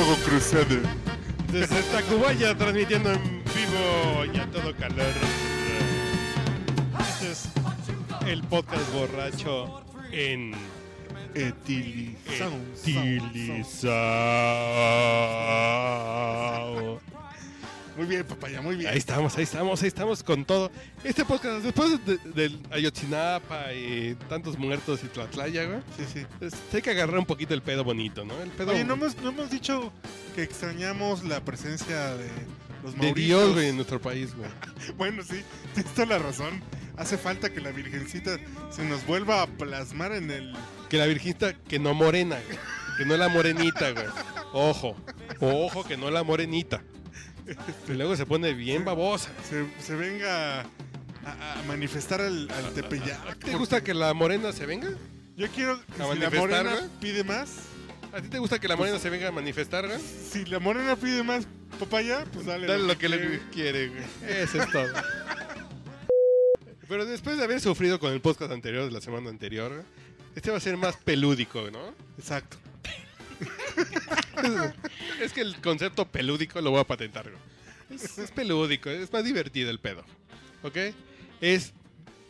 Fuego 0.00 0.16
cruzado. 0.24 0.80
Desde 1.52 1.82
Tacubaya, 1.92 2.56
transmitiendo 2.56 3.12
en 3.12 3.44
vivo 3.44 4.24
y 4.32 4.38
a 4.38 4.46
todo 4.50 4.74
calor. 4.74 5.12
Este 7.00 7.32
es 7.32 7.50
el 8.26 8.42
podcast 8.44 8.90
borracho 8.94 9.82
en 10.10 10.54
Etilizado. 11.34 12.52
Etilizao. 12.86 13.90
Muy 17.96 18.06
bien, 18.06 18.24
papaya, 18.24 18.62
muy 18.62 18.76
bien. 18.76 18.90
Ahí 18.90 18.98
estamos, 18.98 19.36
ahí 19.36 19.42
estamos, 19.44 19.82
ahí 19.82 19.88
estamos 19.88 20.22
con 20.22 20.44
todo. 20.44 20.70
Este 21.04 21.24
podcast, 21.24 21.62
después 21.64 22.04
de- 22.06 22.18
del 22.34 22.58
Ayotzinapa 22.70 23.72
y 23.74 24.14
tantos 24.28 24.56
muertos 24.58 25.00
y 25.04 25.08
Tlatlaya, 25.08 25.64
güey, 25.64 25.80
Sí, 25.98 26.04
sí. 26.20 26.26
es- 26.40 26.54
hay 26.72 26.82
que 26.82 26.90
agarrar 26.90 27.18
un 27.18 27.26
poquito 27.26 27.52
el 27.54 27.62
pedo 27.62 27.84
bonito, 27.84 28.24
¿no? 28.24 28.40
El 28.42 28.50
pedo 28.50 28.72
Oye, 28.72 28.84
no 28.84 28.94
hemos, 28.94 29.16
no 29.18 29.30
hemos 29.30 29.50
dicho 29.50 29.92
que 30.34 30.42
extrañamos 30.42 31.24
la 31.24 31.44
presencia 31.44 32.14
de 32.16 32.28
los 32.82 32.92
de 32.92 32.98
mauritos. 32.98 33.14
Dios, 33.16 33.52
güey, 33.54 33.68
en 33.68 33.76
nuestro 33.76 34.00
país, 34.00 34.34
güey. 34.34 34.48
Bueno, 34.96 35.22
sí, 35.22 35.42
tienes 35.74 35.92
toda 35.92 36.06
la 36.06 36.18
razón. 36.18 36.62
Hace 36.96 37.18
falta 37.18 37.50
que 37.52 37.60
la 37.60 37.70
Virgencita 37.70 38.38
se 38.70 38.84
nos 38.84 39.06
vuelva 39.06 39.42
a 39.42 39.46
plasmar 39.46 40.12
en 40.12 40.30
el... 40.30 40.54
Que 40.90 40.96
la 40.98 41.06
virginita, 41.06 41.54
que 41.54 41.78
no 41.78 41.94
morena, 41.94 42.36
güey. 42.46 42.58
Que 42.98 43.04
no 43.06 43.16
la 43.16 43.28
morenita, 43.28 43.90
güey. 43.92 44.04
Ojo, 44.52 44.96
ojo, 45.40 45.84
que 45.84 45.96
no 45.96 46.10
la 46.10 46.22
morenita. 46.22 46.82
Y 47.88 47.92
luego 47.92 48.16
se 48.16 48.26
pone 48.26 48.52
bien 48.54 48.84
babosa. 48.84 49.30
Se, 49.48 49.66
se 49.82 49.94
venga 49.94 50.60
a, 50.60 50.64
a 51.58 51.62
manifestar 51.66 52.20
al, 52.20 52.50
al 52.50 52.72
Tepeyac. 52.74 53.38
¿Te 53.38 53.54
gusta 53.56 53.82
que 53.82 53.94
la 53.94 54.12
morena 54.14 54.52
se 54.52 54.66
venga? 54.66 54.90
Yo 55.36 55.48
quiero 55.48 55.78
que 55.86 55.92
si 55.94 55.98
la 55.98 56.06
manifestar, 56.08 56.38
morena 56.40 56.70
güey? 56.76 56.88
pide 57.00 57.24
más, 57.24 57.50
¿A 58.12 58.20
ti 58.20 58.28
te 58.28 58.38
gusta 58.38 58.58
que 58.58 58.68
la 58.68 58.76
morena 58.76 58.98
se 58.98 59.08
venga 59.08 59.28
a 59.28 59.32
manifestar, 59.32 59.86
güey? 59.86 59.98
si 60.00 60.44
la 60.46 60.58
morena 60.58 60.96
pide 60.96 61.22
más 61.22 61.46
papaya, 61.78 62.24
pues 62.32 62.46
dale. 62.46 62.66
Dale 62.66 62.84
lo 62.84 62.98
que 62.98 63.08
le 63.08 63.40
quiere, 63.52 63.88
güey. 63.88 64.02
Eso 64.28 64.62
es 64.62 64.70
todo. 64.70 64.88
Pero 66.88 67.06
después 67.06 67.38
de 67.38 67.44
haber 67.44 67.60
sufrido 67.60 68.00
con 68.00 68.12
el 68.12 68.20
podcast 68.20 68.50
anterior 68.52 68.84
de 68.84 68.90
la 68.90 69.00
semana 69.00 69.30
anterior, 69.30 69.84
este 70.34 70.50
va 70.50 70.56
a 70.56 70.60
ser 70.60 70.76
más 70.76 70.96
pelúdico, 70.96 71.70
¿no? 71.70 71.94
Exacto. 72.18 72.56
Es 75.20 75.32
que 75.32 75.40
el 75.42 75.60
concepto 75.60 76.06
pelúdico 76.06 76.60
lo 76.60 76.70
voy 76.70 76.80
a 76.80 76.84
patentar. 76.84 77.30
Es, 77.90 78.18
es 78.18 78.30
pelúdico, 78.30 78.88
es 78.90 79.12
más 79.12 79.24
divertido 79.24 79.70
el 79.70 79.78
pedo. 79.78 80.04
¿Ok? 80.62 80.76
Es. 81.40 81.72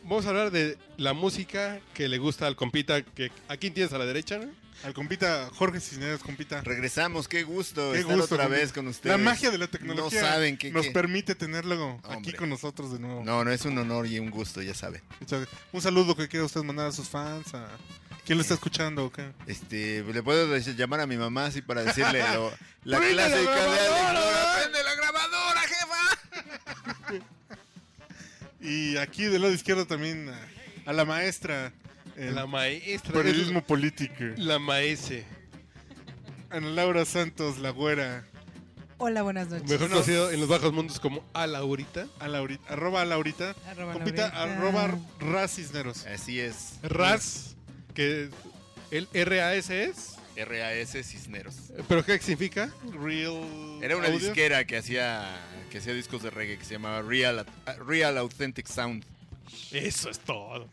Vamos 0.03 0.25
a 0.25 0.29
hablar 0.29 0.51
de 0.51 0.77
la 0.97 1.13
música 1.13 1.79
que 1.93 2.07
le 2.07 2.17
gusta 2.17 2.47
al 2.47 2.55
compita. 2.55 3.01
Que, 3.03 3.31
¿A 3.47 3.55
quién 3.57 3.73
tienes 3.73 3.93
a 3.93 3.97
la 3.99 4.05
derecha? 4.05 4.39
Al 4.83 4.95
compita 4.95 5.47
Jorge 5.53 5.79
Cisneros, 5.79 6.21
compita. 6.23 6.61
Regresamos, 6.61 7.27
qué 7.27 7.43
gusto 7.43 7.91
Qué 7.91 7.99
estar 7.99 8.15
gusto, 8.17 8.33
otra 8.33 8.45
compita. 8.45 8.61
vez 8.61 8.73
con 8.73 8.87
ustedes. 8.87 9.15
La 9.15 9.23
magia 9.23 9.51
de 9.51 9.59
la 9.59 9.67
tecnología 9.67 10.21
No 10.21 10.27
saben 10.27 10.57
que 10.57 10.71
nos 10.71 10.87
que- 10.87 10.91
permite 10.91 11.35
tenerlo 11.35 12.01
aquí 12.03 12.33
con 12.33 12.49
nosotros 12.49 12.91
de 12.91 12.97
nuevo. 12.99 13.23
No, 13.23 13.43
no 13.45 13.51
es 13.51 13.63
un 13.65 13.77
honor 13.77 14.07
y 14.07 14.17
un 14.17 14.31
gusto, 14.31 14.59
ya 14.63 14.73
saben. 14.73 15.01
Muchas- 15.19 15.47
Un 15.71 15.81
saludo 15.81 16.15
que 16.15 16.27
quiera 16.27 16.45
usted 16.47 16.61
mandar 16.63 16.87
a 16.87 16.91
sus 16.91 17.07
fans. 17.07 17.53
A... 17.53 17.67
¿Quién 18.25 18.37
lo 18.37 18.41
está 18.43 18.53
escuchando? 18.53 19.05
o 19.05 19.11
qué? 19.11 19.31
Este, 19.47 20.03
le 20.03 20.23
puedo 20.23 20.47
decir- 20.47 20.75
llamar 20.75 20.99
a 21.01 21.07
mi 21.07 21.17
mamá 21.17 21.45
así 21.45 21.61
para 21.61 21.83
decirle 21.83 22.19
lo- 22.33 22.51
la 22.83 22.97
¡Prende 22.97 23.15
la 23.15 23.27
clásica 23.27 23.51
de 23.51 23.55
grabadora! 23.65 24.55
¡Prende 24.61 24.83
la 24.83 24.95
grabadora, 24.95 25.61
jefa! 25.61 27.23
Y 28.63 28.97
aquí 28.97 29.23
del 29.23 29.41
lado 29.41 29.53
izquierdo 29.55 29.87
también 29.87 30.29
a, 30.29 30.89
a 30.89 30.93
la 30.93 31.03
maestra 31.03 31.73
en 32.15 32.35
La 32.35 32.45
maestra. 32.45 33.11
periodismo 33.13 33.63
político. 33.63 34.23
La 34.37 34.59
maese. 34.59 35.25
Ana 36.51 36.67
Laura 36.69 37.05
Santos, 37.05 37.57
la 37.57 37.71
güera. 37.71 38.23
Hola, 38.99 39.23
buenas 39.23 39.47
noches. 39.49 39.67
Mejor 39.67 39.89
conocido 39.89 40.29
en 40.29 40.39
los 40.41 40.47
bajos 40.47 40.71
mundos 40.73 40.99
como 40.99 41.23
a 41.33 41.47
Laurita. 41.47 42.05
A 42.19 42.27
Laurita, 42.27 42.71
arroba 42.71 43.01
a 43.01 43.05
Laurita. 43.05 43.55
Arroba 43.67 43.93
compita, 43.93 44.29
Laurita. 44.29 44.43
arroba 44.43 44.95
Raz 45.19 45.55
Cisneros. 45.55 46.05
Así 46.05 46.39
es. 46.39 46.73
Ras. 46.83 47.50
Que 47.93 48.29
el 48.91 49.07
R-A-S 49.13 49.83
es. 49.83 50.15
RAS 50.35 50.91
Cisneros. 51.05 51.55
¿Pero 51.89 52.05
qué 52.05 52.17
significa? 52.19 52.73
Real. 52.93 53.43
Era 53.81 53.97
una 53.97 54.07
Audio. 54.07 54.19
disquera 54.19 54.65
que 54.65 54.77
hacía 54.77 55.27
que 55.69 55.77
hacía 55.79 55.93
discos 55.93 56.23
de 56.23 56.29
reggae 56.29 56.57
que 56.57 56.63
se 56.65 56.73
llamaba 56.73 57.01
Real, 57.01 57.45
Real 57.85 58.17
Authentic 58.17 58.65
Sound. 58.67 59.03
Eso 59.71 60.09
es 60.09 60.19
todo. 60.19 60.69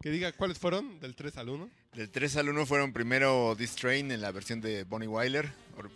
Que 0.00 0.10
diga 0.10 0.32
cuáles 0.32 0.58
fueron 0.58 0.98
del 1.00 1.14
3 1.14 1.36
al 1.36 1.48
1. 1.50 1.70
Del 1.94 2.10
3 2.10 2.36
al 2.38 2.48
1 2.48 2.66
fueron 2.66 2.92
primero 2.92 3.54
This 3.58 3.74
Train 3.76 4.10
en 4.10 4.20
la 4.20 4.30
versión 4.32 4.60
de 4.60 4.84
Bonnie 4.84 5.06
Wyler, 5.08 5.50
or- 5.76 5.90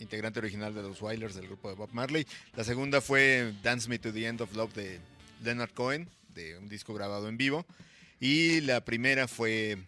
integrante 0.00 0.38
original 0.38 0.74
de 0.74 0.82
los 0.82 1.00
Wylers 1.00 1.34
del 1.34 1.46
grupo 1.46 1.68
de 1.70 1.76
Bob 1.76 1.90
Marley. 1.92 2.26
La 2.56 2.64
segunda 2.64 3.00
fue 3.00 3.52
Dance 3.62 3.88
Me 3.88 3.98
to 3.98 4.12
the 4.12 4.26
End 4.26 4.40
of 4.42 4.54
Love 4.54 4.74
de 4.74 5.00
Leonard 5.42 5.72
Cohen, 5.72 6.08
de 6.34 6.58
un 6.58 6.68
disco 6.68 6.92
grabado 6.94 7.28
en 7.28 7.36
vivo. 7.38 7.64
Y 8.20 8.60
la 8.62 8.84
primera 8.84 9.28
fue 9.28 9.78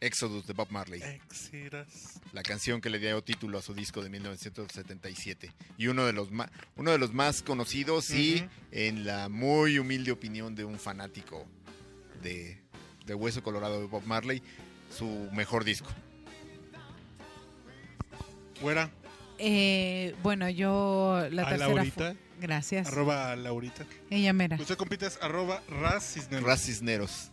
Exodus 0.00 0.46
de 0.46 0.52
Bob 0.52 0.68
Marley, 0.70 1.02
Exodus. 1.02 2.20
la 2.32 2.42
canción 2.42 2.80
que 2.80 2.90
le 2.90 2.98
dio 2.98 3.22
título 3.22 3.58
a 3.58 3.62
su 3.62 3.72
disco 3.74 4.02
de 4.02 4.10
1977. 4.10 5.52
Y 5.78 5.86
uno 5.88 6.04
de 6.04 6.12
los, 6.12 6.30
ma- 6.30 6.50
uno 6.76 6.90
de 6.90 6.98
los 6.98 7.12
más 7.14 7.42
conocidos 7.42 8.10
y 8.10 8.46
en 8.72 9.04
la 9.06 9.28
muy 9.28 9.78
humilde 9.78 10.12
opinión 10.12 10.54
de 10.54 10.64
un 10.64 10.78
fanático 10.78 11.46
de, 12.22 12.60
de 13.06 13.14
Hueso 13.14 13.42
Colorado 13.42 13.80
de 13.80 13.86
Bob 13.86 14.04
Marley, 14.04 14.42
su 14.96 15.06
mejor 15.32 15.64
disco. 15.64 15.88
Güera, 18.60 18.90
Eh, 19.38 20.14
bueno, 20.22 20.48
yo 20.48 21.26
la 21.30 21.42
A 21.42 21.48
tercera. 21.50 21.74
Laurita. 21.74 22.16
Gracias. 22.40 22.86
arroba 22.88 23.32
a 23.32 23.36
Laurita. 23.36 23.86
Ella 24.10 24.32
mera. 24.32 24.56
Usted 24.60 24.76
compita 24.76 25.06
es 25.06 25.18
arroba 25.22 25.62
Raz 25.68 26.12
Cisneros. 26.14 26.46
Raz 26.46 26.62
Cisneros. 26.64 27.30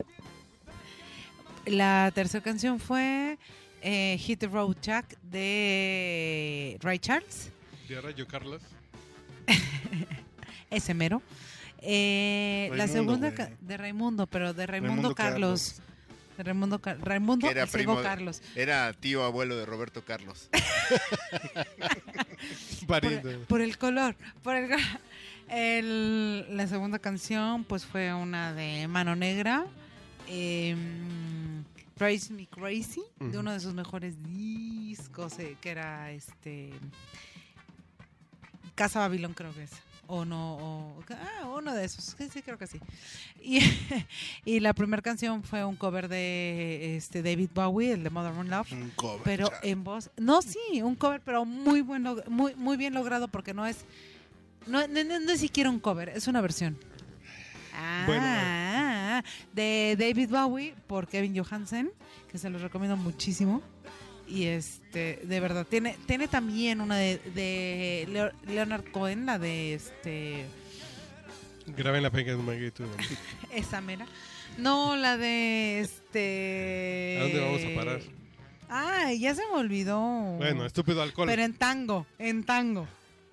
La 1.66 2.12
tercera 2.13 2.44
canción 2.44 2.79
fue 2.79 3.38
eh, 3.81 4.18
Hit 4.19 4.40
the 4.40 4.47
Road 4.47 4.75
Jack 4.81 5.18
de 5.22 6.78
Ray 6.81 7.00
Charles. 7.00 7.51
De 7.88 8.00
Rayo 8.01 8.28
Carlos. 8.28 8.62
Ese 10.69 10.94
mero. 10.94 11.22
Eh, 11.79 12.69
la 12.75 12.88
segunda 12.88 13.31
güey. 13.31 13.50
de 13.62 13.78
Raimundo, 13.78 14.25
pero 14.28 14.53
de 14.53 14.66
Raimundo, 14.66 14.94
Raimundo 14.96 15.16
Carlos. 15.16 15.75
De 16.38 16.44
Raimundo, 16.44 16.79
Car- 16.81 16.97
Raimundo 17.00 17.47
era 17.50 17.68
primo 17.68 17.97
de- 17.97 18.03
Carlos. 18.03 18.41
Era 18.56 18.91
tío 18.94 19.23
abuelo 19.23 19.56
de 19.56 19.66
Roberto 19.66 20.03
Carlos. 20.03 20.50
Por, 22.88 23.46
por 23.47 23.62
el 23.62 23.78
color. 23.78 24.16
Por 24.41 24.56
el, 24.56 24.69
el- 25.50 26.57
la 26.57 26.68
segunda 26.68 27.00
canción, 27.00 27.63
pues 27.63 27.85
fue 27.85 28.13
una 28.13 28.53
de 28.53 28.88
Mano 28.88 29.16
Negra. 29.16 29.66
Eh, 30.28 30.75
Drives 32.03 32.31
Me 32.31 32.47
Crazy, 32.47 33.02
de 33.19 33.38
uno 33.38 33.52
de 33.52 33.59
sus 33.59 33.74
mejores 33.74 34.22
discos, 34.24 35.38
eh, 35.40 35.58
que 35.62 35.69
era 35.72 36.12
este. 36.12 36.72
Casa 38.75 39.00
Babilón, 39.00 39.34
creo 39.34 39.53
que 39.53 39.64
es. 39.64 39.72
O 40.08 40.25
no, 40.25 40.58
o, 40.58 41.03
ah, 41.12 41.46
uno 41.58 41.74
de 41.74 41.86
esos. 41.86 42.03
Sí, 42.18 42.28
sí, 42.31 42.41
creo 42.41 42.58
que 42.58 42.68
sí. 42.68 42.80
Y, 43.41 43.59
y 44.46 44.59
la 44.59 44.74
primera 44.74 45.02
canción 45.02 45.44
fue 45.44 45.64
un 45.64 45.75
cover 45.78 46.08
de 46.09 46.97
este 46.97 47.23
David 47.23 47.50
Bowie, 47.53 47.94
el 47.94 48.03
de 48.03 48.09
Modern 48.09 48.50
Love. 48.50 48.72
Un 48.73 48.90
cover. 48.91 49.22
Pero 49.23 49.50
en 49.61 49.84
voz. 49.84 50.09
No, 50.17 50.41
sí, 50.41 50.82
un 50.82 50.96
cover, 50.96 51.22
pero 51.23 51.46
muy 51.46 51.82
buen 51.82 52.03
log- 52.03 52.28
muy, 52.28 52.53
muy 52.55 52.76
bien 52.78 52.94
logrado 52.94 53.28
porque 53.29 53.53
no 53.53 53.66
es. 53.66 53.85
No, 54.67 54.85
no, 54.88 55.03
no- 55.03 55.20
no 55.20 55.32
es 55.32 55.40
siquiera 55.40 55.70
un 55.70 55.79
cover, 55.79 56.09
es 56.09 56.28
una 56.28 56.41
versión. 56.41 56.78
Ah, 57.76 58.03
Bueno, 58.05 58.22
de 59.54 59.96
David 60.00 60.30
Bowie 60.30 60.74
por 60.88 61.08
Kevin 61.08 61.38
Johansen, 61.38 61.92
que 62.32 62.38
se 62.38 62.50
los 62.50 62.62
recomiendo 62.62 62.96
muchísimo. 62.98 63.62
Y 64.28 64.46
este, 64.46 65.20
de 65.24 65.40
verdad, 65.42 65.68
tiene, 65.70 65.98
tiene 66.08 66.28
también 66.30 66.80
una 66.80 66.96
de, 66.98 67.18
de 67.36 68.08
Leo- 68.10 68.32
Leonard 68.48 68.90
Cohen, 68.92 69.26
la 69.26 69.38
de 69.38 69.74
este 69.76 70.46
Graben 71.78 72.02
la 72.04 72.10
pequeña 72.10 72.38
magnitud. 72.38 72.86
esa 73.54 73.82
mera. 73.82 74.06
No, 74.58 74.96
la 74.96 75.18
de 75.18 75.80
este. 75.82 77.18
¿A 77.20 77.24
dónde 77.24 77.40
vamos 77.40 77.62
a 77.64 77.76
parar? 77.76 78.02
Ay, 78.70 79.20
ya 79.20 79.36
se 79.36 79.42
me 79.48 79.54
olvidó. 79.58 80.00
Bueno, 80.38 80.66
estúpido 80.66 81.02
alcohol. 81.02 81.28
Pero 81.28 81.44
en 81.44 81.54
tango, 81.54 82.06
en 82.18 82.44
tango. 82.44 82.88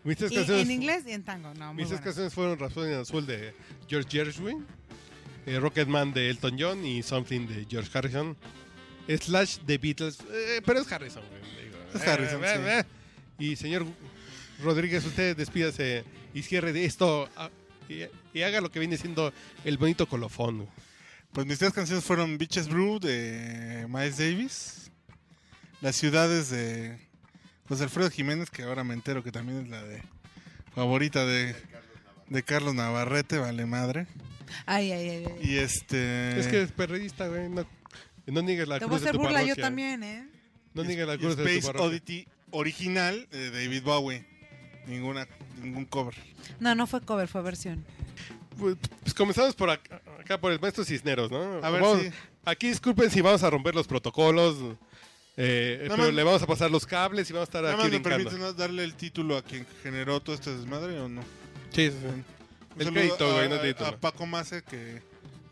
Mis 0.04 0.18
Y- 0.20 0.34
en 0.60 0.70
inglés 0.70 1.04
y 1.06 1.12
en 1.12 1.22
tango, 1.24 1.52
no, 1.54 1.74
mis 1.74 1.88
canciones 1.90 2.32
fueron 2.32 2.58
Rhapsody 2.58 2.92
in 2.92 2.98
Azul 2.98 3.26
de 3.26 3.54
George 3.86 4.08
Gershwin, 4.10 4.66
eh, 5.50 5.60
Rocketman 5.60 6.12
de 6.12 6.30
Elton 6.30 6.56
John 6.58 6.84
y 6.84 7.02
Something 7.02 7.46
de 7.46 7.66
George 7.68 7.90
Harrison. 7.92 8.36
Slash 9.08 9.58
de 9.66 9.78
Beatles, 9.78 10.18
eh, 10.30 10.62
pero 10.64 10.80
es 10.80 10.92
Harrison. 10.92 11.22
güey, 11.28 11.64
digo. 11.64 11.78
Es 11.94 12.06
Harrison, 12.06 12.40
sí. 12.42 13.44
Y 13.44 13.56
señor 13.56 13.84
Rodríguez, 14.62 15.04
usted 15.04 15.36
despídase 15.36 16.04
y 16.32 16.42
cierre 16.42 16.72
de 16.72 16.84
esto 16.84 17.28
ah, 17.36 17.50
y, 17.88 18.04
y 18.38 18.42
haga 18.42 18.60
lo 18.60 18.70
que 18.70 18.78
viene 18.78 18.96
siendo 18.96 19.32
el 19.64 19.78
bonito 19.78 20.06
colofón. 20.06 20.58
güey. 20.58 20.68
Pues 21.32 21.46
mis 21.46 21.58
tres 21.58 21.72
canciones 21.72 22.04
fueron 22.04 22.38
Beaches 22.38 22.68
Brew 22.68 23.00
de 23.00 23.86
Miles 23.88 24.18
Davis, 24.18 24.90
Las 25.80 25.96
ciudades 25.96 26.50
de 26.50 26.98
de 27.78 27.84
Alfredo 27.84 28.10
Jiménez, 28.10 28.50
que 28.50 28.64
ahora 28.64 28.82
me 28.82 28.94
entero 28.94 29.22
que 29.22 29.30
también 29.30 29.60
es 29.60 29.68
la 29.68 29.82
de 29.84 30.02
favorita 30.74 31.24
de, 31.24 31.54
de 32.28 32.42
Carlos 32.42 32.74
Navarrete, 32.74 33.38
vale 33.38 33.64
madre. 33.64 34.08
Ay, 34.66 34.92
ay, 34.92 35.08
ay. 35.08 35.24
ay. 35.26 35.50
Y 35.50 35.58
este. 35.58 36.38
Es 36.38 36.46
que 36.48 36.62
es 36.62 36.72
perredista, 36.72 37.28
güey. 37.28 37.48
No, 37.48 37.66
no 38.26 38.42
niegues 38.42 38.68
la 38.68 38.78
Te 38.78 38.84
voy 38.86 38.96
a 38.96 38.98
cruz 38.98 39.00
de 39.02 39.08
hacer 39.08 39.16
tu 39.20 39.22
burla 39.22 39.42
yo 39.42 39.56
también, 39.56 40.02
¿eh? 40.02 40.28
No 40.74 40.84
niegues 40.84 41.06
la 41.06 41.16
cruz 41.18 41.36
de 41.36 41.42
tu 41.42 41.48
Space 41.48 41.66
parroquia. 41.66 41.88
Oddity 41.88 42.28
original 42.52 43.28
de 43.30 43.50
David 43.50 43.82
Bowie. 43.82 44.24
Ninguna, 44.86 45.26
ningún 45.62 45.84
cover. 45.84 46.14
No, 46.58 46.74
no 46.74 46.86
fue 46.86 47.00
cover, 47.02 47.28
fue 47.28 47.42
versión. 47.42 47.84
Pues, 48.58 48.76
pues 49.02 49.14
comenzamos 49.14 49.54
por 49.54 49.70
acá, 49.70 50.00
acá 50.20 50.38
por 50.40 50.52
el 50.52 50.60
maestro 50.60 50.84
Cisneros, 50.84 51.30
¿no? 51.30 51.60
A 51.64 51.70
ver 51.70 51.80
Vamos- 51.82 52.02
si- 52.02 52.10
Aquí 52.44 52.68
disculpen 52.68 53.10
si 53.10 53.20
vamos 53.20 53.42
a 53.42 53.50
romper 53.50 53.74
los 53.74 53.86
protocolos, 53.86 54.56
eh, 55.36 55.76
Nada 55.82 55.90
pero 55.96 56.04
más- 56.08 56.14
le 56.14 56.22
vamos 56.24 56.42
a 56.42 56.46
pasar 56.46 56.70
los 56.70 56.86
cables 56.86 57.28
y 57.28 57.32
vamos 57.34 57.48
a 57.48 57.50
estar 57.50 57.62
Nada 57.62 57.74
aquí 57.74 57.82
más 57.82 57.90
me 57.92 57.98
brincando. 57.98 58.24
permite 58.30 58.46
¿no? 58.46 58.52
darle 58.54 58.84
el 58.84 58.94
título 58.94 59.36
a 59.36 59.42
quien 59.42 59.66
generó 59.82 60.20
todo 60.20 60.34
este 60.34 60.54
desmadre 60.56 60.98
o 61.00 61.08
no. 61.08 61.20
Sí, 61.70 61.90
sí, 61.90 61.92
sí. 62.00 62.22
Un 62.76 62.82
El 62.82 62.92
crédito, 62.92 63.28
a, 63.30 63.34
güey, 63.34 63.48
no 63.48 63.56
a- 63.56 63.62
título. 63.62 63.88
a 63.90 63.96
Paco 63.98 64.26
Mase 64.26 64.62
que 64.62 65.02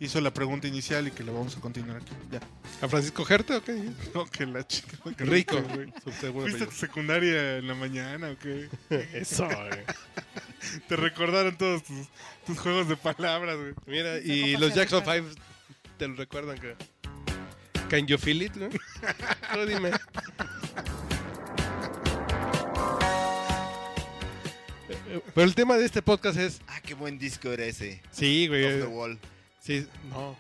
hizo 0.01 0.21
la 0.21 0.33
pregunta 0.33 0.69
inicial 0.69 1.09
y 1.09 1.11
que 1.11 1.25
la 1.25 1.33
vamos 1.33 1.57
a 1.57 1.61
continuar 1.61 1.97
aquí. 1.97 2.13
Ya. 2.31 2.41
¿A 2.81 2.89
Francisco 2.89 3.25
Gerte 3.25 3.57
o 3.57 3.65
qué? 3.65 3.91
No, 4.15 4.27
que 4.27 4.47
la 4.47 4.67
chica. 4.67 4.97
que 5.17 5.25
Rico. 5.25 5.61
güey. 5.61 5.93
¿Fuiste 6.05 6.65
a 6.65 6.71
secundaria 6.71 7.57
en 7.59 7.67
la 7.67 7.75
mañana 7.75 8.31
o 8.31 8.39
qué? 8.39 8.69
Eso, 9.15 9.45
güey. 9.47 9.85
Te 10.89 10.97
recordaron 10.97 11.57
todos 11.59 11.83
tus, 11.83 12.07
tus 12.47 12.59
juegos 12.59 12.89
de 12.89 12.97
palabras, 12.97 13.57
güey. 13.57 13.75
Mira, 13.87 14.19
y 14.19 14.57
los 14.57 14.75
Jackson 14.75 15.01
recuerda. 15.01 15.31
5 15.31 15.43
te 15.99 16.07
lo 16.09 16.15
recuerdan 16.15 16.59
que... 16.59 16.77
Can 17.89 18.07
you 18.07 18.19
feel 18.19 18.43
it, 18.43 18.55
no? 18.55 18.69
No, 19.57 19.67
dime. 19.67 19.91
Pero 25.35 25.47
el 25.47 25.55
tema 25.55 25.77
de 25.77 25.85
este 25.85 26.03
podcast 26.03 26.39
es... 26.39 26.61
Ah, 26.69 26.81
qué 26.83 26.95
buen 26.95 27.19
disco 27.19 27.51
era 27.51 27.65
ese. 27.65 28.01
Sí, 28.11 28.47
Off 28.49 28.53
the 28.55 28.79
güey. 28.81 28.83
Wall. 28.85 29.19
Sí, 29.61 29.87
no. 30.11 30.37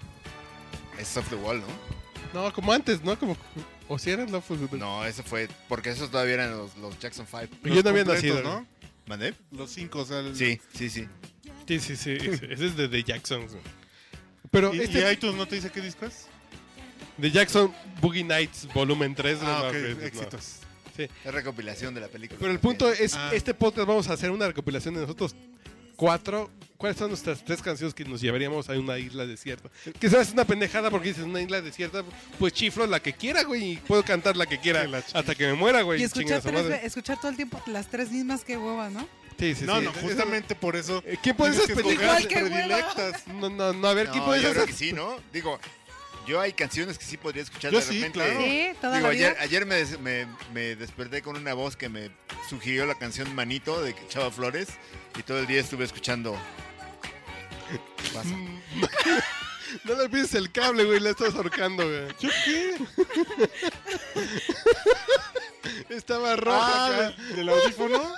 Es 0.98 1.16
Off 1.16 1.28
the 1.28 1.36
Wall, 1.36 1.60
¿no? 1.60 2.42
No, 2.42 2.52
como 2.52 2.72
antes, 2.72 3.02
¿no? 3.02 3.18
Como... 3.18 3.36
O 3.88 3.98
si 3.98 4.10
eran, 4.10 4.30
no, 4.30 4.40
pues, 4.42 4.60
No, 4.72 5.04
ese 5.06 5.22
fue. 5.22 5.48
Porque 5.68 5.90
esos 5.90 6.10
todavía 6.10 6.34
eran 6.34 6.50
los, 6.50 6.76
los 6.76 6.98
Jackson 6.98 7.26
5. 7.26 7.46
Yo 7.74 7.82
no 7.82 7.88
había 7.90 8.04
nacido, 8.04 8.42
¿no? 8.42 8.66
¿Mandé? 9.06 9.32
Los 9.50 9.70
cinco, 9.70 10.00
o 10.00 10.04
sea. 10.04 10.18
el- 10.20 10.36
Sí, 10.36 10.60
sí, 10.74 10.90
sí. 10.90 11.08
Sí, 11.66 11.80
sí, 11.80 11.96
sí. 11.96 12.10
Ese 12.20 12.66
es 12.66 12.76
de 12.76 12.88
The 12.88 13.02
Jacksons. 13.02 13.52
güey. 13.52 13.64
Pero 14.50 14.74
¿Y, 14.74 14.80
este 14.80 15.00
y 15.00 15.10
iTunes 15.12 15.36
no 15.36 15.46
te 15.46 15.54
dice 15.54 15.70
qué 15.70 15.80
disco 15.80 16.04
es? 16.04 16.26
The 17.18 17.30
Jackson 17.30 17.74
Boogie 18.02 18.24
Nights 18.24 18.68
Volumen 18.74 19.14
3. 19.14 19.38
Ah, 19.42 19.70
no, 19.72 19.72
no. 19.72 20.04
éxitos. 20.04 20.60
Es 21.04 21.32
recopilación 21.34 21.94
de 21.94 22.00
la 22.00 22.08
película. 22.08 22.38
Pero 22.40 22.52
el 22.52 22.58
punto 22.60 22.90
es, 22.92 23.14
Ah. 23.14 23.30
este 23.32 23.54
podcast 23.54 23.86
vamos 23.88 24.08
a 24.08 24.12
hacer 24.14 24.30
una 24.30 24.46
recopilación 24.46 24.94
de 24.94 25.00
nosotros 25.02 25.34
cuatro. 25.96 26.50
¿Cuáles 26.76 26.96
son 26.96 27.08
nuestras 27.08 27.44
tres 27.44 27.60
canciones 27.60 27.92
que 27.92 28.04
nos 28.04 28.20
llevaríamos 28.20 28.68
a 28.68 28.72
una 28.74 28.98
isla 28.98 29.26
desierta? 29.26 29.68
Que 29.98 30.08
se 30.08 30.16
hace 30.16 30.32
una 30.32 30.44
pendejada 30.44 30.90
porque 30.90 31.08
dices 31.08 31.24
una 31.24 31.40
isla 31.40 31.60
desierta, 31.60 32.04
pues 32.38 32.52
chiflo 32.52 32.86
la 32.86 33.00
que 33.00 33.12
quiera, 33.14 33.42
güey, 33.42 33.72
y 33.72 33.76
puedo 33.78 34.04
cantar 34.04 34.36
la 34.36 34.46
que 34.46 34.58
quiera 34.60 34.88
hasta 35.12 35.34
que 35.34 35.46
me 35.48 35.54
muera, 35.54 35.82
güey. 35.82 36.00
Y 36.00 36.04
escuchar, 36.04 36.40
su 36.40 36.48
tres 36.48 36.62
madre. 36.62 36.78
ve- 36.80 36.86
escuchar 36.86 37.18
todo 37.18 37.30
el 37.30 37.36
tiempo 37.36 37.60
las 37.66 37.88
tres 37.88 38.12
mismas 38.12 38.44
que 38.44 38.56
hueva, 38.56 38.90
¿no? 38.90 39.08
Sí, 39.40 39.54
sí, 39.56 39.64
no, 39.64 39.78
sí. 39.80 39.84
no, 39.86 39.92
justamente 39.92 40.54
por 40.54 40.76
eso. 40.76 41.02
Eh, 41.04 41.16
¿Quién 41.22 41.36
puede 41.36 41.54
ser 41.54 41.72
predilectas. 41.74 43.26
No, 43.28 43.48
no, 43.50 43.72
no, 43.72 43.88
a 43.88 43.94
ver, 43.94 44.06
¿quién 44.08 44.18
No, 44.20 44.26
puede 44.26 44.42
yo 44.42 44.50
creo 44.50 44.62
ser? 44.66 44.70
que 44.72 44.76
sí, 44.78 44.92
¿no? 44.92 45.16
Digo, 45.32 45.58
yo 46.28 46.40
hay 46.40 46.52
canciones 46.52 46.98
que 46.98 47.04
sí 47.04 47.16
podría 47.16 47.42
escuchar 47.42 47.72
Yo 47.72 47.78
de 47.80 47.84
sí, 47.84 47.96
repente. 48.02 48.12
claro. 48.18 48.40
Sí, 48.40 48.70
toda 48.80 48.96
Digo, 48.96 49.06
la 49.08 49.12
vida. 49.14 49.28
ayer, 49.30 49.40
ayer 49.40 49.66
me, 49.66 49.74
des- 49.76 49.98
me, 50.00 50.26
me 50.52 50.76
desperté 50.76 51.22
con 51.22 51.36
una 51.36 51.54
voz 51.54 51.76
que 51.76 51.88
me 51.88 52.10
sugirió 52.48 52.86
la 52.86 52.94
canción 52.96 53.34
Manito 53.34 53.80
de 53.82 53.94
Chava 54.08 54.30
Flores 54.30 54.68
y 55.18 55.22
todo 55.22 55.38
el 55.38 55.46
día 55.46 55.60
estuve 55.60 55.84
escuchando. 55.84 56.36
¿Qué 57.70 58.08
pasa? 58.14 58.28
No 59.84 59.94
le 59.94 60.08
pides 60.08 60.34
el 60.34 60.50
cable, 60.52 60.84
güey, 60.84 61.00
le 61.00 61.10
estás 61.10 61.34
ahorcando, 61.34 61.84
güey. 61.84 62.08
¿Yo 62.20 62.30
qué? 62.44 62.76
Estaba 65.94 66.36
roja 66.36 66.58
Ah, 66.60 66.86
acá. 66.86 67.10
¿del, 67.10 67.36
del 67.36 67.48
audífono? 67.48 68.14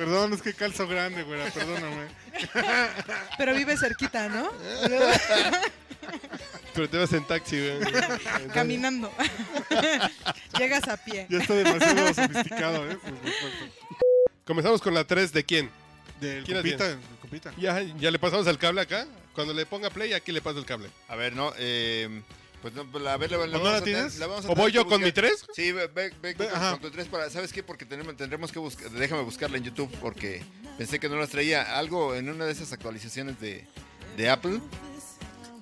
Perdón, 0.00 0.32
es 0.32 0.40
que 0.40 0.54
calzo 0.54 0.88
grande, 0.88 1.24
güey, 1.24 1.38
perdóname. 1.50 2.08
Pero 3.36 3.54
vive 3.54 3.76
cerquita, 3.76 4.30
¿no? 4.30 4.50
Pero 6.74 6.88
te 6.88 6.96
vas 6.96 7.12
en 7.12 7.26
taxi, 7.26 7.58
güey. 7.60 7.80
Caminando. 8.54 9.12
Llegas 10.56 10.88
a 10.88 10.96
pie. 10.96 11.26
Ya 11.28 11.40
está 11.40 11.54
demasiado 11.54 12.14
sofisticado, 12.14 12.90
¿eh? 12.90 12.96
Por 12.96 13.10
supuesto. 13.10 13.66
Comenzamos 14.46 14.80
con 14.80 14.94
la 14.94 15.04
3 15.04 15.34
de 15.34 15.44
quién. 15.44 15.70
Del 16.18 16.44
¿Quién 16.44 16.56
compita, 16.56 16.88
del 16.88 16.98
compita. 17.20 17.52
Ya, 17.58 17.82
ya 17.82 18.10
le 18.10 18.18
pasamos 18.18 18.46
el 18.46 18.56
cable 18.56 18.80
acá. 18.80 19.06
Cuando 19.34 19.52
le 19.52 19.66
ponga 19.66 19.90
play, 19.90 20.14
aquí 20.14 20.32
le 20.32 20.40
paso 20.40 20.60
el 20.60 20.64
cable. 20.64 20.88
A 21.08 21.16
ver, 21.16 21.34
no, 21.34 21.52
eh, 21.58 22.22
pues 22.62 22.74
no, 22.74 22.84
pues, 22.90 23.06
a 23.06 23.16
ver, 23.16 23.30
la, 23.30 23.38
la 23.38 23.44
¿O 23.44 23.46
no 23.46 23.52
vamos 23.52 23.72
la 23.72 23.76
a 23.78 23.80
tener- 23.82 23.94
tienes? 24.00 24.18
la 24.18 24.26
vamos 24.26 24.44
a 24.44 24.50
¿O 24.50 24.54
voy 24.54 24.72
yo 24.72 24.82
con 24.82 25.00
buscar. 25.00 25.06
mi 25.06 25.12
3? 25.12 25.46
Sí, 25.54 25.72
ve, 25.72 25.86
ve, 25.88 26.12
ve 26.20 26.34
con, 26.34 26.80
tu 26.80 26.90
tres 26.90 27.06
para, 27.08 27.30
¿sabes 27.30 27.52
qué? 27.52 27.62
Porque 27.62 27.84
tenemos, 27.86 28.16
tendremos 28.16 28.52
que 28.52 28.58
buscar, 28.58 28.90
déjame 28.90 29.22
buscarla 29.22 29.56
en 29.58 29.64
YouTube 29.64 29.90
porque 30.00 30.42
pensé 30.78 30.98
que 31.00 31.08
no 31.08 31.16
las 31.16 31.30
traía. 31.30 31.78
Algo 31.78 32.14
en 32.14 32.28
una 32.28 32.44
de 32.44 32.52
esas 32.52 32.72
actualizaciones 32.72 33.40
de, 33.40 33.66
de 34.16 34.28
Apple 34.28 34.60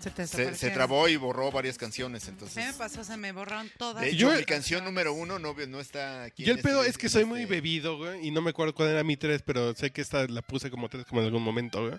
Se 0.01 0.11
te 0.11 0.27
se, 0.27 0.55
se 0.55 0.71
trabó 0.71 1.09
y 1.09 1.17
borró 1.17 1.51
varias 1.51 1.77
canciones, 1.79 2.23
Se 2.23 2.31
me 2.31 2.35
entonces... 2.35 2.75
pasó, 2.77 3.03
se 3.05 3.17
me 3.17 3.33
borraron 3.33 3.71
todas. 3.79 4.03
De 4.03 4.11
hecho, 4.11 4.31
Yo- 4.31 4.33
mi 4.37 4.45
canción 4.45 4.85
número 4.85 5.13
uno 5.13 5.39
no, 5.39 5.55
no 5.55 5.81
está 5.81 6.23
aquí. 6.25 6.45
Yo 6.45 6.55
el 6.55 6.61
pedo 6.61 6.81
este- 6.81 6.91
es 6.91 6.99
que 6.99 7.09
soy 7.09 7.25
muy 7.25 7.43
este- 7.43 7.55
bebido, 7.55 7.97
güey. 7.99 8.27
Y 8.27 8.31
no 8.31 8.41
me 8.43 8.51
acuerdo 8.51 8.75
cuál 8.75 8.91
era 8.91 9.03
mi 9.05 9.17
3, 9.17 9.43
pero 9.45 9.75
sé 9.75 9.91
que 9.91 10.01
esta 10.01 10.27
la 10.29 10.41
puse 10.43 10.71
como 10.71 10.89
3 10.89 11.05
como 11.07 11.21
en 11.21 11.27
algún 11.27 11.43
momento, 11.43 11.81
güey. 11.87 11.99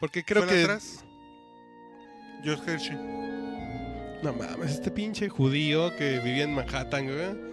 Porque 0.00 0.24
creo 0.24 0.42
¿Fue 0.42 0.52
la 0.52 0.58
que... 0.58 0.62
atrás? 0.64 1.04
George 2.44 2.70
Hershey. 2.72 2.96
No 4.22 4.32
mames, 4.32 4.72
este 4.72 4.90
pinche 4.90 5.28
judío 5.28 5.94
que 5.96 6.20
vivía 6.20 6.44
en 6.44 6.54
Manhattan, 6.54 7.06
güey. 7.06 7.52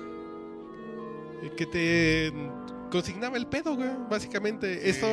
Que 1.55 1.65
te 1.65 2.31
consignaba 2.91 3.37
el 3.37 3.47
pedo, 3.47 3.75
güey. 3.75 3.89
Básicamente, 4.09 4.89
esto... 4.89 5.07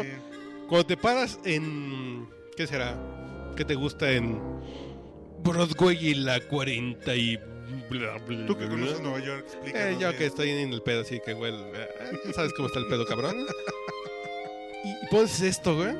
Cuando 0.68 0.86
te 0.86 0.96
paras 0.96 1.38
en. 1.44 2.28
¿Qué 2.56 2.66
será? 2.66 2.98
¿Qué 3.56 3.64
te 3.64 3.76
gusta 3.76 4.10
en 4.10 4.40
Broadway 5.44 5.96
y 6.08 6.14
la 6.14 6.40
40 6.40 7.14
y. 7.14 7.36
Bla, 7.88 8.18
bla, 8.26 8.46
Tú 8.46 8.58
que 8.58 8.66
conoces? 8.68 9.00
Nueva 9.00 9.20
York, 9.20 9.44
explícanos. 9.46 9.88
Eh, 9.88 9.92
yo 9.92 10.08
bien. 10.08 10.18
que 10.18 10.26
estoy 10.26 10.50
en 10.50 10.72
el 10.72 10.82
pedo, 10.82 11.02
así 11.02 11.20
que, 11.24 11.34
güey. 11.34 11.54
eh, 11.54 11.88
¿Sabes 12.34 12.52
cómo 12.54 12.66
está 12.66 12.80
el 12.80 12.86
pedo, 12.88 13.06
cabrón? 13.06 13.36
Y, 14.84 14.88
y 14.90 15.08
pones 15.10 15.40
esto, 15.40 15.74
güey. 15.76 15.94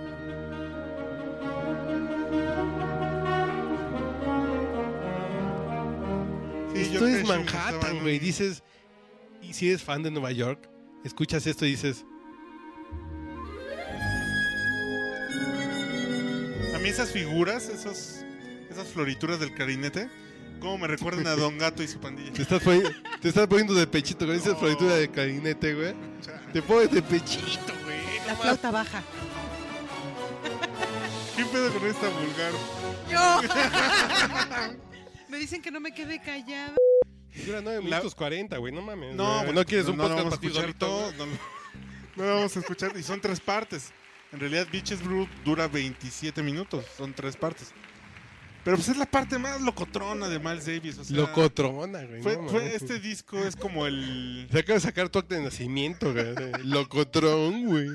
Sí, 6.85 6.93
esto 6.93 7.07
es 7.07 7.27
Manhattan, 7.27 8.01
güey. 8.01 8.19
Dices. 8.19 8.63
Y 9.43 9.53
si 9.53 9.69
eres 9.69 9.83
fan 9.83 10.03
de 10.03 10.11
Nueva 10.11 10.33
York, 10.33 10.69
escuchas 11.05 11.47
esto 11.47 11.65
y 11.67 11.71
dices. 11.71 12.05
A 16.75 16.79
mí 16.79 16.89
esas 16.89 17.11
figuras, 17.11 17.69
esos, 17.69 18.25
esas 18.71 18.89
florituras 18.89 19.41
del 19.41 19.53
clarinete, 19.55 20.09
¿cómo 20.61 20.79
me 20.79 20.87
recuerdan 20.89 21.27
a 21.27 21.35
Don 21.37 21.59
Gato 21.59 21.83
y 21.83 21.89
su 21.89 21.99
pandilla? 22.01 22.33
Te 22.33 22.43
estás, 22.43 22.63
poni- 22.63 22.83
te 23.21 23.29
estás 23.29 23.47
poniendo 23.47 23.75
de 23.75 23.87
pechito 23.87 24.27
con 24.27 24.35
esa 24.35 24.51
No. 24.51 24.57
floritura 24.57 24.97
de 24.97 25.11
clarinete, 25.11 25.75
güey. 25.75 25.95
Te 26.53 26.63
pones 26.63 26.91
de 26.91 27.03
pechito, 27.03 27.73
güey. 27.85 27.99
La 28.27 28.37
flauta 28.37 28.71
baja. 28.71 29.03
¿Qué 31.37 31.45
pedo 31.45 31.73
con 31.73 31.87
esta 31.87 32.09
vulgar? 32.09 32.53
Yo. 33.11 33.41
me 35.29 35.39
dicen 35.39 35.63
que 35.63 35.71
no 35.71 35.81
me 35.81 35.93
quede 35.93 36.21
callada. 36.21 36.75
Dura 37.45 37.61
9 37.61 37.79
La- 37.85 37.97
minutos 37.99 38.15
40, 38.15 38.57
güey, 38.59 38.73
no 38.73 38.81
mames. 38.83 39.15
No, 39.15 39.43
güey. 39.43 39.53
no 39.55 39.65
quieres 39.65 39.87
un 39.89 39.97
no 39.97 40.05
lo 40.05 40.09
podcast 40.17 40.25
vamos 40.25 40.35
a 40.35 40.37
para 40.37 40.41
ti 40.41 40.47
escuchar 40.47 40.65
solito, 40.65 40.87
todo. 40.87 41.13
No, 41.13 41.27
lo- 41.27 41.33
no 42.17 42.25
lo 42.25 42.35
vamos 42.37 42.57
a 42.57 42.61
escuchar. 42.61 42.93
Y 42.97 43.03
son 43.03 43.21
tres 43.21 43.41
partes. 43.41 43.93
En 44.33 44.41
realidad, 44.41 44.67
Beaches 44.73 45.03
Brew 45.03 45.29
dura 45.45 45.69
27 45.69 46.43
minutos. 46.43 46.85
Son 46.97 47.13
tres 47.15 47.37
partes. 47.37 47.73
Pero 48.65 48.77
pues 48.79 48.89
es 48.89 48.97
la 48.97 49.07
parte 49.07 49.39
más 49.39 49.61
locotrona 49.61 50.29
de 50.29 50.41
Miles 50.41 50.67
Davis. 50.67 50.99
O 50.99 51.05
sea, 51.05 51.17
Locotrona, 51.17 52.03
güey. 52.05 52.21
Fue, 52.23 52.37
no 52.37 52.49
fue- 52.49 52.75
este 52.75 52.99
disco 52.99 53.39
es 53.45 53.55
como 53.55 53.87
el... 53.87 54.49
Se 54.53 54.59
acaba 54.59 54.75
de 54.75 54.81
sacar 54.81 55.09
tu 55.09 55.21
acta 55.21 55.37
de 55.37 55.43
nacimiento, 55.43 56.13
güey. 56.13 56.35
Locotrón, 56.65 57.67
güey. 57.67 57.89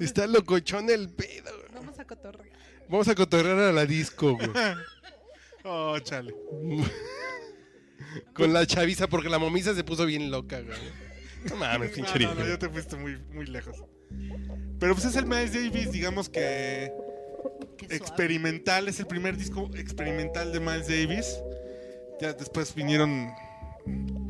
Está 0.00 0.26
locochón 0.26 0.90
el 0.90 1.08
pedo, 1.10 1.56
güey. 1.56 1.72
vamos 1.74 1.98
a 2.00 2.04
cotorrear. 2.04 2.48
Vamos 2.88 3.08
a 3.08 3.14
cotorrear 3.14 3.58
a 3.58 3.72
la 3.72 3.86
disco, 3.86 4.34
güey. 4.36 4.50
Oh, 5.64 5.98
chale. 6.00 6.34
Con 8.34 8.52
la 8.52 8.66
chaviza, 8.66 9.08
porque 9.08 9.28
la 9.28 9.38
momisa 9.38 9.74
se 9.74 9.84
puso 9.84 10.06
bien 10.06 10.30
loca, 10.30 10.60
güey. 10.60 10.78
No 11.48 11.56
mames, 11.56 11.90
pinche 11.90 12.18
No, 12.20 12.34
no, 12.34 12.40
no, 12.40 12.48
ya 12.48 12.58
te 12.58 12.68
fuiste 12.68 12.96
muy, 12.96 13.18
muy 13.32 13.46
lejos. 13.46 13.76
Pero 14.78 14.94
pues 14.94 15.06
es 15.06 15.16
el 15.16 15.26
Miles 15.26 15.52
Davis, 15.52 15.92
digamos 15.92 16.28
que 16.28 16.92
experimental, 17.88 18.88
es 18.88 19.00
el 19.00 19.06
primer 19.06 19.36
disco 19.36 19.70
experimental 19.74 20.52
de 20.52 20.60
Miles 20.60 20.88
Davis. 20.88 21.38
Ya 22.20 22.32
después 22.32 22.74
vinieron 22.74 23.30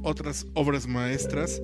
otras 0.03 0.47
obras 0.55 0.87
maestras. 0.87 1.61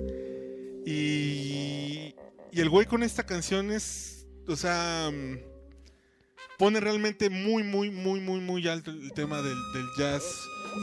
Y, 0.85 2.15
y 2.51 2.61
el 2.61 2.69
güey 2.69 2.85
con 2.85 3.03
esta 3.03 3.23
canción 3.23 3.71
es, 3.71 4.27
o 4.47 4.55
sea, 4.55 5.11
mm, 5.11 5.37
pone 6.59 6.81
realmente 6.81 7.29
muy, 7.29 7.63
muy, 7.63 7.89
muy, 7.89 8.19
muy, 8.19 8.41
muy 8.41 8.67
alto 8.67 8.91
el 8.91 9.13
tema 9.13 9.41
del, 9.41 9.57
del 9.73 9.85
jazz 9.97 10.23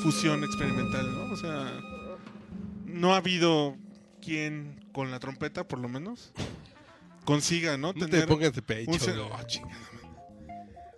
fusión 0.03 0.43
experimental, 0.43 1.07
¿no? 1.15 1.33
O 1.33 1.37
sea, 1.37 1.71
no 2.87 3.15
ha 3.15 3.19
habido 3.19 3.77
quien 4.23 4.81
con 4.93 5.11
la 5.11 5.21
trompeta, 5.21 5.69
por 5.69 5.79
lo 5.79 5.89
menos, 5.89 6.33
consiga, 7.27 7.77
¿no? 7.77 7.93
No 7.93 8.09
te 8.09 8.27
pongas 8.27 8.55
de 8.55 8.63
pecho. 8.63 8.91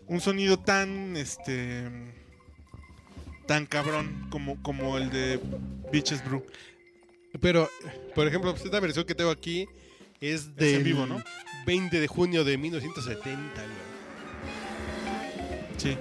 un, 0.06 0.16
oh, 0.16 0.20
sonido 0.20 0.60
tan, 0.60 1.16
este, 1.16 1.90
tan 3.46 3.66
cabrón 3.66 4.28
como, 4.30 4.62
como 4.62 4.96
el 4.96 5.10
de 5.10 5.40
Beaches 5.90 6.24
Brew. 6.24 6.46
Pero, 7.40 7.68
por 8.14 8.28
ejemplo, 8.28 8.52
pues, 8.52 8.64
esta 8.64 8.78
versión 8.78 9.04
que 9.04 9.16
tengo 9.16 9.30
aquí 9.30 9.66
es 10.20 10.54
vivo, 10.54 11.04
¿no? 11.04 11.20
20 11.66 11.98
de 11.98 12.06
junio 12.06 12.44
de 12.44 12.56
1970, 12.56 13.60
güey. 13.60 13.87
Sí. 15.78 15.96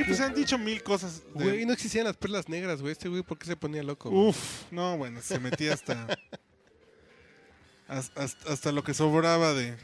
Y 0.00 0.04
pues 0.04 0.20
han 0.20 0.34
dicho 0.34 0.56
mil 0.58 0.82
cosas. 0.82 1.22
de- 1.34 1.44
Güey, 1.44 1.66
no 1.66 1.72
existían 1.72 2.04
las 2.04 2.16
perlas 2.16 2.48
negras, 2.48 2.80
güey. 2.80 2.92
Este 2.92 3.08
güey, 3.08 3.22
¿por 3.22 3.38
qué 3.38 3.46
se 3.46 3.56
ponía 3.56 3.82
loco? 3.82 4.10
güey? 4.10 4.28
Uf, 4.28 4.62
no, 4.70 4.96
bueno, 4.96 5.20
se 5.22 5.38
metía 5.38 5.74
hasta, 5.74 6.06
hasta, 7.88 8.72
lo 8.72 8.82
que 8.84 8.94
sobraba 8.94 9.52
de, 9.52 9.76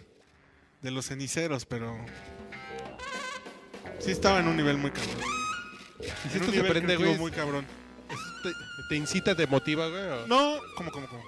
de 0.82 0.90
los 0.90 1.06
ceniceros, 1.06 1.66
pero 1.66 1.96
sí 3.98 4.10
estaba 4.12 4.40
en 4.40 4.48
un 4.48 4.56
nivel 4.56 4.78
muy 4.78 4.90
cabrón. 4.90 5.16
y 6.00 6.04
si 6.04 6.08
En 6.10 6.14
esto 6.26 6.38
un 6.38 6.44
se 6.46 6.50
nivel 6.52 6.70
prende, 6.72 6.86
creativo 6.94 7.08
güey, 7.10 7.18
muy 7.20 7.30
cabrón. 7.32 7.66
es- 8.08 8.75
te, 8.88 8.96
incita, 8.96 9.34
te 9.34 9.46
motiva, 9.46 9.88
güey. 9.88 10.02
o- 10.02 10.26
No, 10.26 10.58
¿cómo, 10.76 10.90
cómo, 10.90 11.06
cómo? 11.08 11.22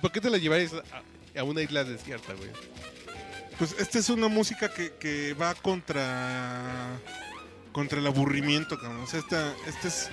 ¿Por 0.00 0.12
qué 0.12 0.20
te 0.20 0.30
la 0.30 0.38
llevarías 0.38 0.72
a, 0.74 1.40
a 1.40 1.42
una 1.44 1.62
isla 1.62 1.82
desierta, 1.84 2.34
güey? 2.34 2.50
Pues 3.58 3.74
esta 3.78 3.98
es 3.98 4.08
una 4.10 4.28
música 4.28 4.72
que, 4.72 4.92
que 4.94 5.34
va 5.34 5.54
contra 5.54 6.98
contra 7.72 7.98
el 7.98 8.06
aburrimiento, 8.06 8.78
cabrón. 8.78 9.02
O 9.02 9.06
sea, 9.06 9.20
esta, 9.20 9.54
esta 9.66 9.88
es 9.88 10.08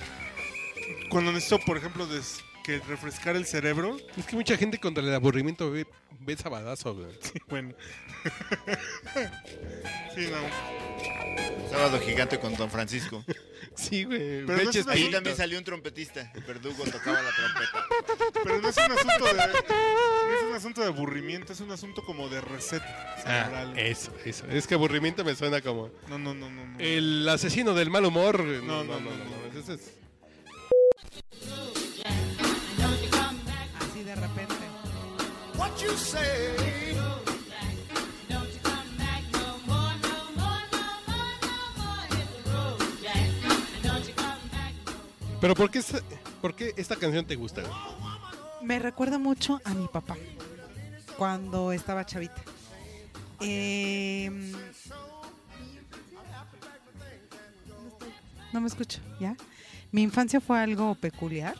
cuando 1.10 1.32
necesito, 1.32 1.58
por 1.64 1.76
ejemplo, 1.78 2.06
des- 2.06 2.40
que 2.64 2.78
refrescar 2.80 3.36
el 3.36 3.46
cerebro. 3.46 3.96
Es 4.16 4.26
que 4.26 4.34
mucha 4.36 4.56
gente 4.56 4.78
contra 4.78 5.04
el 5.04 5.14
aburrimiento 5.14 5.70
ve, 5.70 5.86
ve 6.20 6.36
sabadazo, 6.36 6.94
güey. 6.94 7.06
Sí, 7.20 7.32
bueno. 7.48 7.74
sí, 10.14 10.28
no. 10.30 11.70
Sábado 11.70 12.00
gigante 12.00 12.40
con 12.40 12.56
Don 12.56 12.70
Francisco. 12.70 13.24
Sí, 13.76 14.04
güey. 14.04 14.46
Pero 14.46 14.62
no 14.62 14.70
es 14.70 14.86
Ahí 14.86 15.10
también 15.10 15.34
salió 15.36 15.58
un 15.58 15.64
trompetista. 15.64 16.30
El 16.36 16.44
verdugo 16.44 16.84
tocaba 16.84 17.20
la 17.20 17.30
trompeta. 17.32 17.84
Pero 18.44 18.60
no 18.60 18.68
es 18.68 18.76
un 18.76 18.92
asunto 18.92 19.24
de 19.24 19.34
no 19.34 20.36
es 20.36 20.42
un 20.48 20.54
asunto 20.54 20.80
de 20.82 20.86
aburrimiento, 20.86 21.52
es 21.52 21.60
un 21.60 21.72
asunto 21.72 22.04
como 22.04 22.28
de 22.28 22.40
reset 22.40 22.82
Ah, 22.84 23.16
cerebral. 23.24 23.76
eso, 23.78 24.12
eso. 24.24 24.46
Es 24.46 24.68
que 24.68 24.74
aburrimiento 24.74 25.24
me 25.24 25.34
suena 25.34 25.60
como 25.60 25.90
No, 26.08 26.18
no, 26.18 26.34
no, 26.34 26.50
no. 26.50 26.64
no. 26.66 26.78
el 26.78 27.28
asesino 27.28 27.74
del 27.74 27.90
mal 27.90 28.04
humor. 28.04 28.44
No, 28.44 28.84
no, 28.84 29.00
no, 29.00 29.10
no. 29.10 29.58
Ese 29.60 29.74
es- 29.74 29.90
you 35.84 35.96
say? 35.96 36.54
Pero 45.40 45.54
¿por 45.54 45.70
qué, 45.70 45.78
esta, 45.80 45.98
¿por 46.40 46.54
qué 46.56 46.72
esta 46.78 46.96
canción 46.96 47.26
te 47.26 47.36
gusta? 47.36 47.62
Me 48.62 48.78
recuerda 48.78 49.18
mucho 49.18 49.60
a 49.62 49.74
mi 49.74 49.88
papá 49.88 50.16
cuando 51.18 51.70
estaba 51.70 52.06
chavita. 52.06 52.42
Eh, 53.40 54.30
no 58.54 58.60
me 58.62 58.68
escucho, 58.68 59.00
¿ya? 59.20 59.36
Mi 59.92 60.00
infancia 60.00 60.40
fue 60.40 60.58
algo 60.60 60.94
peculiar. 60.94 61.56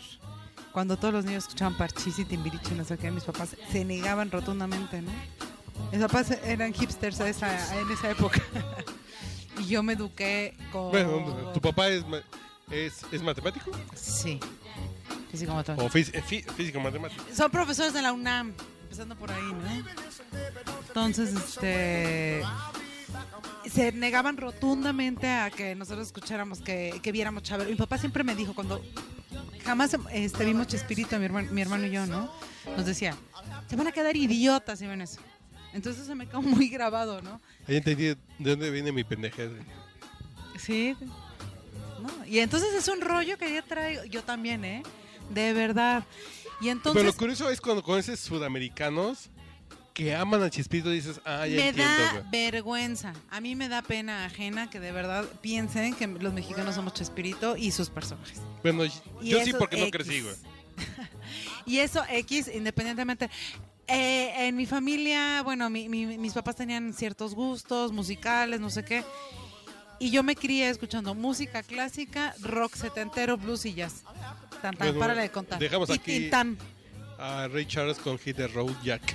Cuando 0.74 0.96
todos 0.98 1.14
los 1.14 1.24
niños 1.24 1.44
escuchaban 1.44 1.74
Parchís 1.76 2.18
y 2.18 2.24
Timbiriche 2.26 2.74
no 2.74 2.84
sé 2.84 2.98
qué, 2.98 3.10
mis 3.10 3.24
papás 3.24 3.56
se 3.70 3.84
negaban 3.84 4.30
rotundamente, 4.30 5.00
¿no? 5.00 5.10
Mis 5.92 6.00
papás 6.00 6.32
eran 6.44 6.74
hipsters 6.74 7.20
a 7.20 7.28
esa- 7.28 7.80
en 7.80 7.90
esa 7.90 8.10
época. 8.10 8.42
y 9.60 9.66
yo 9.66 9.82
me 9.84 9.92
eduqué 9.92 10.56
con... 10.72 10.90
Bueno, 10.90 11.52
¿tu 11.54 11.60
papá 11.60 11.88
es, 11.88 12.04
ma- 12.06 12.22
es, 12.70 13.02
es 13.12 13.22
matemático? 13.22 13.70
Sí. 13.94 14.40
Físico 15.30 15.52
motor. 15.54 15.80
¿O 15.80 15.88
fí- 15.88 16.10
eh, 16.12 16.22
fí- 16.28 16.44
físico 16.54 16.80
matemático? 16.80 17.22
Son 17.32 17.50
profesores 17.52 17.92
de 17.94 18.02
la 18.02 18.12
UNAM, 18.12 18.52
empezando 18.82 19.16
por 19.16 19.30
ahí, 19.30 19.42
¿no? 19.42 19.84
Entonces, 20.88 21.32
este 21.34 22.42
se 23.70 23.92
negaban 23.92 24.36
rotundamente 24.36 25.28
a 25.28 25.50
que 25.50 25.74
nosotros 25.74 26.06
escucháramos, 26.06 26.60
que, 26.60 27.00
que 27.02 27.12
viéramos 27.12 27.42
Chabelo. 27.42 27.70
Mi 27.70 27.76
papá 27.76 27.98
siempre 27.98 28.24
me 28.24 28.34
dijo, 28.34 28.54
cuando 28.54 28.82
jamás 29.64 29.96
este, 30.12 30.44
vimos 30.44 30.66
Chespirito, 30.66 31.18
mi 31.18 31.24
hermano, 31.24 31.50
mi 31.50 31.60
hermano 31.62 31.86
y 31.86 31.90
yo, 31.90 32.06
¿no? 32.06 32.30
Nos 32.76 32.86
decía, 32.86 33.16
se 33.68 33.76
van 33.76 33.86
a 33.86 33.92
quedar 33.92 34.16
idiotas 34.16 34.78
si 34.78 34.86
ven 34.86 35.00
eso. 35.00 35.20
Entonces 35.72 36.06
se 36.06 36.14
me 36.14 36.26
quedó 36.26 36.42
muy 36.42 36.68
grabado, 36.68 37.20
¿no? 37.22 37.40
Ahí 37.66 37.76
entendí 37.76 38.04
de 38.04 38.16
dónde 38.38 38.70
viene 38.70 38.92
mi 38.92 39.04
pendejez. 39.04 39.50
Sí. 40.58 40.96
¿no? 42.00 42.26
Y 42.26 42.38
entonces 42.38 42.72
es 42.74 42.86
un 42.88 43.00
rollo 43.00 43.36
que 43.38 43.52
yo 43.52 43.64
traigo, 43.64 44.04
yo 44.04 44.22
también, 44.22 44.64
¿eh? 44.64 44.82
De 45.30 45.52
verdad. 45.52 46.04
Y 46.60 46.68
entonces... 46.68 47.02
Pero 47.02 47.12
lo 47.12 47.18
curioso 47.18 47.50
es 47.50 47.60
cuando 47.60 47.82
conoces 47.82 48.20
sudamericanos 48.20 49.30
que 49.94 50.14
aman 50.14 50.42
a 50.42 50.50
Chespirito 50.50 50.90
dices, 50.90 51.20
ah, 51.24 51.46
ya 51.46 51.56
me 51.56 51.68
entiendo, 51.68 52.02
da 52.02 52.12
güey. 52.12 52.24
vergüenza. 52.30 53.12
A 53.30 53.40
mí 53.40 53.54
me 53.54 53.68
da 53.68 53.80
pena 53.80 54.24
ajena 54.26 54.68
que 54.68 54.80
de 54.80 54.90
verdad 54.92 55.24
piensen 55.40 55.94
que 55.94 56.06
los 56.08 56.32
mexicanos 56.32 56.74
somos 56.74 56.94
Chespirito 56.94 57.56
y 57.56 57.70
sus 57.70 57.90
personajes. 57.90 58.40
Bueno, 58.62 58.84
Y 58.84 58.90
yo 59.30 59.42
sí 59.44 59.50
eso 59.50 59.58
porque 59.58 59.76
no 59.76 59.84
X. 59.86 59.92
crecí, 59.92 60.20
güey. 60.20 60.34
Y 61.66 61.78
eso 61.78 62.02
X, 62.10 62.50
independientemente. 62.52 63.30
Eh, 63.86 64.48
en 64.48 64.56
mi 64.56 64.66
familia, 64.66 65.42
bueno, 65.42 65.70
mi- 65.70 65.88
mi- 65.88 66.18
mis 66.18 66.32
papás 66.32 66.56
tenían 66.56 66.92
ciertos 66.92 67.34
gustos 67.34 67.92
musicales, 67.92 68.60
no 68.60 68.70
sé 68.70 68.84
qué. 68.84 69.04
Y 70.00 70.10
yo 70.10 70.22
me 70.22 70.34
crié 70.34 70.68
escuchando 70.70 71.14
música 71.14 71.62
clásica, 71.62 72.34
rock 72.40 72.74
setentero, 72.74 73.36
blues 73.38 73.64
y 73.64 73.74
jazz. 73.74 74.02
Tan, 74.60 74.74
tan, 74.76 74.88
Bueno, 74.88 74.98
párale 74.98 75.22
de 75.22 75.30
contar. 75.30 75.58
dejamos 75.58 75.88
y 75.90 75.92
aquí- 75.92 76.18
Tintán. 76.20 76.58
A 77.18 77.46
Ray 77.48 77.64
Charles 77.66 77.98
con 77.98 78.18
Hit 78.18 78.36
the 78.36 78.48
Road 78.48 78.74
Jack. 78.82 79.14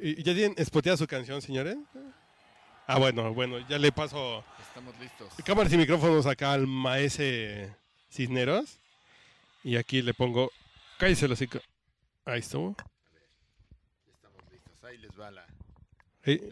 ¿y- 0.00 0.22
¿ya 0.22 0.34
tienen 0.34 0.64
spoteada 0.64 0.96
su 0.96 1.06
canción, 1.06 1.40
señores? 1.42 1.76
Ah, 2.86 2.98
bueno, 2.98 3.34
bueno, 3.34 3.58
ya 3.68 3.78
le 3.78 3.90
paso 3.92 4.44
Estamos 4.60 4.96
listos. 5.00 5.32
cámaras 5.44 5.72
y 5.72 5.76
micrófonos 5.78 6.26
acá 6.26 6.52
al 6.52 6.66
maese 6.66 7.74
Cisneros. 8.10 8.78
Y 9.64 9.76
aquí 9.76 10.02
le 10.02 10.14
pongo, 10.14 10.50
cállese 10.98 11.26
el 11.26 11.32
hocico. 11.32 11.58
Ahí 12.24 12.38
estuvo. 12.40 12.76
Estamos 14.12 14.40
listos. 14.52 14.84
Ahí 14.84 14.98
les 14.98 15.10
va 15.18 15.30
la, 15.32 15.44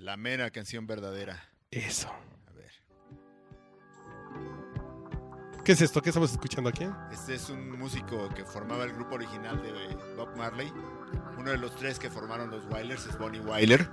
la 0.01 0.17
mera 0.17 0.51
canción 0.51 0.87
verdadera. 0.87 1.49
eso. 1.71 2.09
A 2.49 2.53
ver. 2.53 2.73
¿Qué 5.65 5.73
es 5.73 5.81
esto? 5.81 6.03
¿Qué 6.03 6.11
estamos 6.11 6.33
escuchando 6.33 6.69
aquí? 6.71 6.85
Este 7.13 7.35
es 7.37 7.49
un 7.51 7.79
músico 7.79 8.29
que 8.31 8.45
formaba 8.45 8.83
el 8.85 8.93
grupo 8.93 9.15
original 9.15 9.63
de 9.63 9.73
Bob 10.17 10.37
Marley. 10.37 10.73
Uno 11.38 11.50
de 11.50 11.58
los 11.58 11.75
tres 11.76 11.99
que 11.99 12.11
formaron 12.11 12.50
los 12.50 12.64
Wailers 12.66 13.06
es 13.06 13.18
Bonnie 13.18 13.40
Wyler. 13.40 13.88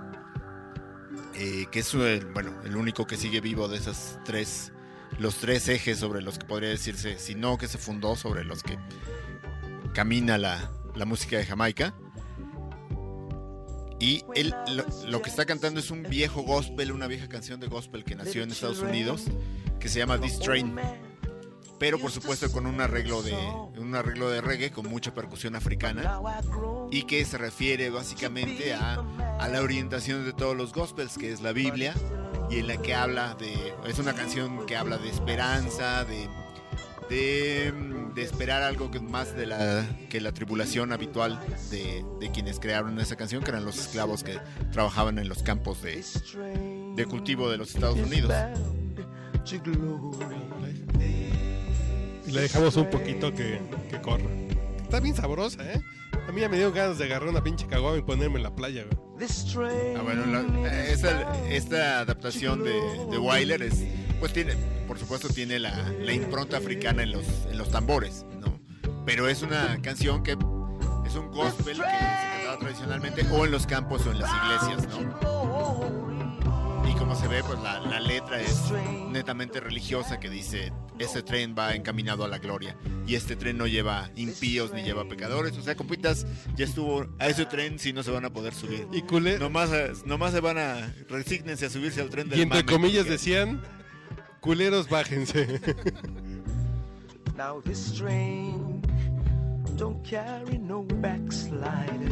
eh, 1.34 1.66
que 1.70 1.80
es 1.80 1.94
el, 1.94 2.26
bueno, 2.26 2.52
el 2.64 2.76
único 2.76 3.06
que 3.06 3.16
sigue 3.16 3.40
vivo 3.40 3.68
de 3.68 3.76
esas 3.78 4.18
tres, 4.24 4.72
los 5.18 5.36
tres 5.36 5.68
ejes 5.68 5.98
sobre 5.98 6.22
los 6.22 6.38
que 6.38 6.46
podría 6.46 6.68
decirse, 6.70 7.18
si 7.18 7.34
no 7.34 7.58
que 7.58 7.68
se 7.68 7.78
fundó, 7.78 8.16
sobre 8.16 8.44
los 8.44 8.62
que 8.62 8.78
camina 9.94 10.38
la, 10.38 10.70
la 10.94 11.04
música 11.04 11.36
de 11.38 11.44
Jamaica. 11.46 11.94
Y 14.00 14.24
él 14.34 14.54
lo, 14.74 14.84
lo 15.08 15.22
que 15.22 15.30
está 15.30 15.44
cantando 15.44 15.78
es 15.78 15.90
un 15.90 16.02
viejo 16.02 16.42
gospel, 16.42 16.90
una 16.90 17.06
vieja 17.06 17.28
canción 17.28 17.60
de 17.60 17.68
gospel 17.68 18.02
que 18.04 18.16
nació 18.16 18.42
en 18.42 18.50
Estados 18.50 18.80
Unidos, 18.80 19.26
que 19.78 19.88
se 19.88 20.00
llama 20.00 20.18
This 20.20 20.40
Train. 20.40 20.74
Pero 21.82 21.98
por 21.98 22.12
supuesto 22.12 22.52
con 22.52 22.66
un 22.66 22.80
arreglo 22.80 23.24
de 23.24 23.34
un 23.76 23.96
arreglo 23.96 24.30
de 24.30 24.40
reggae 24.40 24.70
con 24.70 24.88
mucha 24.88 25.12
percusión 25.12 25.56
africana 25.56 26.20
y 26.92 27.02
que 27.02 27.24
se 27.24 27.38
refiere 27.38 27.90
básicamente 27.90 28.72
a, 28.72 29.02
a 29.40 29.48
la 29.48 29.60
orientación 29.60 30.24
de 30.24 30.32
todos 30.32 30.56
los 30.56 30.72
gospels, 30.72 31.18
que 31.18 31.32
es 31.32 31.40
la 31.40 31.50
Biblia, 31.50 31.92
y 32.48 32.58
en 32.58 32.68
la 32.68 32.76
que 32.76 32.94
habla 32.94 33.34
de. 33.34 33.74
Es 33.84 33.98
una 33.98 34.14
canción 34.14 34.64
que 34.64 34.76
habla 34.76 34.96
de 34.96 35.08
esperanza, 35.08 36.04
de. 36.04 36.28
de, 37.10 37.74
de 38.14 38.22
esperar 38.22 38.62
algo 38.62 38.92
que 38.92 39.00
más 39.00 39.34
de 39.34 39.46
la 39.46 39.84
que 40.08 40.20
la 40.20 40.30
tribulación 40.30 40.92
habitual 40.92 41.40
de, 41.72 42.04
de 42.20 42.30
quienes 42.30 42.60
crearon 42.60 43.00
esa 43.00 43.16
canción, 43.16 43.42
que 43.42 43.50
eran 43.50 43.64
los 43.64 43.76
esclavos 43.76 44.22
que 44.22 44.38
trabajaban 44.70 45.18
en 45.18 45.28
los 45.28 45.42
campos 45.42 45.82
de, 45.82 46.00
de 46.94 47.06
cultivo 47.06 47.50
de 47.50 47.56
los 47.56 47.74
Estados 47.74 47.98
Unidos. 47.98 48.32
Y 52.32 52.34
le 52.36 52.40
dejamos 52.42 52.76
un 52.76 52.88
poquito 52.90 53.32
que, 53.34 53.60
que 53.90 54.00
corra. 54.00 54.24
Está 54.82 55.00
bien 55.00 55.14
sabrosa, 55.14 55.62
¿eh? 55.72 55.80
A 56.28 56.32
mí 56.32 56.40
ya 56.40 56.48
me 56.48 56.56
dio 56.56 56.72
ganas 56.72 56.98
de 56.98 57.04
agarrar 57.04 57.28
una 57.28 57.42
pinche 57.42 57.66
caguama 57.66 57.98
y 57.98 58.02
ponerme 58.02 58.36
en 58.36 58.42
la 58.44 58.54
playa, 58.54 58.84
güey. 58.84 58.96
Ah, 59.96 60.02
bueno, 60.02 60.24
la- 60.26 60.84
esta, 60.88 61.36
esta 61.48 62.00
adaptación 62.00 62.62
de, 62.64 62.72
de 63.10 63.18
Wyler 63.18 63.62
es, 63.62 63.82
pues 64.20 64.32
tiene, 64.32 64.54
por 64.86 64.98
supuesto 64.98 65.28
tiene 65.28 65.58
la, 65.58 65.74
la 66.00 66.12
impronta 66.12 66.56
africana 66.58 67.02
en 67.02 67.12
los, 67.12 67.24
en 67.50 67.58
los 67.58 67.70
tambores, 67.70 68.24
¿no? 68.40 68.58
Pero 69.06 69.28
es 69.28 69.42
una 69.42 69.80
canción 69.82 70.22
que 70.22 70.32
es 71.06 71.14
un 71.16 71.30
gospel 71.32 71.76
que 71.76 71.82
se 71.82 71.82
cantaba 71.82 72.58
tradicionalmente 72.60 73.26
o 73.32 73.44
en 73.44 73.50
los 73.52 73.66
campos 73.66 74.06
o 74.06 74.12
en 74.12 74.18
las 74.20 74.30
iglesias, 74.44 74.88
¿no? 74.88 75.32
Y 76.88 76.94
como 76.94 77.14
se 77.14 77.28
ve, 77.28 77.42
pues 77.44 77.58
la, 77.60 77.80
la 77.80 78.00
letra 78.00 78.40
es 78.40 78.72
netamente 79.10 79.60
religiosa 79.60 80.18
que 80.20 80.28
dice, 80.30 80.72
este 80.98 81.22
tren 81.22 81.54
va 81.58 81.74
encaminado 81.74 82.24
a 82.24 82.28
la 82.28 82.38
gloria 82.38 82.76
y 83.06 83.14
este 83.14 83.36
tren 83.36 83.56
no 83.58 83.66
lleva 83.66 84.10
impíos 84.16 84.72
ni 84.72 84.82
lleva 84.82 85.08
pecadores. 85.08 85.56
O 85.56 85.62
sea, 85.62 85.74
compitas, 85.76 86.26
ya 86.56 86.64
estuvo 86.64 87.06
a 87.18 87.28
ese 87.28 87.46
tren 87.46 87.78
si 87.78 87.92
no 87.92 88.02
se 88.02 88.10
van 88.10 88.24
a 88.24 88.30
poder 88.32 88.54
subir. 88.54 88.86
Y 88.92 89.02
culé. 89.02 89.38
Nomás, 89.38 89.70
eh, 89.72 89.92
nomás 90.06 90.32
se 90.32 90.40
van 90.40 90.58
a. 90.58 90.94
Resígnense 91.08 91.66
a 91.66 91.70
subirse 91.70 92.00
al 92.00 92.10
tren 92.10 92.28
del 92.28 92.38
y 92.38 92.42
entre 92.42 92.60
mame, 92.62 92.72
comillas 92.72 92.98
porque- 93.04 93.12
decían, 93.12 93.62
culeros, 94.40 94.88
bájense. 94.88 95.60
Now 97.36 97.62
this 97.62 97.94
train 97.94 98.82
don't 99.76 100.06
carry 100.08 100.58
no 100.58 100.84
backsliders. 101.00 102.11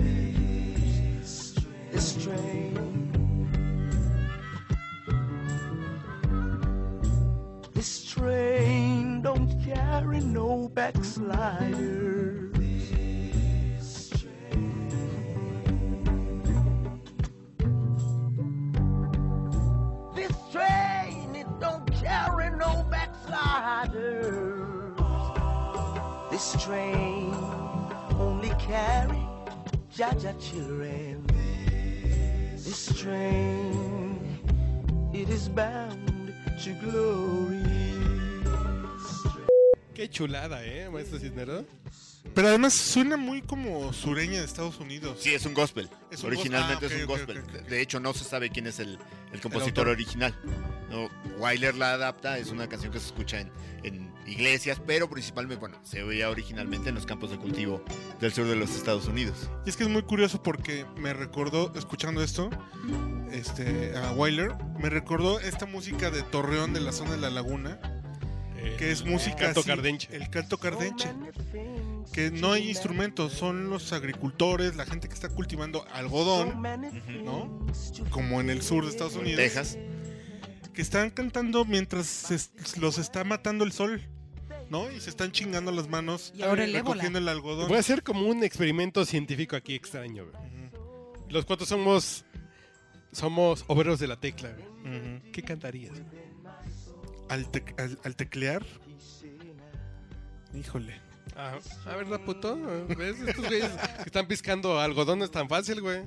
No. 11.00 12.52
This 20.14 20.32
train, 20.52 21.34
it 21.34 21.46
don't 21.58 21.90
carry 22.02 22.50
no 22.50 22.84
backsliders. 22.90 24.98
This 26.30 26.62
train 26.62 27.34
only 28.18 28.50
carry 28.58 29.26
Jaja 29.96 30.34
children. 30.38 31.24
This 32.56 32.92
train, 33.00 34.38
it 35.14 35.30
is 35.30 35.48
bound 35.48 36.34
to 36.62 36.72
glory. 36.74 37.39
Chulada, 40.20 40.62
¿eh, 40.66 40.90
maestro 40.90 41.18
Cisneros? 41.18 41.64
Pero 42.34 42.48
además 42.48 42.74
suena 42.74 43.16
muy 43.16 43.40
como 43.40 43.90
sureña 43.94 44.40
de 44.40 44.44
Estados 44.44 44.78
Unidos. 44.78 45.16
Sí, 45.18 45.32
es 45.32 45.46
un 45.46 45.54
gospel. 45.54 45.88
Es 46.10 46.22
un 46.22 46.26
Originalmente 46.26 46.88
gospel. 46.88 46.92
Ah, 46.92 46.94
es 46.94 47.08
un 47.08 47.10
ok, 47.10 47.20
ok, 47.22 47.26
gospel. 47.38 47.38
ok, 47.38 47.62
ok. 47.64 47.70
De 47.70 47.80
hecho, 47.80 48.00
no 48.00 48.12
se 48.12 48.24
sabe 48.24 48.50
quién 48.50 48.66
es 48.66 48.80
el, 48.80 48.98
el 49.32 49.40
compositor 49.40 49.88
autor. 49.88 49.88
original. 49.88 50.34
No, 50.90 51.08
Wyler 51.38 51.74
la 51.74 51.94
adapta, 51.94 52.36
es 52.36 52.50
una 52.50 52.68
canción 52.68 52.92
que 52.92 53.00
se 53.00 53.06
escucha 53.06 53.40
en, 53.40 53.50
en 53.82 54.12
iglesias, 54.26 54.78
pero 54.86 55.08
principalmente, 55.08 55.58
bueno, 55.58 55.78
se 55.84 56.02
oía 56.02 56.28
originalmente 56.28 56.90
en 56.90 56.96
los 56.96 57.06
campos 57.06 57.30
de 57.30 57.38
cultivo 57.38 57.82
del 58.20 58.30
sur 58.30 58.46
de 58.46 58.56
los 58.56 58.76
Estados 58.76 59.06
Unidos. 59.06 59.48
Y 59.64 59.70
es 59.70 59.78
que 59.78 59.84
es 59.84 59.88
muy 59.88 60.02
curioso 60.02 60.42
porque 60.42 60.84
me 60.98 61.14
recordó, 61.14 61.72
escuchando 61.76 62.22
esto, 62.22 62.50
este, 63.32 63.96
a 63.96 64.12
Wyler, 64.12 64.54
me 64.78 64.90
recordó 64.90 65.40
esta 65.40 65.64
música 65.64 66.10
de 66.10 66.22
Torreón 66.24 66.74
de 66.74 66.80
la 66.80 66.92
zona 66.92 67.12
de 67.12 67.18
la 67.18 67.30
laguna, 67.30 67.80
que 68.78 68.90
es 68.90 69.04
música 69.04 69.36
Canto 69.36 69.60
así, 69.60 69.68
cardenche. 69.68 70.08
el 70.14 70.28
canto 70.30 70.58
cardenche, 70.58 71.08
que 72.12 72.30
no 72.30 72.52
hay 72.52 72.68
instrumentos, 72.68 73.32
son 73.32 73.70
los 73.70 73.92
agricultores, 73.92 74.76
la 74.76 74.86
gente 74.86 75.08
que 75.08 75.14
está 75.14 75.28
cultivando 75.28 75.86
algodón, 75.92 76.62
¿no? 77.24 77.66
Como 78.10 78.40
en 78.40 78.50
el 78.50 78.62
sur 78.62 78.84
de 78.84 78.90
Estados 78.90 79.16
Unidos, 79.16 79.36
Texas. 79.40 79.78
que 80.74 80.82
están 80.82 81.10
cantando 81.10 81.64
mientras 81.64 82.06
se- 82.06 82.80
los 82.80 82.98
está 82.98 83.24
matando 83.24 83.64
el 83.64 83.72
sol, 83.72 84.00
¿no? 84.70 84.90
Y 84.90 85.00
se 85.00 85.10
están 85.10 85.32
chingando 85.32 85.72
las 85.72 85.88
manos 85.88 86.32
Y 86.36 86.42
ahora 86.42 86.64
el 86.64 86.72
recogiendo 86.72 87.18
el 87.18 87.28
algodón. 87.28 87.68
Voy 87.68 87.76
a 87.76 87.80
hacer 87.80 88.02
como 88.02 88.26
un 88.26 88.42
experimento 88.44 89.04
científico 89.04 89.56
aquí 89.56 89.74
extraño, 89.74 90.26
güey. 90.26 90.50
Los 91.28 91.44
cuatro 91.44 91.66
somos 91.66 92.24
somos 93.12 93.64
obreros 93.66 93.98
de 93.98 94.06
la 94.06 94.16
tecla, 94.20 94.50
güey. 94.52 95.20
¿Qué 95.32 95.42
cantarías? 95.42 95.90
güey? 95.92 96.19
Al, 97.30 97.50
tec- 97.50 97.74
al- 97.80 97.98
al 98.04 98.16
teclear. 98.16 98.64
Híjole. 100.54 101.00
Ah, 101.36 101.58
a 101.86 101.96
ver, 101.96 102.06
puto. 102.24 102.58
¿Ves? 102.98 103.18
Estos 103.20 103.46
güeyes 103.46 103.70
que 103.70 104.02
están 104.04 104.26
piscando 104.26 104.78
algodón 104.80 105.20
no 105.20 105.24
es 105.24 105.30
tan 105.30 105.48
fácil, 105.48 105.80
güey. 105.80 106.02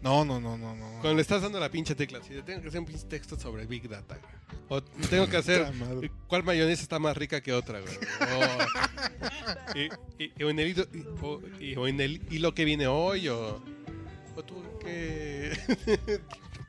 No, 0.00 0.24
no, 0.24 0.40
no, 0.40 0.56
no, 0.58 0.74
no. 0.74 0.86
Cuando 1.00 1.14
le 1.14 1.22
estás 1.22 1.42
dando 1.42 1.60
la 1.60 1.70
pinche 1.70 1.94
tecla, 1.94 2.20
si 2.22 2.30
tengo 2.42 2.60
que 2.62 2.68
hacer 2.68 2.80
un 2.80 2.86
pinche 2.86 3.06
texto 3.06 3.38
sobre 3.38 3.66
Big 3.66 3.88
Data, 3.88 4.16
güey. 4.18 4.32
O 4.68 4.82
tengo 4.82 5.28
que 5.28 5.36
hacer 5.36 5.70
cuál 6.26 6.42
mayonesa 6.42 6.82
está 6.82 6.98
más 6.98 7.16
rica 7.16 7.40
que 7.40 7.52
otra, 7.52 7.80
güey. 7.80 7.94
O, 9.76 9.78
y, 9.78 10.24
y- 10.24 10.42
o 10.42 10.50
en 10.50 10.58
el 10.58 10.68
y- 10.68 11.06
o, 11.22 11.40
y- 11.60 11.76
o 11.76 11.86
en 11.86 12.00
el 12.00 12.20
hilo 12.32 12.52
que 12.54 12.64
viene 12.64 12.88
hoy, 12.88 13.28
o, 13.28 13.62
o 14.34 14.42
tú 14.42 14.60
qué, 14.80 15.52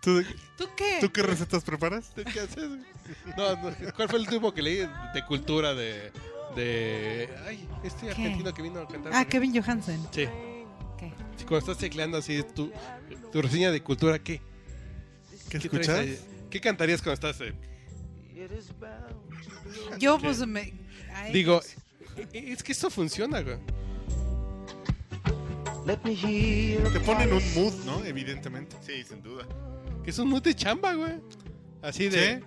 ¿Tú, 0.01 0.21
¿Tú 0.57 0.67
qué? 0.75 0.97
tú 1.01 1.11
qué 1.11 1.23
recetas 1.23 1.63
preparas? 1.63 2.11
¿qué 2.15 2.39
haces? 2.41 2.67
güey? 2.69 2.81
No, 3.37 3.55
no, 3.55 3.75
¿cuál 3.95 4.09
fue 4.09 4.19
el 4.19 4.25
último 4.25 4.53
que 4.53 4.61
leí 4.61 4.77
de 5.13 5.25
cultura 5.27 5.73
de, 5.73 6.11
de, 6.55 7.29
ay, 7.47 7.67
este 7.83 8.09
argentino 8.11 8.53
que 8.53 8.61
vino 8.61 8.79
a 8.81 8.87
cantar? 8.87 9.11
Ah, 9.15 9.25
Kevin 9.25 9.53
Johansen. 9.61 10.01
Sí. 10.11 10.27
¿Qué? 10.97 11.11
Si 11.37 11.43
cuando 11.45 11.59
estás 11.59 11.77
tecleando 11.77 12.17
así 12.17 12.41
tu, 12.55 12.71
tu 13.31 13.41
reseña 13.41 13.71
de 13.71 13.81
cultura, 13.81 14.19
¿qué? 14.19 14.39
¿Qué 15.49 15.57
¿Qué 15.59 15.67
escuchas? 15.67 15.85
traes? 15.87 16.25
¿Qué 16.49 16.61
cantarías 16.61 17.01
cuando 17.01 17.13
estás? 17.27 17.41
eh? 17.41 17.53
Yo, 19.99 20.19
pues, 20.19 20.45
me. 20.45 20.73
ay, 21.15 21.33
Digo, 21.33 21.61
e- 22.33 22.51
es 22.53 22.63
que 22.63 22.71
esto 22.71 22.89
funciona, 22.89 23.41
güey. 23.41 23.57
Let 25.85 25.99
me 26.05 26.13
hear 26.13 26.91
Te 26.93 26.99
ponen 27.01 27.33
un 27.33 27.53
mood, 27.55 27.73
¿no? 27.85 28.03
Evidentemente. 28.05 28.77
Sí, 28.81 29.03
sin 29.03 29.21
duda. 29.21 29.45
Que 30.03 30.11
es 30.11 30.19
un 30.19 30.29
mood 30.29 30.41
de 30.41 30.55
chamba, 30.55 30.93
güey. 30.93 31.13
Así 31.81 32.07
de 32.09 32.41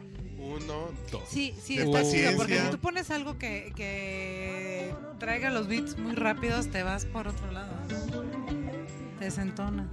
uno, 0.47 0.91
dos. 1.11 1.23
Sí, 1.29 1.55
sí, 1.63 1.77
De 1.77 1.85
está 1.85 2.03
chido, 2.03 2.37
porque 2.37 2.59
si 2.59 2.71
tú 2.71 2.79
pones 2.79 3.11
algo 3.11 3.39
que, 3.39 3.73
que 3.77 4.95
traiga 5.19 5.51
los 5.51 5.67
beats 5.67 5.99
muy 5.99 6.15
rápidos, 6.15 6.71
te 6.71 6.83
vas 6.83 7.05
por 7.05 7.29
otro 7.29 7.51
lado. 7.53 7.73
Te 9.19 9.25
desentonas. 9.25 9.87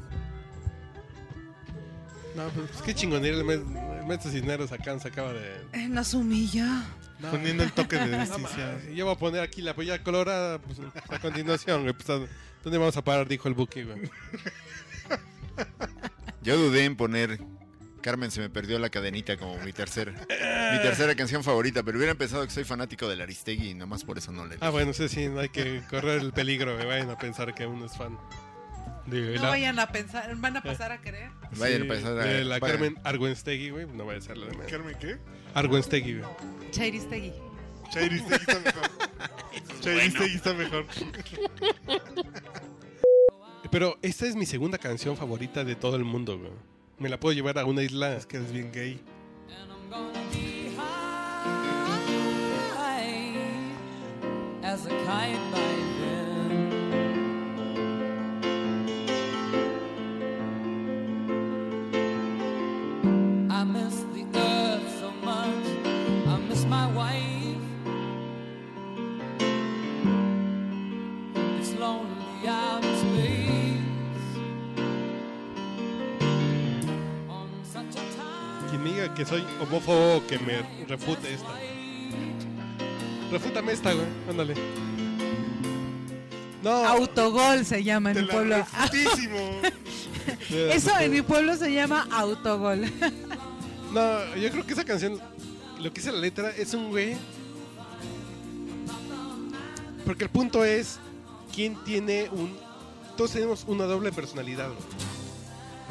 No, 2.35 2.49
pues 2.49 2.81
qué 2.83 2.95
chingonería 2.95 3.39
el, 3.39 3.65
maestro 4.07 4.31
Cisneros 4.31 4.71
acá 4.71 4.97
se 4.99 5.07
acaba 5.07 5.33
de. 5.33 5.55
Eh, 5.73 5.87
Nos 5.87 6.13
humilla. 6.13 6.83
No, 7.19 7.31
Poniendo 7.31 7.63
el 7.63 7.71
toque 7.71 7.97
de 7.97 8.07
no 8.07 8.19
distinción. 8.19 8.81
yo 8.95 9.05
voy 9.05 9.15
a 9.15 9.17
poner 9.17 9.41
aquí 9.41 9.61
la 9.61 9.75
polla 9.75 10.01
colorada 10.03 10.59
pues, 10.59 10.79
a 11.09 11.19
continuación, 11.19 11.83
güey. 11.83 11.93
Pues, 11.93 12.09
¿a 12.09 12.25
¿Dónde 12.63 12.77
vamos 12.77 12.97
a 12.97 13.03
parar? 13.03 13.27
Dijo 13.27 13.47
el 13.47 13.53
Buki, 13.53 13.83
güey. 13.83 14.09
Yo 16.41 16.57
dudé 16.57 16.85
en 16.85 16.95
poner 16.95 17.39
Carmen 18.03 18.29
se 18.29 18.39
me 18.41 18.49
perdió 18.51 18.77
la 18.77 18.89
cadenita 18.89 19.35
como 19.37 19.57
mi 19.59 19.73
tercer 19.73 20.11
mi 20.11 20.81
tercera 20.81 21.15
canción 21.15 21.43
favorita, 21.43 21.81
pero 21.81 21.97
hubiera 21.97 22.11
empezado 22.11 22.43
que 22.45 22.51
soy 22.51 22.63
fanático 22.65 23.07
del 23.09 23.21
Aristegui 23.21 23.69
y 23.71 23.73
nomás 23.73 24.03
por 24.03 24.17
eso 24.19 24.31
no 24.31 24.45
le 24.45 24.57
Ah, 24.59 24.69
bueno, 24.69 24.93
sí, 24.93 25.09
sí, 25.09 25.27
no 25.27 25.39
hay 25.39 25.49
que 25.49 25.81
correr 25.89 26.21
el 26.21 26.33
peligro, 26.33 26.77
me 26.77 26.85
vayan 26.85 27.09
a 27.09 27.17
pensar 27.17 27.55
que 27.55 27.65
uno 27.65 27.85
es 27.85 27.97
fan. 27.97 28.19
De 29.07 29.35
No 29.35 29.41
la, 29.43 29.49
vayan 29.49 29.79
a 29.79 29.87
pensar, 29.91 30.33
van 30.37 30.55
a 30.57 30.61
pasar 30.61 30.91
a 30.91 31.01
querer. 31.01 31.29
Vayan 31.57 31.81
sí, 31.81 31.85
a 31.85 31.93
pasar 31.93 32.19
a- 32.19 32.23
de 32.25 32.43
la 32.45 32.59
vayan. 32.59 32.77
Carmen 32.77 32.95
Argüenstegui, 33.03 33.69
güey, 33.71 33.85
no 33.87 34.05
vaya 34.05 34.19
a 34.19 34.21
ser 34.21 34.37
la 34.37 34.45
de 34.45 34.51
menos. 34.53 34.71
¿Carmen 34.71 34.95
qué? 34.99 35.17
Argüenstegui, 35.53 36.19
güey. 36.19 36.31
Chairistegui. 36.71 37.33
Chairistegui 37.91 38.35
está 38.35 38.59
mejor. 38.59 38.89
Chairistegui 39.81 40.35
está 40.35 40.53
mejor. 40.53 40.85
Pero 43.71 43.97
esta 44.01 44.25
es 44.27 44.35
mi 44.35 44.45
segunda 44.45 44.77
canción 44.77 45.17
favorita 45.17 45.63
de 45.63 45.75
todo 45.75 45.95
el 45.95 46.03
mundo, 46.03 46.37
güey. 46.37 46.51
Me 46.99 47.09
la 47.09 47.19
puedo 47.19 47.33
llevar 47.33 47.57
a 47.59 47.65
una 47.65 47.83
isla. 47.83 48.15
Es 48.15 48.25
que 48.25 48.37
eres 48.37 48.51
bien 48.51 48.71
gay. 48.71 49.01
As 54.63 54.87
a 54.87 54.89
kite 54.89 55.72
que 79.15 79.25
soy 79.25 79.43
homófobo, 79.61 80.25
que 80.27 80.39
me 80.39 80.61
refute 80.87 81.33
esta. 81.33 81.47
Refútame 83.31 83.71
esta, 83.73 83.93
güey. 83.93 84.05
Ándale. 84.29 84.55
No. 86.63 86.69
Autogol 86.71 87.65
se 87.65 87.83
llama 87.83 88.11
en 88.11 88.21
mi 88.21 88.27
pueblo. 88.27 88.55
Eso 90.49 90.97
en 90.99 91.11
mi 91.11 91.21
pueblo 91.21 91.55
se 91.57 91.71
llama 91.73 92.07
autogol. 92.11 92.85
No, 93.91 94.35
yo 94.35 94.49
creo 94.49 94.65
que 94.65 94.73
esa 94.73 94.85
canción, 94.85 95.19
lo 95.79 95.91
que 95.91 95.99
dice 96.01 96.11
la 96.11 96.19
letra, 96.19 96.51
es 96.51 96.73
un 96.73 96.89
güey. 96.89 97.15
Porque 100.05 100.23
el 100.25 100.29
punto 100.29 100.63
es, 100.63 100.99
¿quién 101.53 101.75
tiene 101.83 102.29
un... 102.31 102.57
Todos 103.17 103.31
tenemos 103.31 103.65
una 103.67 103.85
doble 103.85 104.11
personalidad. 104.11 104.67
güey. 104.69 105.02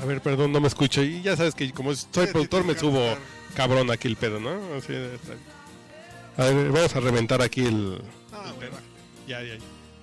A 0.02 0.04
ver, 0.04 0.20
perdón, 0.20 0.50
no 0.50 0.60
me 0.60 0.66
escucho. 0.68 1.02
Y 1.02 1.22
ya 1.22 1.36
sabes 1.36 1.54
que 1.54 1.70
como 1.72 1.94
soy 1.94 2.26
Sí, 2.26 2.32
productor 2.32 2.62
sí, 2.62 2.68
me 2.68 2.78
subo 2.78 3.16
cabrón 3.54 3.90
aquí 3.90 4.08
el 4.08 4.16
pedo, 4.16 4.40
¿no? 4.40 4.50
Así 4.74 4.92
estar. 4.92 5.36
A 6.36 6.44
ver, 6.44 6.70
vamos 6.72 6.96
a 6.96 7.00
reventar 7.00 7.40
aquí 7.40 7.64
el... 7.66 8.02
Ah, 8.32 8.52
bueno. 8.56 8.76
Ya, 9.28 9.42
ya, 9.42 9.54
ya. 9.54 9.60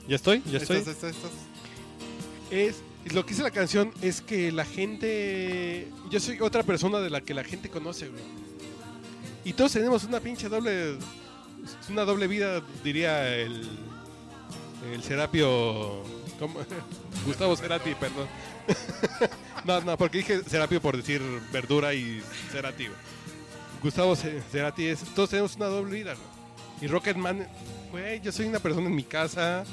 ¿Ya 0.07 0.15
estoy? 0.15 0.41
¿Ya 0.45 0.57
estoy? 0.59 0.77
Estás, 0.77 0.95
estás, 0.95 1.15
estás. 1.15 1.31
es 2.49 2.81
lo 3.13 3.25
que 3.25 3.29
dice 3.29 3.43
la 3.43 3.51
canción 3.51 3.91
es 4.01 4.21
que 4.21 4.51
la 4.51 4.65
gente 4.65 5.87
yo 6.09 6.19
soy 6.19 6.39
otra 6.41 6.63
persona 6.63 6.99
de 6.99 7.09
la 7.09 7.21
que 7.21 7.33
la 7.33 7.43
gente 7.43 7.69
conoce 7.69 8.09
güey 8.09 8.21
y 9.45 9.53
todos 9.53 9.71
tenemos 9.71 10.03
una 10.03 10.19
pinche 10.19 10.49
doble 10.49 10.97
una 11.89 12.03
doble 12.05 12.27
vida 12.27 12.61
diría 12.83 13.35
el 13.35 13.69
el 14.91 15.01
Serapio 15.01 16.03
¿cómo? 16.39 16.59
Gustavo 17.25 17.55
Cerati 17.55 17.93
perdón 17.95 18.27
no 19.65 19.81
no 19.81 19.97
porque 19.97 20.19
dije 20.19 20.41
Serapio 20.47 20.81
por 20.81 20.95
decir 20.97 21.21
verdura 21.51 21.93
y 21.93 22.21
Cerati. 22.51 22.87
Gustavo 23.83 24.15
Ce- 24.15 24.41
Cerati 24.51 24.87
es 24.87 24.99
todos 25.15 25.29
tenemos 25.29 25.55
una 25.55 25.65
doble 25.67 25.95
vida 25.95 26.13
güey. 26.15 26.25
y 26.81 26.87
Rocketman 26.87 27.47
güey 27.91 28.19
yo 28.21 28.31
soy 28.31 28.47
una 28.47 28.59
persona 28.59 28.87
en 28.87 28.95
mi 28.95 29.03
casa 29.03 29.63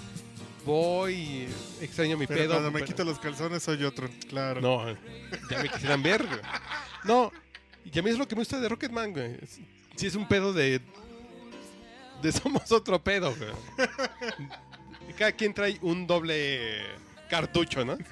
voy 0.64 1.46
extraño 1.80 2.16
mi 2.16 2.26
Pero 2.26 2.40
pedo 2.40 2.52
cuando 2.54 2.70
me 2.72 2.80
pero- 2.80 2.86
quito 2.86 3.04
los 3.04 3.18
calzones 3.20 3.62
soy 3.62 3.84
otro, 3.84 4.08
claro. 4.28 4.60
no, 4.60 4.84
ya 5.50 5.62
me 5.62 5.68
quisieran 5.68 6.02
ver, 6.02 6.26
güey. 6.26 6.40
No, 7.04 7.30
y 7.84 7.96
a 7.96 8.02
mí 8.02 8.10
es 8.10 8.18
lo 8.18 8.26
que 8.26 8.34
me 8.34 8.40
gusta 8.40 8.58
de 8.58 8.68
Rocketman, 8.68 9.12
güey. 9.12 9.36
Sí 9.94 10.08
es 10.08 10.16
un 10.16 10.26
pedo 10.26 10.52
de... 10.52 10.80
De 12.20 12.32
somos 12.32 12.72
otro 12.72 12.98
pedo, 13.00 13.32
güey. 13.36 13.50
Y 15.08 15.12
Cada 15.12 15.32
quien 15.32 15.54
trae 15.54 15.78
un 15.82 16.06
doble 16.06 16.82
cartucho, 17.30 17.84
¿no? 17.84 17.96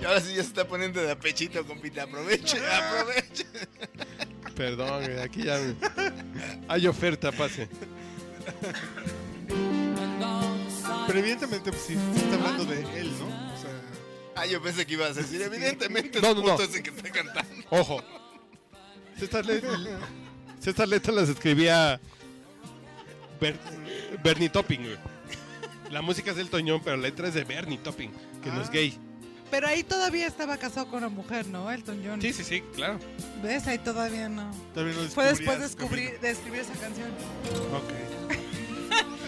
Y 0.00 0.04
ahora 0.04 0.20
sí 0.20 0.28
ya 0.30 0.42
se 0.42 0.48
está 0.48 0.66
poniendo 0.66 1.00
de 1.00 1.12
apechito, 1.12 1.64
compita. 1.64 2.02
Aproveche, 2.04 2.58
aproveche. 2.72 3.46
Perdón, 4.56 5.04
aquí 5.20 5.44
ya... 5.44 5.60
Hay 6.66 6.86
oferta, 6.88 7.30
pase. 7.30 7.68
Pero 11.06 11.18
evidentemente, 11.18 11.70
pues 11.70 11.82
sí, 11.84 11.94
sí 12.14 12.20
está 12.20 12.34
hablando 12.34 12.64
de 12.64 12.80
él, 13.00 13.12
¿no? 13.18 13.26
O 13.26 13.58
sea, 13.58 13.70
Ah, 14.34 14.46
yo 14.46 14.60
pensé 14.62 14.86
que 14.86 14.94
ibas 14.94 15.10
a 15.16 15.20
decir, 15.20 15.40
evidentemente, 15.42 16.20
No, 16.20 16.30
el 16.30 16.36
no, 16.38 16.42
no. 16.56 16.60
ese 16.62 16.82
que 16.82 16.90
está 16.90 17.10
cantando. 17.10 17.66
Ojo. 17.70 18.02
Estas, 19.20 19.46
letras, 19.46 19.78
estas 20.64 20.88
letras 20.88 21.14
las 21.14 21.28
escribía 21.28 22.00
Ber- 23.42 23.58
Bernie 24.22 24.48
Topping. 24.48 24.86
La 25.90 26.00
música 26.00 26.30
es 26.30 26.36
del 26.38 26.48
Toñón, 26.48 26.80
pero 26.82 26.96
la 26.96 27.02
letra 27.02 27.28
es 27.28 27.34
de 27.34 27.44
Bernie 27.44 27.76
Topping, 27.78 28.10
que 28.42 28.50
no 28.50 28.62
es 28.62 28.70
gay. 28.70 28.96
Pero 29.50 29.66
ahí 29.68 29.82
todavía 29.82 30.26
estaba 30.26 30.56
casado 30.56 30.86
con 30.88 30.98
una 31.00 31.10
mujer, 31.10 31.46
¿no? 31.48 31.70
Elton 31.70 32.02
John. 32.02 32.22
Sí, 32.22 32.32
sí, 32.32 32.42
sí, 32.42 32.62
claro. 32.74 32.98
¿Ves? 33.42 33.66
Ahí 33.66 33.76
todavía 33.78 34.30
no. 34.30 34.50
todavía 34.72 34.94
no 34.94 35.08
Fue 35.10 35.26
después 35.26 35.58
de, 35.58 35.64
descubrías 35.64 36.10
descubrir, 36.12 36.20
de 36.20 36.30
escribir 36.30 36.60
esa 36.60 36.72
canción. 36.74 37.10
Ok. 37.74 37.92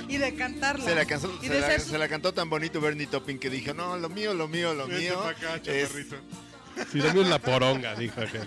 Y 0.08 0.18
de 0.18 0.34
cantarla. 0.34 0.84
Se 0.84 0.94
la, 0.94 1.04
cansó- 1.06 1.36
Y 1.42 1.46
se 1.48 1.54
de 1.54 1.60
la- 1.60 1.66
ser 1.66 1.80
se 1.80 1.98
la 1.98 2.08
cantó 2.08 2.32
tan 2.32 2.48
bonito 2.48 2.80
Bernie 2.80 3.06
Topping 3.06 3.38
que 3.38 3.48
dijo, 3.50 3.72
no, 3.74 3.96
lo 3.96 4.08
mío, 4.10 4.32
lo 4.34 4.46
mío, 4.48 4.72
lo 4.74 4.86
mío. 4.86 5.18
acá, 5.22 5.56
es- 5.64 5.92
lo 6.92 7.12
mío 7.12 7.22
es 7.22 7.28
la 7.28 7.38
poronga, 7.38 7.94
dijo 7.96 8.20
aquel. 8.20 8.46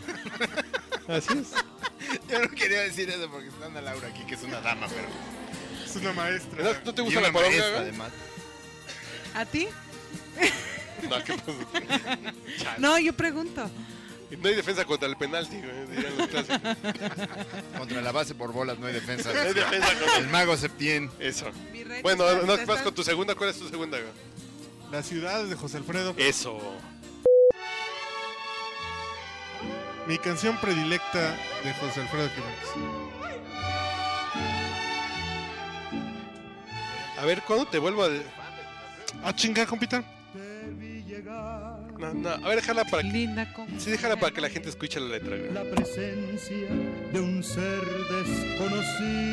Así 1.08 1.34
es. 1.34 1.52
Yo 2.30 2.40
no 2.40 2.50
quería 2.50 2.82
decir 2.82 3.10
eso 3.10 3.30
porque 3.30 3.48
está 3.50 3.66
Ana 3.66 3.82
Laura 3.82 4.08
aquí, 4.08 4.24
que 4.26 4.36
es 4.36 4.44
una 4.44 4.62
dama, 4.62 4.88
pero... 4.88 5.08
Una 6.02 6.14
maestra. 6.14 6.64
¿No, 6.64 6.70
no 6.86 6.94
te 6.94 7.02
y 7.02 7.06
gusta 7.06 7.20
una 7.20 7.28
la 7.28 7.34
poronga, 7.34 7.50
maestra, 7.58 7.70
güey? 7.72 7.82
además. 7.90 8.12
¿A 9.36 9.46
ti? 9.46 9.68
No, 11.10 11.24
¿qué 11.24 11.34
pasó? 11.34 11.54
No, 12.80 12.98
yo 13.00 13.14
pregunto. 13.14 13.70
No 14.42 14.50
hay 14.50 14.56
defensa 14.56 14.84
contra 14.84 15.08
el 15.08 15.16
penalti, 15.16 15.56
güey, 15.62 15.88
dirían 15.88 16.18
los 16.18 16.28
clásicos. 16.28 16.60
Contra 17.78 18.02
la 18.02 18.12
base 18.12 18.36
por 18.36 18.52
bolas 18.52 18.78
no 18.78 18.88
hay 18.88 18.94
defensa. 18.94 19.32
No 19.34 19.40
hay 19.40 19.54
defensa 19.54 19.88
contra 19.94 20.18
El 20.18 20.28
mago 20.28 20.58
Septién. 20.58 21.10
Eso. 21.20 21.46
Mi 21.72 21.84
Bueno, 22.02 22.26
no 22.44 22.58
vas 22.66 22.82
con 22.82 22.94
tu 22.94 23.04
segunda. 23.04 23.36
¿Cuál 23.36 23.52
es 23.52 23.58
tu 23.60 23.70
segunda, 23.70 23.98
güey? 23.98 24.12
La 24.92 25.02
ciudad 25.02 25.44
de 25.46 25.56
José 25.56 25.78
Alfredo. 25.78 26.14
Eso. 26.18 26.60
Mi 30.08 30.18
canción 30.18 30.60
predilecta 30.60 31.36
de 31.64 31.74
José 31.76 32.02
Alfredo 32.02 32.30
Jiménez. 32.30 33.17
A 37.18 37.26
ver, 37.26 37.42
¿cuándo 37.42 37.66
te 37.66 37.80
vuelvo 37.80 38.04
a.? 38.04 38.10
de- 38.10 38.22
Ah, 39.24 39.34
chinga, 39.36 39.66
compita. 39.66 40.04
No, 41.98 42.14
no, 42.14 42.30
a 42.30 42.48
ver, 42.50 42.58
déjala 42.58 42.84
para 42.86 43.02
que. 43.04 43.10
Sí, 43.80 43.90
déjala 43.90 44.16
para 44.18 44.32
que 44.34 44.40
la 44.42 44.50
gente 44.50 44.70
escuche 44.70 45.00
la 45.00 45.08
letra, 45.18 45.36
la 45.52 45.64
presencia 45.64 46.68
de 47.12 47.20
un 47.20 47.44
ser 47.44 47.82
desconocido. 48.12 49.28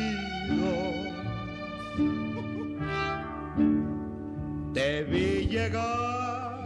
Te 4.73 5.03
vi 5.03 5.47
llegar 5.47 6.65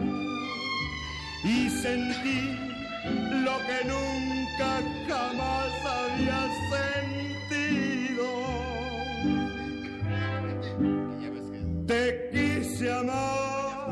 y 1.43 1.69
sentí 1.69 2.57
lo 3.43 3.57
que 3.67 3.85
nunca 3.85 4.81
jamás 5.07 5.85
había 5.85 6.47
sentido. 6.71 8.27
Te 11.89 12.29
quise 12.31 12.91
amar 12.91 13.89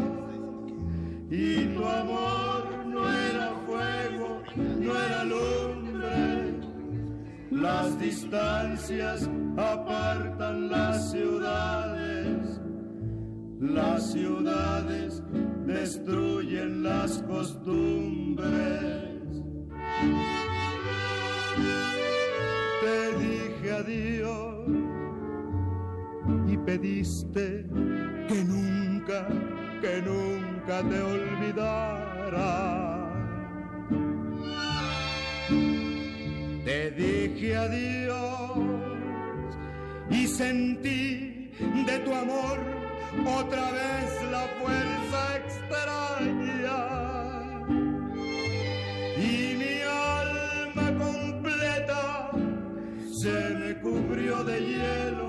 y 1.31 1.65
tu 1.73 1.83
amor 1.83 2.85
no 2.85 3.11
era 3.11 3.49
fuego, 3.65 4.43
no 4.55 4.95
era 4.95 5.23
lumbre. 5.23 6.59
Las 7.49 7.99
distancias 7.99 9.27
apartan 9.57 10.69
las 10.69 11.09
ciudades, 11.09 12.61
las 13.59 14.11
ciudades 14.11 15.23
destruyen 15.65 16.83
las 16.83 17.23
costumbres. 17.23 18.51
Te 22.79 23.17
dije 23.17 23.71
adiós 23.71 24.76
pediste 26.67 27.65
que 28.27 28.43
nunca, 28.43 29.25
que 29.79 30.01
nunca 30.01 30.75
te 30.89 30.99
olvidara. 31.13 32.51
Te 36.65 36.91
dije 36.91 37.55
adiós 37.55 38.57
y 40.09 40.27
sentí 40.27 41.51
de 41.87 41.99
tu 41.99 42.13
amor 42.13 42.57
otra 43.39 43.71
vez 43.71 44.09
la 44.29 44.45
fuerza 44.59 45.19
extraña. 45.41 46.81
Y 49.15 49.55
mi 49.61 49.75
alma 50.19 50.87
completa 51.05 52.31
se 53.21 53.37
me 53.55 53.71
cubrió 53.79 54.43
de 54.43 54.59
hielo 54.59 55.27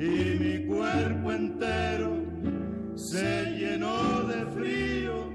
y 0.00 0.38
mi 0.40 0.66
cuerpo 0.66 1.30
entero 1.30 2.24
se 2.94 3.50
llenó 3.50 4.22
de 4.22 4.46
frío 4.46 5.30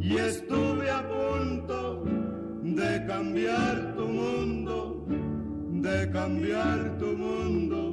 y 0.00 0.16
estuve 0.16 0.90
a 0.90 1.06
punto 1.06 2.04
de 2.62 3.04
cambiar 3.06 3.94
tu 3.96 4.08
mundo, 4.08 5.06
de 5.72 6.10
cambiar 6.10 6.96
tu 6.98 7.06
mundo. 7.06 7.83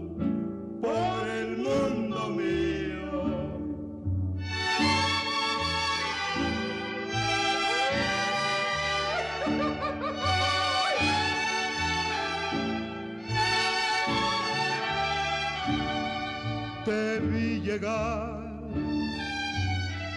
Llegar 17.71 18.39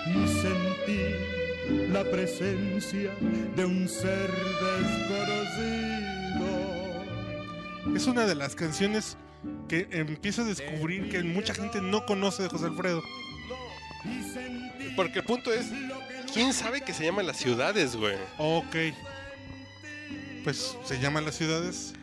y 0.07 0.29
sentí 0.41 1.89
la 1.93 2.05
presencia 2.05 3.11
de 3.57 3.65
un 3.65 3.89
ser 3.89 4.31
desconocido. 5.81 7.97
Es 7.97 8.07
una 8.07 8.27
de 8.27 8.35
las 8.35 8.55
canciones 8.55 9.17
que 9.69 9.89
empiezo 9.93 10.43
a 10.43 10.45
descubrir 10.47 11.11
que 11.11 11.23
mucha 11.23 11.55
gente 11.55 11.81
no 11.81 12.05
conoce 12.07 12.43
de 12.43 12.49
José 12.49 12.67
Alfredo. 12.67 13.03
Porque 14.97 15.21
el 15.21 15.25
punto 15.25 15.53
es, 15.53 15.67
¿quién 16.33 16.53
sabe 16.53 16.83
que 16.83 16.93
se 16.93 17.05
llaman 17.05 17.27
las 17.27 17.39
ciudades, 17.39 17.97
güey? 17.97 18.17
Ok. 18.39 18.77
Pues 20.45 20.77
se 20.85 21.01
llaman 21.01 21.25
las 21.25 21.37
ciudades. 21.37 21.95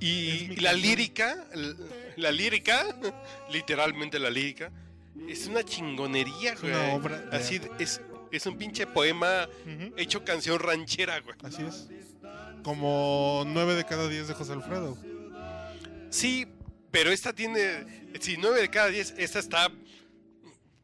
Y, 0.00 0.56
la 0.56 0.70
canción. 0.70 0.80
lírica, 0.80 1.44
l- 1.52 1.74
la 2.16 2.32
lírica, 2.32 2.84
literalmente 3.52 4.18
la 4.18 4.30
lírica, 4.30 4.70
es 5.28 5.46
una 5.46 5.62
chingonería, 5.64 6.54
güey. 6.56 6.72
una 6.72 6.94
obra 6.94 7.20
de 7.20 7.36
Así 7.36 7.56
arte. 7.56 7.70
es, 7.82 8.00
es 8.30 8.46
un 8.46 8.56
pinche 8.58 8.86
poema 8.86 9.48
hecho 9.96 10.24
canción 10.24 10.58
ranchera, 10.58 11.20
güey. 11.20 11.36
Así 11.42 11.62
es. 11.62 11.88
Como 12.62 13.44
nueve 13.46 13.74
de 13.74 13.84
cada 13.84 14.08
diez 14.08 14.28
de 14.28 14.34
José 14.34 14.52
Alfredo. 14.52 14.96
Sí, 16.10 16.46
pero 16.90 17.10
esta 17.10 17.32
tiene, 17.32 18.08
si 18.20 18.36
nueve 18.36 18.60
de 18.60 18.68
cada 18.68 18.88
diez, 18.88 19.14
esta 19.16 19.38
está 19.38 19.70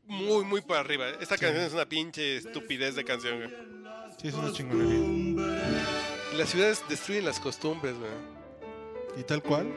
muy, 0.04 0.44
muy 0.44 0.60
por 0.60 0.76
arriba. 0.76 1.08
Esta 1.20 1.36
canción 1.36 1.64
es 1.64 1.72
una 1.72 1.86
pinche 1.88 2.36
estupidez 2.36 2.94
de 2.94 3.04
canción, 3.04 3.38
güey. 3.38 3.50
Sí, 4.20 4.28
es 4.28 4.34
una 4.34 4.52
chingonería. 4.52 5.44
Las 6.36 6.50
ciudades 6.50 6.82
destruyen 6.88 7.24
las 7.24 7.40
costumbres, 7.40 7.94
güey. 7.98 8.10
Y 9.18 9.24
tal 9.24 9.42
cual. 9.42 9.72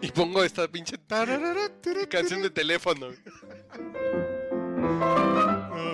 Y 0.00 0.10
pongo 0.12 0.42
esta 0.44 0.68
pinche 0.68 0.96
canción 2.08 2.42
de 2.42 2.50
teléfono. 2.50 3.08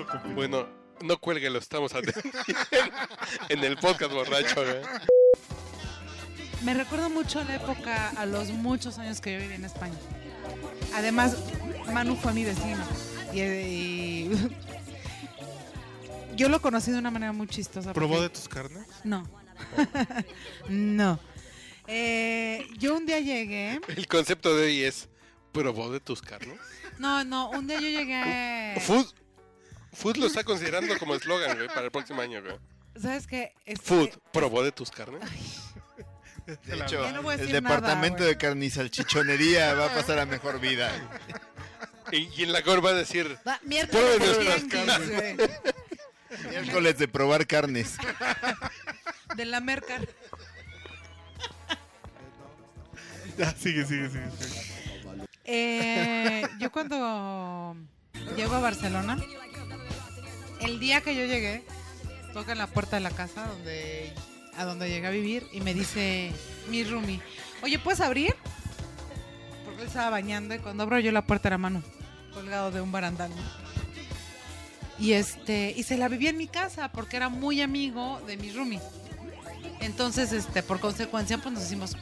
compi. 0.09 0.33
Bueno, 0.33 0.67
no 1.01 1.17
cuélguelo, 1.19 1.59
estamos 1.59 1.93
a- 1.93 1.99
en 3.49 3.63
el 3.63 3.77
podcast 3.77 4.11
borracho. 4.13 4.63
Me 6.63 6.73
recuerdo 6.73 7.09
mucho 7.09 7.39
a 7.39 7.43
la 7.43 7.55
época, 7.55 8.09
a 8.11 8.25
los 8.25 8.49
muchos 8.49 8.97
años 8.97 9.19
que 9.21 9.33
yo 9.33 9.39
viví 9.39 9.53
en 9.55 9.65
España. 9.65 9.97
Además, 10.95 11.35
Manu 11.93 12.15
fue 12.15 12.33
mi 12.33 12.43
vecino. 12.45 12.83
Y, 13.33 13.41
y- 13.41 14.31
yo 16.35 16.49
lo 16.49 16.61
conocí 16.61 16.91
de 16.91 16.99
una 16.99 17.11
manera 17.11 17.33
muy 17.33 17.47
chistosa. 17.47 17.93
¿Probó 17.93 18.13
porque- 18.15 18.23
de 18.23 18.29
tus 18.29 18.47
carnes? 18.47 18.87
No. 19.03 19.23
no. 20.69 21.19
Eh, 21.87 22.67
yo 22.77 22.95
un 22.97 23.05
día 23.05 23.19
llegué. 23.19 23.79
El 23.87 24.07
concepto 24.07 24.55
de 24.55 24.65
hoy 24.65 24.83
es, 24.83 25.07
¿probó 25.51 25.89
de 25.91 25.99
tus 25.99 26.21
carnes? 26.21 26.59
No, 26.97 27.23
no, 27.23 27.49
un 27.51 27.67
día 27.67 27.79
yo 27.79 27.87
llegué. 27.89 28.75
Food, 28.81 29.05
Food 29.93 30.17
lo 30.17 30.27
está 30.27 30.43
considerando 30.43 30.97
como 30.97 31.15
eslogan, 31.15 31.55
güey, 31.55 31.67
para 31.67 31.83
el 31.85 31.91
próximo 31.91 32.21
año, 32.21 32.41
güey. 32.41 32.55
¿Sabes 33.01 33.27
qué? 33.27 33.53
Este- 33.65 33.85
Food, 33.85 34.09
¿probó 34.33 34.63
de 34.63 34.71
tus 34.71 34.91
carnes? 34.91 35.21
De 36.65 36.77
hecho, 36.77 37.01
no 37.11 37.31
el 37.31 37.39
nada, 37.39 37.51
departamento 37.51 38.17
güey. 38.19 38.29
de 38.29 38.37
carnizalchichonería 38.37 39.73
va 39.73 39.87
a 39.87 39.93
pasar 39.93 40.17
a 40.19 40.25
mejor 40.25 40.59
vida. 40.61 40.89
Y, 42.11 42.29
y 42.39 42.43
en 42.43 42.53
la 42.53 42.61
gorra 42.61 42.79
va 42.79 42.89
a 42.91 42.93
decir, 42.93 43.37
Va, 43.45 43.59
miércoles 43.63 44.19
de 44.19 45.03
güey, 45.03 45.37
Miércoles 46.49 46.97
de 46.97 47.07
probar 47.09 47.47
carnes. 47.47 47.97
De 49.35 49.45
la 49.45 49.59
merca. 49.59 49.99
Ya, 53.37 53.51
sigue, 53.57 53.85
sigue, 53.85 54.09
sigue. 54.09 54.31
sigue. 54.39 54.77
Eh, 55.45 56.43
yo 56.59 56.71
cuando 56.71 57.75
llego 58.35 58.55
a 58.55 58.59
Barcelona, 58.59 59.17
el 60.59 60.79
día 60.79 61.01
que 61.01 61.15
yo 61.15 61.25
llegué, 61.25 61.63
toca 62.33 62.51
en 62.51 62.57
la 62.57 62.67
puerta 62.67 62.97
de 62.97 63.01
la 63.01 63.11
casa 63.11 63.47
donde 63.47 64.13
a 64.57 64.65
donde 64.65 64.89
llegué 64.89 65.07
a 65.07 65.11
vivir 65.11 65.47
y 65.53 65.61
me 65.61 65.73
dice 65.73 66.31
mi 66.69 66.83
roomie, 66.83 67.21
oye, 67.61 67.77
¿puedes 67.79 68.01
abrir? 68.01 68.35
Porque 69.63 69.81
él 69.81 69.87
estaba 69.87 70.09
bañando 70.09 70.55
y 70.55 70.59
cuando 70.59 70.83
abro 70.83 70.99
yo 70.99 71.11
la 71.11 71.25
puerta 71.25 71.49
era 71.49 71.57
Manu, 71.57 71.83
colgado 72.33 72.71
de 72.71 72.81
un 72.81 72.91
barandal. 72.91 73.31
Y 74.99 75.13
este, 75.13 75.73
y 75.77 75.83
se 75.83 75.95
la 75.95 76.07
vivía 76.07 76.31
en 76.31 76.37
mi 76.37 76.47
casa 76.47 76.91
porque 76.91 77.17
era 77.17 77.29
muy 77.29 77.61
amigo 77.61 78.19
de 78.25 78.35
mi 78.35 78.51
roomie. 78.51 78.81
Entonces, 79.79 80.33
este, 80.33 80.63
por 80.63 80.79
consecuencia, 80.79 81.37
pues 81.37 81.53
nos 81.53 81.63
hicimos, 81.63 81.95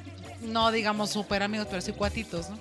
no 0.47 0.71
digamos 0.71 1.09
súper 1.09 1.43
amigos, 1.43 1.67
pero 1.69 1.81
sí 1.81 1.91
cuatitos, 1.91 2.49
¿no? 2.49 2.57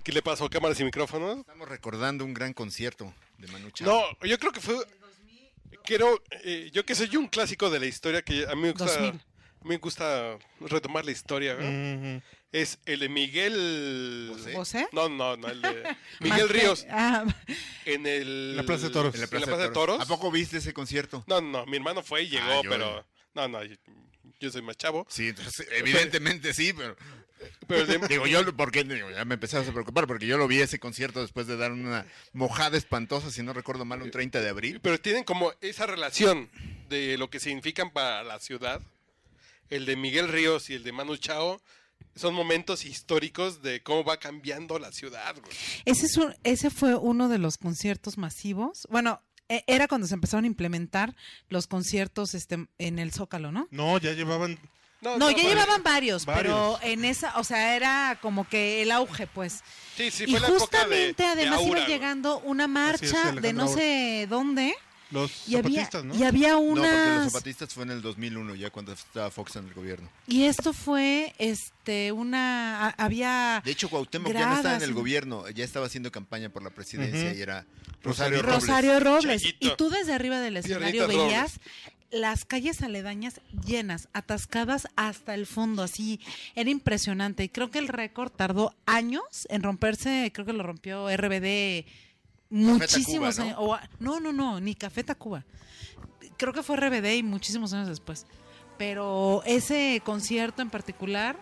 aquí 0.00 0.12
le 0.12 0.22
paso 0.22 0.48
cámaras 0.48 0.80
y 0.80 0.84
micrófonos. 0.84 1.38
Estamos 1.38 1.68
recordando 1.68 2.24
un 2.24 2.34
gran 2.34 2.52
concierto 2.52 3.12
de 3.38 3.46
Manu 3.48 3.70
Chao. 3.70 3.86
No, 3.86 4.26
yo 4.26 4.38
creo 4.38 4.52
que 4.52 4.60
fue. 4.60 4.74
Quiero. 5.84 6.22
eh, 6.44 6.70
yo 6.72 6.84
que 6.84 6.94
soy 6.94 7.14
un 7.16 7.26
clásico 7.28 7.70
de 7.70 7.80
la 7.80 7.86
historia 7.86 8.22
que 8.22 8.46
a 8.46 8.54
mí 8.54 8.62
me 8.62 8.72
gusta. 8.72 8.86
2000. 8.86 9.10
A 9.10 9.64
mí 9.64 9.68
me 9.70 9.76
gusta 9.76 10.38
retomar 10.60 11.04
la 11.04 11.10
historia. 11.10 11.54
¿no? 11.54 12.22
Es 12.52 12.78
el 12.86 13.00
de 13.00 13.08
Miguel. 13.08 14.32
¿José? 14.54 14.88
No, 14.92 15.08
no, 15.08 15.36
no, 15.36 15.48
el 15.48 15.60
de 15.62 15.96
Miguel 16.20 16.48
Ríos. 16.48 16.86
Ah, 16.90 17.24
En 17.84 18.06
el. 18.06 18.56
La 18.56 18.62
Plaza 18.64 18.86
de 18.86 18.92
Toros. 18.92 19.14
En 19.14 19.20
la 19.20 19.24
En 19.24 19.30
Plaza, 19.30 19.46
la 19.46 19.52
Plaza 19.56 19.68
de 19.68 19.74
Toros. 19.74 20.00
¿A 20.00 20.06
poco 20.06 20.30
viste 20.30 20.56
ese 20.58 20.72
concierto? 20.72 21.24
No, 21.26 21.40
no, 21.40 21.66
mi 21.66 21.76
hermano 21.76 22.02
fue 22.02 22.22
y 22.22 22.28
llegó, 22.30 22.44
Ah, 22.50 22.60
pero. 22.68 23.06
No, 23.34 23.46
no, 23.48 23.60
yo, 24.40 24.50
soy 24.50 24.62
más 24.62 24.76
chavo. 24.76 25.06
Sí, 25.08 25.28
entonces, 25.28 25.66
evidentemente 25.72 26.52
sí, 26.54 26.72
pero... 26.72 26.96
Pero 27.66 27.86
de- 27.86 28.06
Digo, 28.08 28.26
yo, 28.26 28.54
porque 28.54 28.84
ya 29.16 29.24
me 29.24 29.34
empezabas 29.34 29.66
a 29.68 29.72
preocupar, 29.72 30.06
porque 30.06 30.26
yo 30.26 30.36
lo 30.36 30.46
vi 30.46 30.60
ese 30.60 30.78
concierto 30.78 31.22
después 31.22 31.46
de 31.46 31.56
dar 31.56 31.72
una 31.72 32.04
mojada 32.34 32.76
espantosa, 32.76 33.30
si 33.30 33.42
no 33.42 33.54
recuerdo 33.54 33.86
mal, 33.86 34.02
un 34.02 34.10
30 34.10 34.42
de 34.42 34.48
abril. 34.50 34.80
Pero 34.82 35.00
tienen 35.00 35.24
como 35.24 35.52
esa 35.62 35.86
relación 35.86 36.50
de 36.90 37.16
lo 37.16 37.30
que 37.30 37.40
significan 37.40 37.92
para 37.92 38.22
la 38.24 38.38
ciudad. 38.40 38.82
El 39.70 39.86
de 39.86 39.96
Miguel 39.96 40.28
Ríos 40.28 40.68
y 40.68 40.74
el 40.74 40.82
de 40.82 40.92
Manu 40.92 41.16
Chao 41.16 41.62
son 42.14 42.34
momentos 42.34 42.84
históricos 42.84 43.62
de 43.62 43.82
cómo 43.82 44.04
va 44.04 44.18
cambiando 44.18 44.78
la 44.78 44.92
ciudad, 44.92 45.34
güey. 45.40 45.56
ese, 45.86 46.06
es 46.06 46.16
un- 46.18 46.34
ese 46.44 46.68
fue 46.68 46.94
uno 46.96 47.28
de 47.30 47.38
los 47.38 47.56
conciertos 47.56 48.18
masivos. 48.18 48.86
Bueno, 48.90 49.22
era 49.66 49.88
cuando 49.88 50.06
se 50.06 50.14
empezaron 50.14 50.44
a 50.44 50.46
implementar 50.46 51.14
los 51.48 51.66
conciertos 51.66 52.34
este, 52.34 52.66
en 52.78 52.98
el 52.98 53.12
Zócalo, 53.12 53.50
¿no? 53.52 53.66
No, 53.70 53.98
ya 53.98 54.12
llevaban. 54.12 54.58
No, 55.02 55.16
no, 55.16 55.30
ya 55.30 55.42
llevaban 55.42 55.82
varios, 55.82 56.26
pero 56.26 56.78
en 56.82 57.06
esa, 57.06 57.38
o 57.38 57.44
sea, 57.44 57.74
era 57.74 58.18
como 58.20 58.46
que 58.46 58.82
el 58.82 58.90
auge, 58.92 59.26
pues. 59.26 59.62
Sí, 59.96 60.10
sí, 60.10 60.24
y 60.24 60.36
fue 60.36 60.40
época 60.40 60.52
de- 60.52 60.58
justamente 60.58 61.22
de 61.22 61.28
además 61.30 61.60
Aura, 61.60 61.78
iba 61.80 61.88
llegando 61.88 62.38
una 62.40 62.64
es, 62.64 62.70
marcha 62.70 63.32
de 63.32 63.52
no 63.54 63.66
sé 63.68 64.26
dónde 64.28 64.74
Los 65.10 65.48
y 65.48 65.56
había, 65.56 65.84
zapatistas, 65.86 66.04
¿no? 66.04 66.14
y 66.14 66.22
había 66.24 66.50
No, 66.52 66.58
porque 66.60 66.80
los 66.80 66.88
unas 66.88 67.32
zapatistas 67.32 67.74
fue 67.74 67.82
en 67.84 67.90
el 67.90 68.02
2001, 68.02 68.54
ya 68.54 68.70
cuando 68.70 68.92
estaba 68.92 69.30
Fox 69.30 69.56
en 69.56 69.66
el 69.66 69.74
gobierno. 69.74 70.08
y 70.28 70.44
esto 70.44 70.72
fue 70.72 71.34
este 71.38 72.12
una 72.12 72.86
a- 72.88 72.94
había 73.04 73.60
De 73.64 73.72
hecho, 73.72 73.88
Cuauhtémoc 73.88 74.32
ya 74.32 74.34
no 74.34 74.40
estaba 74.40 74.58
en 74.58 74.62
Gradas, 74.62 74.82
el 74.84 74.90
¿no? 74.90 74.96
gobierno, 74.96 75.48
ya 75.50 75.64
estaba 75.64 75.86
haciendo 75.86 76.12
campaña 76.12 76.48
por 76.50 76.62
la 76.62 76.70
presidencia 76.70 77.34
y 77.34 77.40
era 77.42 77.66
Rosario 78.02 78.40
Rosario, 78.40 78.42
Robles. 78.42 78.60
Rosario 78.62 79.00
Robles. 79.00 79.42
Chayito. 79.42 79.66
Y 79.66 79.76
tú 79.76 79.90
desde 79.90 80.12
arriba 80.12 80.38
del 80.40 80.56
escenario 80.58 81.06
Piernita 81.06 81.24
veías 81.24 81.60
las 82.12 82.44
calles 82.44 82.82
aledañas 82.82 83.40
llenas, 83.64 84.08
atascadas 84.12 84.88
hasta 84.96 85.34
el 85.34 85.46
fondo, 85.46 85.82
así. 85.84 86.18
Era 86.56 86.68
impresionante. 86.70 87.44
Y 87.44 87.48
creo 87.48 87.70
que 87.70 87.78
el 87.78 87.86
récord 87.88 88.32
tardó 88.32 88.74
años 88.86 89.22
en 89.48 89.62
romperse, 89.62 90.30
creo 90.34 90.44
que 90.44 90.52
lo 90.52 90.62
rompió 90.64 91.08
RBD 91.08 91.84
muchísimos 92.50 93.38
años. 93.38 93.56
o 93.58 93.74
a- 93.74 93.88
¿no? 93.98 94.20
no, 94.20 94.32
no, 94.32 94.60
ni 94.60 94.74
Café 94.74 95.04
Tacuba. 95.04 95.44
Creo 96.36 96.52
que 96.52 96.62
fue 96.62 96.76
RBD 96.76 97.16
y 97.16 97.22
muchísimos 97.22 97.72
años 97.72 97.88
después. 97.88 98.26
Pero 98.78 99.42
ese 99.44 100.00
concierto 100.04 100.62
en 100.62 100.70
particular 100.70 101.36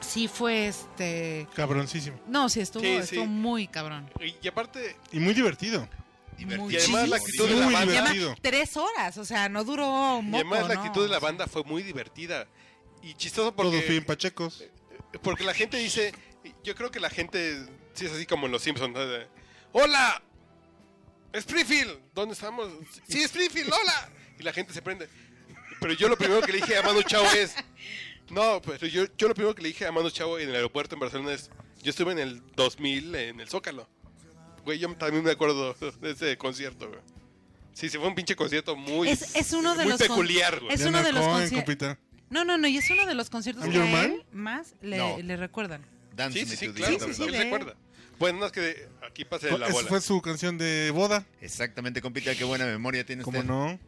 sí 0.00 0.28
fue 0.28 0.68
este. 0.68 1.46
Cabroncísimo. 1.54 2.18
No, 2.28 2.48
sí, 2.48 2.60
estuvo, 2.60 2.82
Sí, 2.82 2.92
sí. 2.94 2.98
estuvo 3.00 3.26
muy 3.26 3.66
cabrón. 3.66 4.08
Y, 4.20 4.34
y 4.40 4.48
aparte, 4.48 4.96
Y 5.12 5.18
muy 5.20 5.34
divertido. 5.34 5.88
Divertido. 6.36 6.70
y 6.70 6.76
además 6.76 7.08
la 7.08 7.16
actitud 7.16 7.48
de 7.48 7.54
Muy 7.56 7.72
la 7.72 7.78
banda. 7.80 7.94
Y 7.94 7.96
además, 7.96 8.38
tres 8.40 8.76
horas, 8.76 9.18
o 9.18 9.24
sea, 9.24 9.48
no 9.48 9.64
duró 9.64 10.18
un 10.18 10.26
Y 10.26 10.30
moco, 10.30 10.36
además 10.54 10.68
la 10.68 10.74
¿no? 10.74 10.80
actitud 10.82 11.02
de 11.02 11.08
la 11.10 11.18
banda 11.18 11.46
fue 11.48 11.64
muy 11.64 11.82
divertida. 11.82 12.46
Y 13.02 13.14
chistoso 13.14 13.52
Todos 13.52 13.72
bien 13.72 13.82
porque, 13.84 14.02
pachecos. 14.02 14.64
porque 15.22 15.42
la 15.42 15.54
gente 15.54 15.76
dice, 15.78 16.12
yo 16.62 16.76
creo 16.76 16.92
que 16.92 17.00
la 17.00 17.10
gente, 17.10 17.66
sí 17.94 18.06
es 18.06 18.12
así 18.12 18.24
como 18.26 18.46
en 18.46 18.52
Los 18.52 18.62
Simpsons, 18.62 18.94
¿no? 18.94 19.00
Hola, 19.72 20.22
Springfield, 21.32 21.98
¿dónde 22.14 22.34
estamos? 22.34 22.68
Sí, 23.06 23.22
Springfield, 23.22 23.72
hola. 23.72 24.10
Y 24.38 24.42
la 24.42 24.52
gente 24.52 24.72
se 24.72 24.82
prende. 24.82 25.08
Pero 25.80 25.92
yo 25.92 26.08
lo 26.08 26.16
primero 26.16 26.40
que 26.40 26.52
le 26.52 26.58
dije 26.58 26.76
a 26.76 26.82
Manu 26.82 27.02
Chao 27.02 27.24
es, 27.36 27.54
no, 28.30 28.60
pero 28.62 28.86
yo, 28.86 29.04
yo 29.16 29.28
lo 29.28 29.34
primero 29.34 29.54
que 29.54 29.62
le 29.62 29.68
dije 29.68 29.86
a 29.86 29.92
Manu 29.92 30.10
Chao 30.10 30.38
en 30.38 30.48
el 30.48 30.54
aeropuerto 30.54 30.94
en 30.94 31.00
Barcelona 31.00 31.32
es, 31.32 31.50
yo 31.82 31.90
estuve 31.90 32.12
en 32.12 32.18
el 32.18 32.42
2000 32.56 33.14
en 33.14 33.40
el 33.40 33.48
Zócalo. 33.48 33.88
Güey, 34.64 34.78
yo 34.78 34.92
también 34.96 35.22
me 35.24 35.30
acuerdo 35.30 35.74
de 35.74 36.10
ese 36.10 36.36
concierto, 36.36 36.88
güey. 36.88 37.00
Sí, 37.72 37.88
sí, 37.88 37.96
fue 37.96 38.08
un 38.08 38.14
pinche 38.16 38.34
concierto 38.34 38.74
muy, 38.74 39.08
Es, 39.08 39.36
es 39.36 39.52
uno 39.52 39.76
de 39.76 39.84
muy 39.84 39.92
los. 39.92 40.00
peculiar, 40.00 40.58
güey. 40.60 40.72
Es 40.74 40.80
uno 40.84 41.00
de 41.02 41.12
los 41.12 41.24
conciertos. 41.24 41.96
No, 42.30 42.44
no, 42.44 42.58
no, 42.58 42.66
y 42.66 42.76
es 42.76 42.90
uno 42.90 43.06
de 43.06 43.14
los 43.14 43.30
conciertos 43.30 43.64
que 43.68 43.78
a 43.78 44.04
él 44.04 44.24
más 44.32 44.74
le, 44.82 44.98
No. 44.98 45.16
le 45.18 45.36
recuerdan. 45.36 45.86
Dance 46.14 46.40
Sí, 46.40 46.46
sí, 46.46 46.56
sí, 46.56 46.72
claro. 46.72 46.98
Sí, 47.14 47.28
recuerda. 47.28 47.76
Bueno, 48.18 48.40
no 48.40 48.46
es 48.46 48.52
que 48.52 48.60
de- 48.60 48.88
aquí 49.06 49.24
pase 49.24 49.50
la 49.58 49.66
Esa 49.66 49.72
bola. 49.74 49.88
fue 49.88 50.00
su 50.00 50.20
canción 50.22 50.58
de 50.58 50.90
boda. 50.90 51.24
Exactamente, 51.40 52.00
compita, 52.02 52.34
qué 52.34 52.44
buena 52.44 52.66
memoria 52.66 53.04
tiene 53.06 53.22
¿Cómo 53.22 53.38
usted. 53.38 53.48
no? 53.50 53.78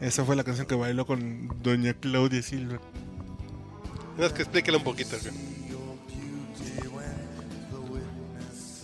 Esa 0.00 0.24
fue 0.24 0.36
la 0.36 0.44
canción 0.44 0.66
que 0.66 0.76
bailó 0.76 1.04
con 1.06 1.60
doña 1.62 1.92
Claudia 1.94 2.40
Silva. 2.42 2.80
No 4.16 4.24
es 4.26 4.32
que 4.32 4.42
explíquela 4.42 4.78
un 4.78 4.84
poquito. 4.84 5.16
güey. 5.18 5.34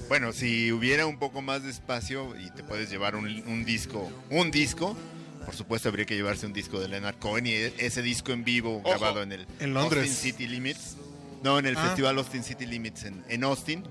Bueno, 0.09 0.33
si 0.33 0.71
hubiera 0.71 1.07
un 1.07 1.19
poco 1.19 1.41
más 1.41 1.63
de 1.63 1.71
espacio 1.71 2.37
y 2.39 2.51
te 2.51 2.63
puedes 2.63 2.91
llevar 2.91 3.17
un, 3.17 3.27
un 3.47 3.65
disco, 3.65 4.11
un 4.31 4.51
disco, 4.51 4.97
por 5.45 5.55
supuesto 5.55 5.89
habría 5.89 6.05
que 6.05 6.15
llevarse 6.15 6.47
un 6.47 6.53
disco 6.53 6.79
de 6.79 6.89
Leonard 6.89 7.17
Cohen 7.19 7.47
y 7.47 7.53
e- 7.53 7.75
ese 7.79 8.03
disco 8.03 8.33
en 8.33 8.45
vivo 8.45 8.79
Ojo. 8.79 8.91
grabado 8.91 9.23
en 9.23 9.33
el 9.33 9.47
En 9.61 9.73
Londres. 9.75 10.05
Austin 10.11 10.33
City 10.33 10.47
Limits. 10.47 10.97
No, 11.45 11.59
en 11.61 11.67
el 11.67 11.77
Ah. 11.77 11.83
festival 11.85 12.19
Austin 12.19 12.43
City 12.43 12.67
Limits 12.67 13.05
en, 13.05 13.25
en 13.29 13.45
Austin. 13.45 13.85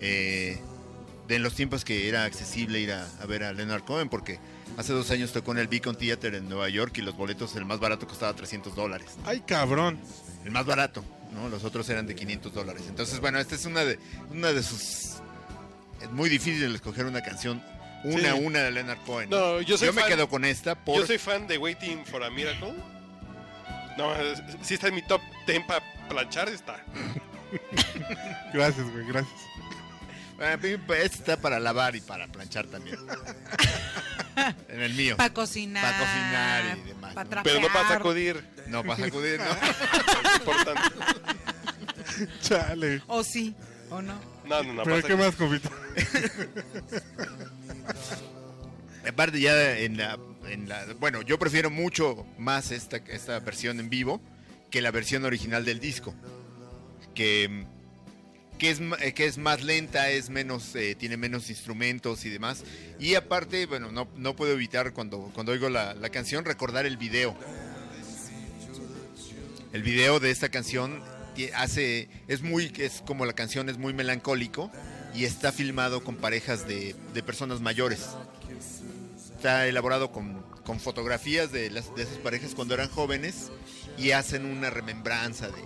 Eh, 0.00 0.58
de 1.28 1.36
en 1.36 1.42
los 1.44 1.54
tiempos 1.54 1.84
que 1.84 2.08
era 2.08 2.24
accesible 2.24 2.80
ir 2.80 2.90
a, 2.92 3.06
a 3.20 3.26
ver 3.26 3.44
a 3.44 3.52
Leonard 3.52 3.84
Cohen, 3.84 4.08
porque 4.08 4.40
hace 4.76 4.92
dos 4.92 5.08
años 5.12 5.32
tocó 5.32 5.52
en 5.52 5.58
el 5.58 5.68
Beacon 5.68 5.94
Theater 5.96 6.34
en 6.34 6.48
Nueva 6.48 6.68
York 6.68 6.96
y 6.98 7.02
los 7.02 7.16
boletos, 7.16 7.54
el 7.54 7.64
más 7.64 7.78
barato 7.78 8.08
costaba 8.08 8.34
300 8.34 8.74
dólares. 8.74 9.12
Ay, 9.24 9.40
cabrón. 9.46 10.00
El 10.44 10.50
más 10.50 10.66
barato, 10.66 11.04
¿no? 11.32 11.48
Los 11.48 11.62
otros 11.62 11.88
eran 11.90 12.06
de 12.08 12.16
500 12.16 12.52
dólares. 12.52 12.82
Entonces, 12.88 13.20
bueno, 13.20 13.38
esta 13.38 13.54
es 13.54 13.64
una 13.66 13.84
de, 13.84 13.98
una 14.30 14.52
de 14.52 14.62
sus... 14.64 15.18
Es 16.00 16.10
muy 16.10 16.28
difícil 16.28 16.74
escoger 16.74 17.06
una 17.06 17.20
canción, 17.22 17.62
una 18.02 18.18
Sí. 18.18 18.26
a 18.26 18.34
una 18.34 18.58
de 18.58 18.72
Leonard 18.72 18.98
Cohen. 19.06 19.30
No, 19.30 19.60
yo 19.60 19.78
soy 19.78 19.92
me 19.92 20.00
fan- 20.00 20.10
quedo 20.10 20.28
con 20.28 20.44
esta 20.44 20.74
por... 20.74 20.96
Yo 20.98 21.06
soy 21.06 21.18
fan 21.18 21.46
de 21.46 21.58
Waiting 21.58 22.04
for 22.04 22.24
a 22.24 22.30
Miracle. 22.30 22.74
No, 23.96 24.08
sí 24.62 24.74
está 24.74 24.88
en 24.88 24.96
mi 24.96 25.02
top 25.02 25.20
10 25.46 25.64
para 25.66 25.80
planchar, 26.12 26.48
está. 26.48 26.82
Gracias, 28.52 28.90
güey, 28.90 29.06
gracias. 29.06 29.40
Esta 30.64 31.04
está 31.04 31.36
para 31.36 31.60
lavar 31.60 31.94
y 31.94 32.00
para 32.00 32.26
planchar 32.26 32.66
también. 32.66 32.96
en 34.68 34.80
el 34.80 34.94
mío. 34.94 35.16
Para 35.16 35.32
cocinar. 35.32 35.82
Pa' 35.84 35.98
cocinar 35.98 36.78
y 36.78 36.88
demás, 36.88 37.14
Para. 37.14 37.42
Pero 37.42 37.60
no 37.60 37.68
para 37.68 37.88
sacudir. 37.88 38.44
No, 38.66 38.82
para 38.82 39.04
sacudir, 39.04 39.38
¿no? 39.38 39.50
Es 39.50 40.36
importante. 40.40 40.82
Chale. 42.40 43.02
O 43.06 43.22
sí, 43.22 43.54
o 43.90 44.02
no. 44.02 44.14
No, 44.44 44.62
no, 44.64 44.72
no. 44.74 44.82
¿Pero 44.82 44.96
para 44.96 45.08
qué 45.08 45.16
más, 45.16 45.36
compita? 45.36 45.70
Aparte 49.08 49.40
ya 49.40 49.78
en 49.78 49.96
la, 49.96 50.18
en 50.48 50.68
la- 50.68 50.86
Bueno, 50.98 51.22
yo 51.22 51.38
prefiero 51.38 51.70
mucho 51.70 52.26
más 52.38 52.70
esta, 52.72 52.96
esta 52.96 53.38
versión 53.40 53.78
en 53.80 53.88
vivo 53.90 54.20
que 54.72 54.82
la 54.82 54.90
versión 54.90 55.24
original 55.24 55.64
del 55.64 55.78
disco. 55.78 56.12
Que, 57.14 57.66
que, 58.58 58.70
es, 58.70 58.80
que 59.14 59.26
es 59.26 59.38
más 59.38 59.62
lenta, 59.62 60.10
es 60.10 60.30
menos, 60.30 60.74
eh, 60.74 60.96
tiene 60.98 61.16
menos 61.16 61.50
instrumentos 61.50 62.24
y 62.24 62.30
demás. 62.30 62.64
Y 62.98 63.14
aparte, 63.14 63.66
bueno, 63.66 63.92
no, 63.92 64.08
no 64.16 64.34
puedo 64.34 64.52
evitar 64.52 64.92
cuando, 64.92 65.30
cuando 65.34 65.52
oigo 65.52 65.68
la, 65.68 65.94
la 65.94 66.08
canción 66.08 66.44
recordar 66.44 66.86
el 66.86 66.96
video. 66.96 67.36
El 69.72 69.82
video 69.82 70.18
de 70.18 70.30
esta 70.30 70.48
canción 70.48 71.00
hace 71.54 72.08
es 72.28 72.42
muy 72.42 72.70
es 72.76 73.02
como 73.06 73.24
la 73.24 73.32
canción 73.32 73.70
es 73.70 73.78
muy 73.78 73.94
melancólico 73.94 74.70
y 75.14 75.24
está 75.24 75.50
filmado 75.50 76.04
con 76.04 76.16
parejas 76.16 76.68
de, 76.68 76.94
de 77.14 77.22
personas 77.22 77.62
mayores 77.62 78.00
está 79.42 79.66
elaborado 79.66 80.12
con, 80.12 80.40
con 80.64 80.78
fotografías 80.78 81.50
de, 81.50 81.68
las, 81.68 81.92
de 81.96 82.04
esas 82.04 82.18
parejas 82.18 82.54
cuando 82.54 82.74
eran 82.74 82.88
jóvenes 82.88 83.50
y 83.98 84.12
hacen 84.12 84.44
una 84.46 84.70
remembranza 84.70 85.48
de, 85.48 85.62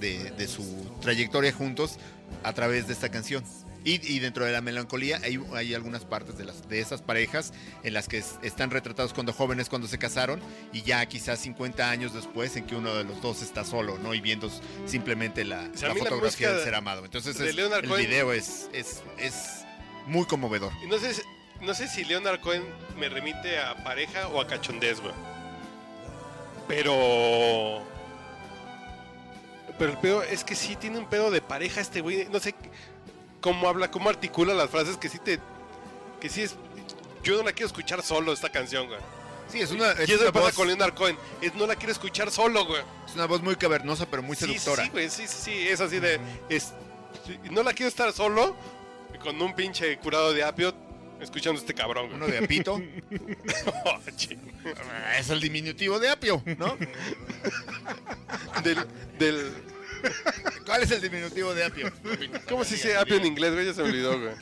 de- 0.00 0.30
de 0.32 0.48
su 0.48 0.64
trayectoria 1.00 1.52
juntos 1.52 1.98
a 2.42 2.52
través 2.52 2.86
de 2.86 2.92
esta 2.92 3.08
canción. 3.10 3.44
Y, 3.84 4.04
y 4.12 4.18
dentro 4.18 4.44
de 4.44 4.50
la 4.50 4.60
melancolía 4.60 5.20
hay, 5.22 5.40
hay 5.54 5.72
algunas 5.72 6.04
partes 6.04 6.36
de, 6.36 6.44
las, 6.44 6.68
de 6.68 6.80
esas 6.80 7.02
parejas 7.02 7.52
en 7.84 7.94
las 7.94 8.08
que 8.08 8.18
es- 8.18 8.34
están 8.42 8.72
retratados 8.72 9.12
cuando 9.14 9.32
jóvenes, 9.32 9.68
cuando 9.68 9.86
se 9.86 9.96
casaron, 9.96 10.40
y 10.72 10.82
ya 10.82 11.06
quizás 11.06 11.38
50 11.38 11.88
años 11.88 12.12
después 12.12 12.56
en 12.56 12.66
que 12.66 12.74
uno 12.74 12.92
de 12.96 13.04
los 13.04 13.22
dos 13.22 13.42
está 13.42 13.64
solo, 13.64 13.96
¿no? 13.98 14.12
Y 14.12 14.20
viendo 14.20 14.50
simplemente 14.86 15.44
la, 15.44 15.70
O 15.72 15.78
sea, 15.78 15.94
fotografía 15.94 16.52
del 16.52 16.64
ser 16.64 16.74
amado. 16.74 17.04
Entonces 17.04 17.38
de 17.38 17.50
es- 17.50 17.54
Leonard 17.54 17.84
el 17.84 17.90
Cohen- 17.90 18.06
video 18.08 18.32
es, 18.32 18.68
es, 18.72 19.02
es 19.18 19.64
muy 20.08 20.24
conmovedor. 20.26 20.72
No 20.88 20.98
sé, 20.98 21.12
no 21.60 21.72
sé 21.72 21.86
si 21.86 22.04
Leonard 22.04 22.40
Cohen 22.40 22.64
me 22.98 23.08
remite 23.08 23.60
a 23.60 23.84
pareja 23.84 24.26
o 24.28 24.40
a 24.40 24.48
cachondez, 24.48 24.98
güey. 25.00 25.14
Pero. 26.68 27.82
Pero 29.78 29.92
el 29.92 29.98
pedo 29.98 30.22
es 30.22 30.42
que 30.44 30.54
sí 30.54 30.76
tiene 30.76 30.98
un 30.98 31.06
pedo 31.06 31.30
de 31.30 31.40
pareja 31.42 31.80
este 31.80 32.00
güey. 32.00 32.26
No 32.30 32.40
sé 32.40 32.54
cómo 33.40 33.68
habla, 33.68 33.90
cómo 33.90 34.08
articula 34.08 34.54
las 34.54 34.70
frases 34.70 34.96
que 34.96 35.08
sí 35.08 35.18
te. 35.18 35.38
Que 36.20 36.28
sí 36.28 36.42
es. 36.42 36.54
Yo 37.22 37.36
no 37.36 37.42
la 37.42 37.52
quiero 37.52 37.66
escuchar 37.66 38.02
solo 38.02 38.32
esta 38.32 38.50
canción, 38.50 38.86
güey. 38.86 38.98
Sí, 39.48 39.60
es 39.60 39.70
una, 39.70 39.92
es 39.92 40.08
y 40.08 40.12
eso 40.12 40.22
una 40.22 40.32
pasa 40.32 40.46
voz- 40.46 40.54
con 40.54 40.66
Leonard 40.68 40.94
Cohen. 40.94 41.16
Es, 41.40 41.54
no 41.54 41.66
la 41.66 41.76
quiero 41.76 41.92
escuchar 41.92 42.30
solo, 42.30 42.64
güey. 42.64 42.82
Es 43.06 43.14
una 43.14 43.26
voz 43.26 43.42
muy 43.42 43.54
cavernosa, 43.56 44.06
pero 44.06 44.22
muy 44.22 44.34
Sí, 44.36 44.46
sí, 44.46 44.58
seductora. 44.58 44.84
Sí, 44.84 44.90
güey, 44.90 45.10
sí, 45.10 45.26
sí, 45.28 45.36
sí, 45.44 45.68
es 45.68 45.80
así 45.80 46.00
de. 46.00 46.18
Es, 46.48 46.72
no 47.50 47.62
la 47.62 47.72
quiero 47.72 47.88
estar 47.88 48.12
solo 48.12 48.56
con 49.22 49.40
un 49.40 49.54
pinche 49.54 49.96
curado 49.98 50.32
de 50.32 50.42
apio 50.44 50.74
escuchando 51.20 51.58
a 51.58 51.60
este 51.60 51.74
cabrón, 51.74 52.06
güey. 52.06 52.16
Uno 52.16 52.26
de 52.26 52.38
apito. 52.38 52.80
Oh, 53.84 53.98
es 55.18 55.30
el 55.30 55.40
diminutivo 55.40 55.98
de 55.98 56.10
apio, 56.10 56.42
¿no? 56.58 56.76
del, 58.62 58.86
del, 59.18 59.52
¿Cuál 60.64 60.82
es 60.82 60.90
el 60.90 61.00
diminutivo 61.00 61.54
de 61.54 61.64
apio? 61.64 61.92
¿Cómo 62.48 62.64
se 62.64 62.74
dice 62.74 62.96
apio 62.96 63.16
en 63.16 63.26
inglés, 63.26 63.54
güey? 63.54 63.66
Ya 63.66 63.74
se 63.74 63.82
me 63.82 63.88
olvidó, 63.88 64.18
güey. 64.18 64.34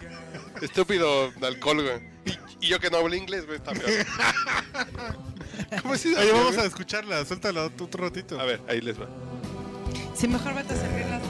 Estúpido 0.62 1.31
de 1.33 1.47
alcohol, 1.47 1.83
güey. 1.83 2.01
Y, 2.61 2.66
y 2.66 2.68
yo 2.68 2.81
que 2.81 2.91
no 2.91 2.99
hablo 2.99 3.14
inglés, 3.14 3.47
güey, 3.47 3.59
está 3.59 3.72
peor. 3.72 4.07
¿Cómo 5.83 5.97
se 5.97 6.09
dice? 6.09 6.20
Oye, 6.20 6.33
vamos 6.33 6.59
a 6.59 6.64
escucharla. 6.64 7.25
Suéltala 7.25 7.64
otro 7.64 7.87
otro 7.87 8.05
ratito. 8.05 8.41
A 8.41 8.45
ver, 8.45 8.61
ahí 8.68 8.81
les 8.81 9.01
va. 9.01 9.09
Sí, 10.14 10.29
mejor 10.29 10.55
vete 10.55 10.75
a 10.75 10.77
servir 10.77 11.07
las 11.07 11.22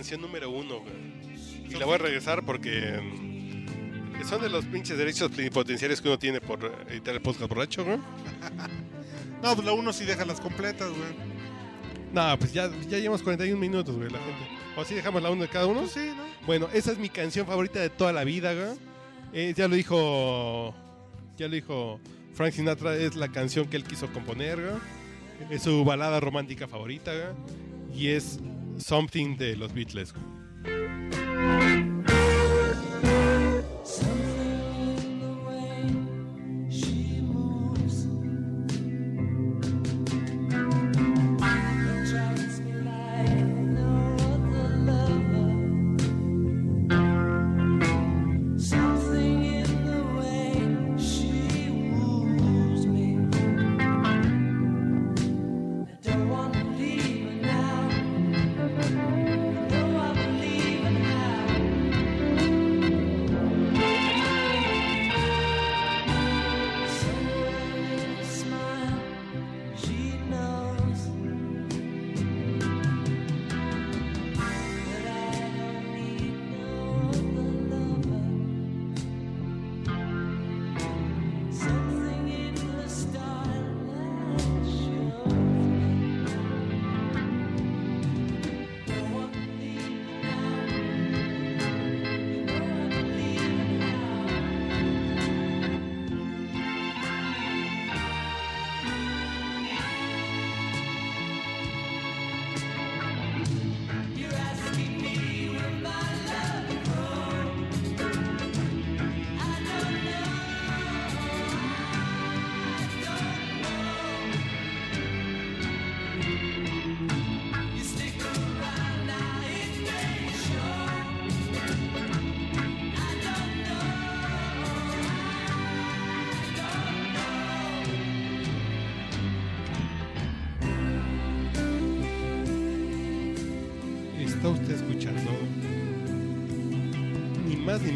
canción 0.00 0.22
número 0.22 0.48
uno, 0.48 0.80
güey. 0.80 0.94
Y 1.68 1.74
la 1.74 1.84
voy 1.84 1.96
a 1.96 1.98
regresar 1.98 2.42
porque 2.46 2.98
mm, 3.02 4.24
son 4.26 4.40
de 4.40 4.48
los 4.48 4.64
pinches 4.64 4.96
derechos 4.96 5.30
plenipotenciarios 5.30 6.00
que 6.00 6.08
uno 6.08 6.18
tiene 6.18 6.40
por 6.40 6.64
editar 6.88 7.14
el 7.14 7.20
podcast 7.20 7.50
borracho, 7.50 7.84
¿no? 7.84 7.96
No, 9.42 9.54
pues 9.54 9.66
la 9.66 9.72
uno 9.72 9.90
sí 9.92 10.04
deja 10.04 10.26
las 10.26 10.38
completas, 10.38 10.88
güey. 10.88 11.30
No, 12.12 12.38
pues 12.38 12.52
ya, 12.52 12.70
ya 12.88 12.98
llevamos 12.98 13.22
41 13.22 13.58
minutos, 13.58 13.94
güey, 13.94 14.10
la 14.10 14.18
gente. 14.18 14.48
¿O 14.76 14.84
sí 14.84 14.94
dejamos 14.94 15.22
la 15.22 15.30
uno 15.30 15.42
de 15.42 15.48
cada 15.48 15.66
uno? 15.66 15.80
Pues 15.80 15.92
sí, 15.92 16.12
¿no? 16.14 16.24
Bueno, 16.46 16.68
esa 16.74 16.92
es 16.92 16.98
mi 16.98 17.08
canción 17.08 17.46
favorita 17.46 17.80
de 17.80 17.88
toda 17.88 18.12
la 18.12 18.24
vida, 18.24 18.52
güey. 18.52 18.76
Eh, 19.32 19.54
ya 19.56 19.66
lo 19.66 19.76
dijo. 19.76 20.74
Ya 21.38 21.48
lo 21.48 21.54
dijo 21.54 22.00
Frank 22.34 22.52
Sinatra, 22.52 22.96
es 22.96 23.16
la 23.16 23.28
canción 23.28 23.66
que 23.66 23.78
él 23.78 23.84
quiso 23.84 24.12
componer, 24.12 24.60
güey. 24.60 25.54
Es 25.56 25.62
su 25.62 25.84
balada 25.84 26.20
romántica 26.20 26.68
favorita, 26.68 27.12
güey. 27.12 27.98
Y 27.98 28.08
es 28.08 28.38
Something 28.80 29.36
de 29.36 29.56
los 29.56 29.72
Beatles, 29.72 30.14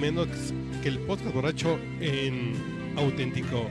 menos 0.04 0.28
que 0.82 0.90
el 0.90 0.98
podcast 0.98 1.32
borracho 1.32 1.78
en 1.98 2.52
auténtico. 2.94 3.70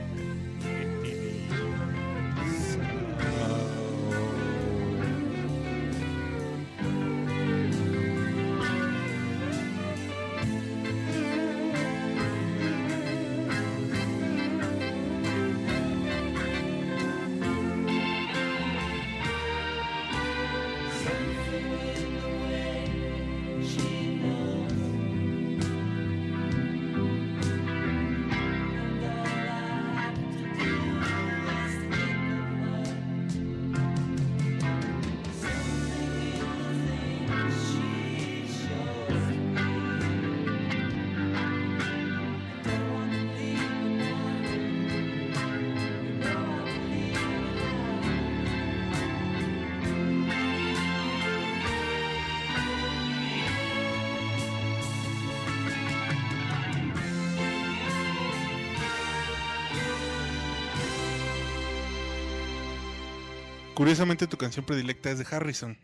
Curiosamente 63.74 64.26
tu 64.26 64.36
canción 64.36 64.64
predilecta 64.64 65.10
es 65.10 65.18
de 65.18 65.26
Harrison. 65.30 65.76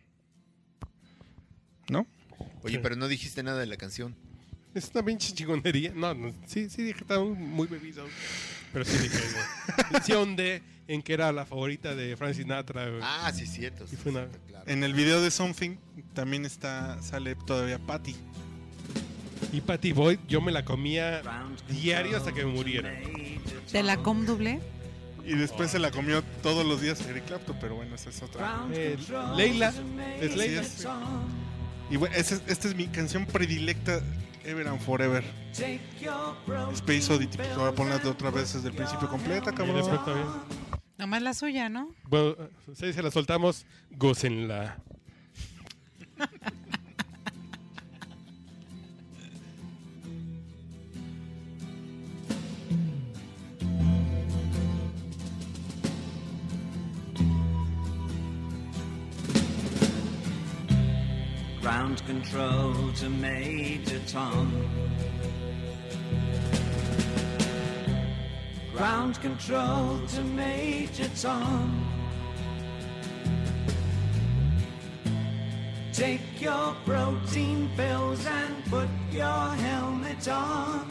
¿No? 1.88 2.07
Oye, 2.62 2.78
pero 2.78 2.95
no 2.97 3.09
dijiste 3.09 3.43
nada 3.43 3.59
de 3.59 3.66
la 3.66 3.76
canción. 3.76 4.14
Es 4.74 4.91
una 4.95 5.05
pinche 5.05 5.34
chingonería. 5.34 5.93
No, 5.95 6.14
no, 6.14 6.32
sí, 6.47 6.70
sí 6.70 6.82
dije 6.82 6.95
que 6.95 7.01
estaba 7.01 7.24
muy 7.24 7.66
bebido. 7.66 8.07
Pero 8.72 8.84
sí 8.84 8.97
dije, 8.99 9.18
güey. 9.18 10.03
Sí 10.05 10.12
ahondé 10.12 10.62
en 10.86 11.03
que 11.03 11.12
era 11.12 11.32
la 11.32 11.45
favorita 11.45 11.95
de 11.97 12.16
Frank 12.16 12.34
Sinatra, 12.34 12.88
güey. 12.88 13.01
Ah, 13.03 13.32
sí, 13.34 13.47
cierto. 13.47 13.86
Sí, 13.88 13.97
fue 13.97 14.12
una- 14.12 14.20
cierto, 14.28 14.38
claro. 14.47 14.64
En 14.70 14.84
el 14.84 14.95
video 14.95 15.20
de 15.20 15.30
Something 15.32 15.76
también 16.14 16.45
está 16.45 17.03
sale 17.03 17.34
todavía 17.34 17.78
Patty. 17.80 18.14
Y 19.53 19.61
Patty 19.62 19.93
Boyd, 19.93 20.20
yo 20.28 20.41
me 20.41 20.53
la 20.53 20.64
comía 20.64 21.22
diario 21.68 22.16
hasta 22.16 22.32
que 22.32 22.45
me 22.45 22.53
muriera. 22.53 22.93
De 23.72 23.82
la 23.82 23.97
com 23.97 24.24
doble. 24.24 24.61
Y 25.31 25.37
después 25.37 25.70
se 25.70 25.78
la 25.78 25.93
comió 25.93 26.24
todos 26.43 26.66
los 26.66 26.81
días 26.81 27.01
Eric 27.07 27.24
Clapton, 27.26 27.57
pero 27.61 27.76
bueno, 27.76 27.95
esa 27.95 28.11
es 28.11 28.20
otra. 28.20 28.66
Eh, 28.72 28.99
Leila, 29.37 29.72
es 30.20 30.37
Leila. 30.37 30.61
Es. 30.62 30.89
Y 31.89 31.97
bueno, 31.97 32.16
esta 32.16 32.68
es 32.68 32.74
mi 32.74 32.89
canción 32.89 33.26
predilecta 33.26 34.01
Ever 34.43 34.66
and 34.66 34.81
Forever. 34.81 35.22
Space 36.72 37.12
Oddity. 37.12 37.37
Pues 37.37 37.49
ahora 37.51 37.72
ponla 37.72 37.99
de 37.99 38.09
otra 38.09 38.31
vez 38.33 38.55
desde 38.55 38.70
el 38.70 38.74
principio 38.74 39.09
completa, 39.09 39.53
Y 39.53 39.55
cabrón. 39.55 39.76
después 39.76 40.05
también. 40.05 40.26
Nomás 40.99 41.22
la 41.22 41.33
suya, 41.33 41.68
¿no? 41.68 41.95
Bueno, 42.09 42.35
si 42.74 42.93
se 42.93 43.01
la 43.01 43.12
soltamos, 43.12 43.66
gócenla. 43.93 44.78
Ground 61.61 62.03
control 62.07 62.91
to 62.95 63.11
Major 63.11 64.01
Tom. 64.07 64.67
Ground 68.73 69.21
control 69.21 70.01
to 70.09 70.23
Major 70.23 71.11
Tom. 71.21 71.87
Take 75.93 76.41
your 76.41 76.75
protein 76.87 77.69
pills 77.77 78.25
and 78.25 78.65
put 78.65 78.89
your 79.13 79.49
helmet 79.67 80.27
on. 80.29 80.89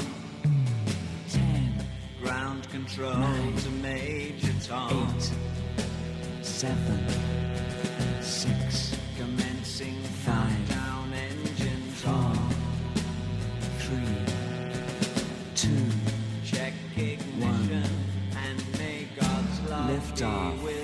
Ten. 1.31 1.73
Ground 2.21 2.69
control 2.69 3.13
to 3.13 3.69
Major 3.81 4.53
Tom. 4.61 5.15
Eight. 5.17 5.31
Seven. 6.45 7.48
liftoff. 19.99 20.78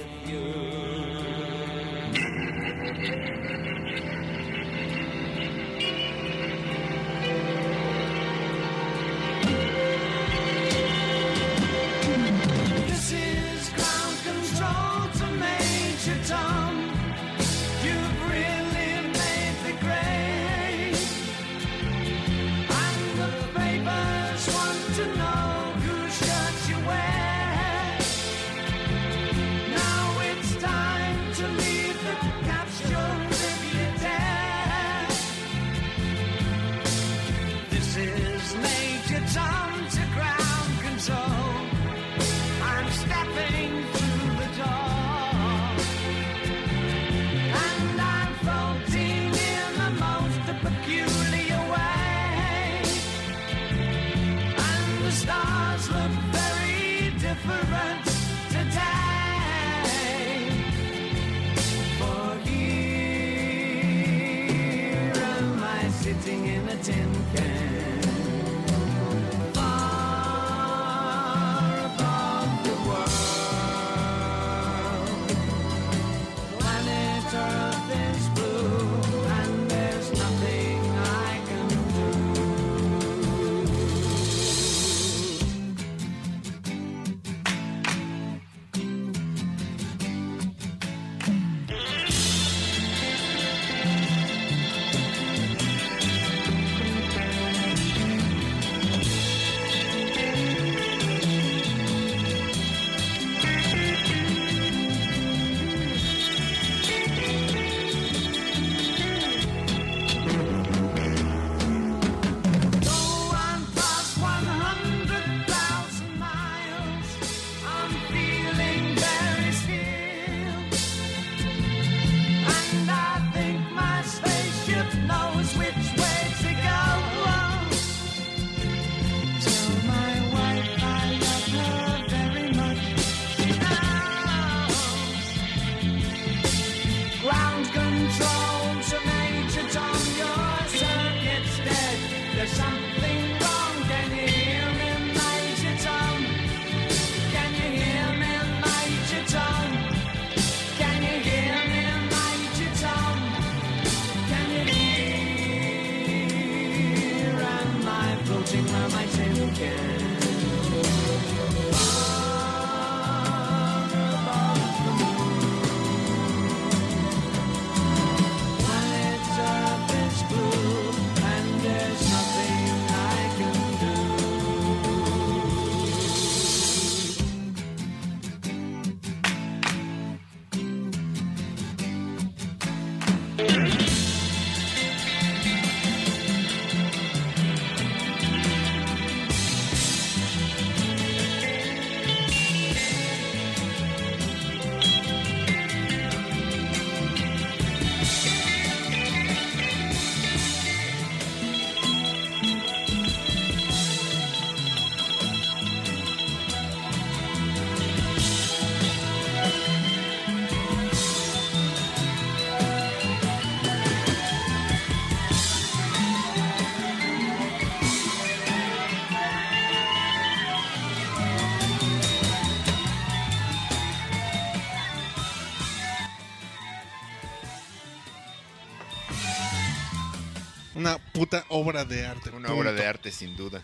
Obra 231.66 231.86
de 231.86 232.06
arte. 232.06 232.30
Una 232.30 232.48
punto. 232.48 232.56
obra 232.58 232.74
de 232.74 232.86
arte, 232.86 233.12
sin 233.12 233.36
duda. 233.36 233.64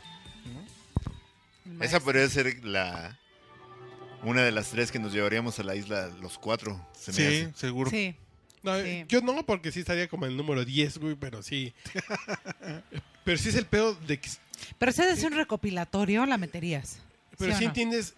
Esa 1.80 1.99
podría 1.99 2.28
ser 2.30 2.64
la 2.66 3.18
una 4.24 4.43
de 4.43 4.52
las 4.52 4.70
tres 4.70 4.91
que 4.91 4.99
nos 4.99 5.14
llevaríamos 5.14 5.58
a 5.60 5.64
la 5.64 5.76
isla 5.76 6.08
los 6.22 6.38
cuatro. 6.38 6.80
Se 6.93 7.12
me 7.12 7.18
Sí, 7.18 7.24
hace. 7.24 7.54
seguro. 7.58 7.89
Sí. 7.89 8.16
No, 8.62 8.80
Sí. 8.80 9.06
Yo 9.08 9.22
no, 9.22 9.43
porque 9.45 9.72
sí 9.72 9.80
estaría 9.80 10.08
como 10.08 10.26
el 10.28 10.38
número 10.38 10.64
10, 10.64 10.99
güey, 10.99 11.16
pero 11.16 11.41
sí. 11.41 11.74
pero 13.24 13.38
sí 13.39 13.49
es 13.49 13.56
el 13.56 13.66
pedo 13.66 13.95
de 13.95 14.20
que... 14.20 14.30
Pero 14.78 14.91
si 14.91 15.02
haces 15.02 15.24
un 15.24 15.32
recopilatorio, 15.34 16.26
la 16.28 16.38
meterías. 16.38 16.99
Pero 17.39 17.52
¿Sí 17.52 17.56
o 17.56 17.58
sí 17.60 17.64
no? 17.64 17.70
entiendes, 17.72 18.14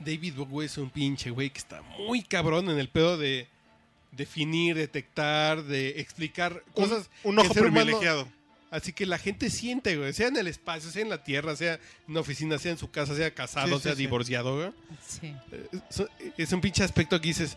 David 0.00 0.34
Bowie 0.34 0.66
es 0.66 0.76
un 0.78 0.90
pinche 0.90 1.30
güey 1.30 1.50
que 1.50 1.58
está 1.58 1.82
muy 1.82 2.22
cabrón 2.24 2.68
en 2.68 2.78
el 2.80 2.88
pedo 2.88 3.16
de 3.16 3.46
definir, 4.10 4.74
detectar, 4.74 5.62
de 5.62 6.00
explicar 6.00 6.64
Un, 6.74 6.82
cosas. 6.88 7.08
un 7.22 7.36
que 7.36 7.42
ojo 7.42 7.52
humano- 7.60 7.72
privilegiado. 7.84 8.28
Así 8.76 8.92
que 8.92 9.06
la 9.06 9.16
gente 9.18 9.48
siente, 9.50 9.96
güey, 9.96 10.12
sea 10.12 10.28
en 10.28 10.36
el 10.36 10.46
espacio, 10.46 10.90
sea 10.90 11.02
en 11.02 11.08
la 11.08 11.22
tierra, 11.24 11.56
sea 11.56 11.74
en 11.74 11.80
una 12.08 12.20
oficina, 12.20 12.58
sea 12.58 12.72
en 12.72 12.78
su 12.78 12.90
casa, 12.90 13.14
sea 13.16 13.32
casado, 13.32 13.68
Sí, 13.68 13.74
sí, 13.76 13.80
sea 13.82 13.92
sí. 13.92 13.98
divorciado, 13.98 14.56
güey. 14.56 14.72
Sí. 15.06 15.34
Eh, 15.52 15.68
Es, 15.90 16.02
es 16.36 16.52
un 16.52 16.60
pinche 16.60 16.82
aspecto 16.84 17.20
que 17.20 17.28
dices, 17.28 17.56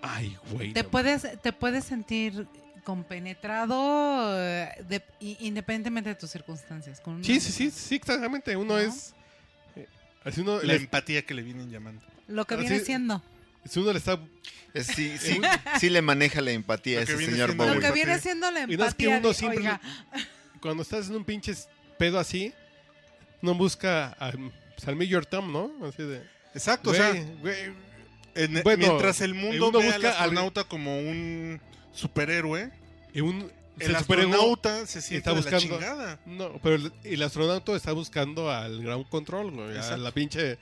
ay, 0.00 0.36
güey. 0.50 0.72
Te 0.72 0.82
no 0.84 0.88
puedes, 0.90 1.26
te 1.42 1.52
puedes 1.52 1.84
sentir 1.84 2.46
compenetrado 2.84 4.34
eh, 4.38 4.70
de- 4.88 5.02
independientemente 5.40 6.10
de 6.10 6.14
tus 6.14 6.30
circunstancias. 6.30 7.00
con 7.00 7.22
Sí, 7.24 7.40
sí, 7.40 7.52
sí, 7.52 7.70
sí, 7.70 7.94
exactamente. 7.96 8.56
Uno 8.56 8.74
¿No? 8.74 8.78
es. 8.78 9.14
eh, 9.76 9.86
Así 10.24 10.40
uno, 10.40 10.56
La 10.58 10.62
le, 10.64 10.76
empatía 10.76 11.22
que 11.24 11.34
le 11.34 11.42
vienen 11.42 11.70
llamando. 11.70 12.02
Lo 12.28 12.46
que 12.46 12.54
Así- 12.54 12.62
viene 12.62 12.80
siendo. 12.80 13.22
si 13.64 13.80
uno 13.80 13.92
le 13.92 13.98
está. 13.98 14.18
Es- 14.74 14.86
sí, 14.86 15.16
sí, 15.20 15.40
sí 15.80 15.90
le 15.90 16.02
maneja 16.02 16.40
la 16.40 16.50
empatía 16.52 17.00
a 17.00 17.02
ese 17.02 17.16
señor 17.18 17.48
siendo 17.48 17.64
Lo 17.64 17.70
Bowie. 17.70 17.80
que 17.80 17.86
empatía. 17.86 18.04
viene 18.04 18.20
siendo 18.20 18.50
la 18.50 18.60
Y 18.62 18.76
no 18.76 18.84
es 18.84 18.94
que 18.94 19.04
empatía. 19.04 19.18
uno 19.18 19.32
siempre. 19.34 19.58
oiga, 19.60 19.80
Cuando 20.60 20.82
estás 20.82 21.08
en 21.08 21.16
un 21.16 21.24
pinche 21.24 21.54
pedo 21.98 22.18
así, 22.18 22.52
no 23.42 23.54
busca 23.54 24.16
a, 24.18 24.32
pues, 24.32 24.86
al 24.88 24.96
Major 24.96 25.24
Tom, 25.26 25.52
¿no? 25.52 25.70
Así 25.86 26.02
de. 26.02 26.22
Exacto, 26.54 26.90
Güey, 26.90 27.00
o 27.00 27.12
sea, 27.12 27.24
güey, 27.40 27.56
en- 28.34 28.62
bueno, 28.62 28.86
mientras 28.88 29.20
el 29.20 29.34
mundo 29.34 29.70
ve 29.72 29.78
al 29.88 29.92
busca 29.94 29.96
al- 30.10 30.16
astronauta 30.16 30.64
como 30.64 30.98
un 30.98 31.60
superhéroe, 31.92 32.70
y 33.12 33.20
un, 33.20 33.50
el 33.78 33.94
astronauta 33.94 34.86
se 34.86 35.00
siente 35.02 35.18
está 35.18 35.30
de 35.30 35.36
la 35.36 35.42
buscando- 35.42 35.76
chingada. 35.78 36.20
No, 36.26 36.58
pero 36.62 36.76
el, 36.76 36.92
el 37.04 37.22
astronauta 37.22 37.76
está 37.76 37.92
buscando 37.92 38.50
al 38.50 38.82
ground 38.82 39.08
control, 39.08 39.50
güey. 39.52 39.76
A 39.78 39.96
la 39.96 40.10
pinche. 40.12 40.58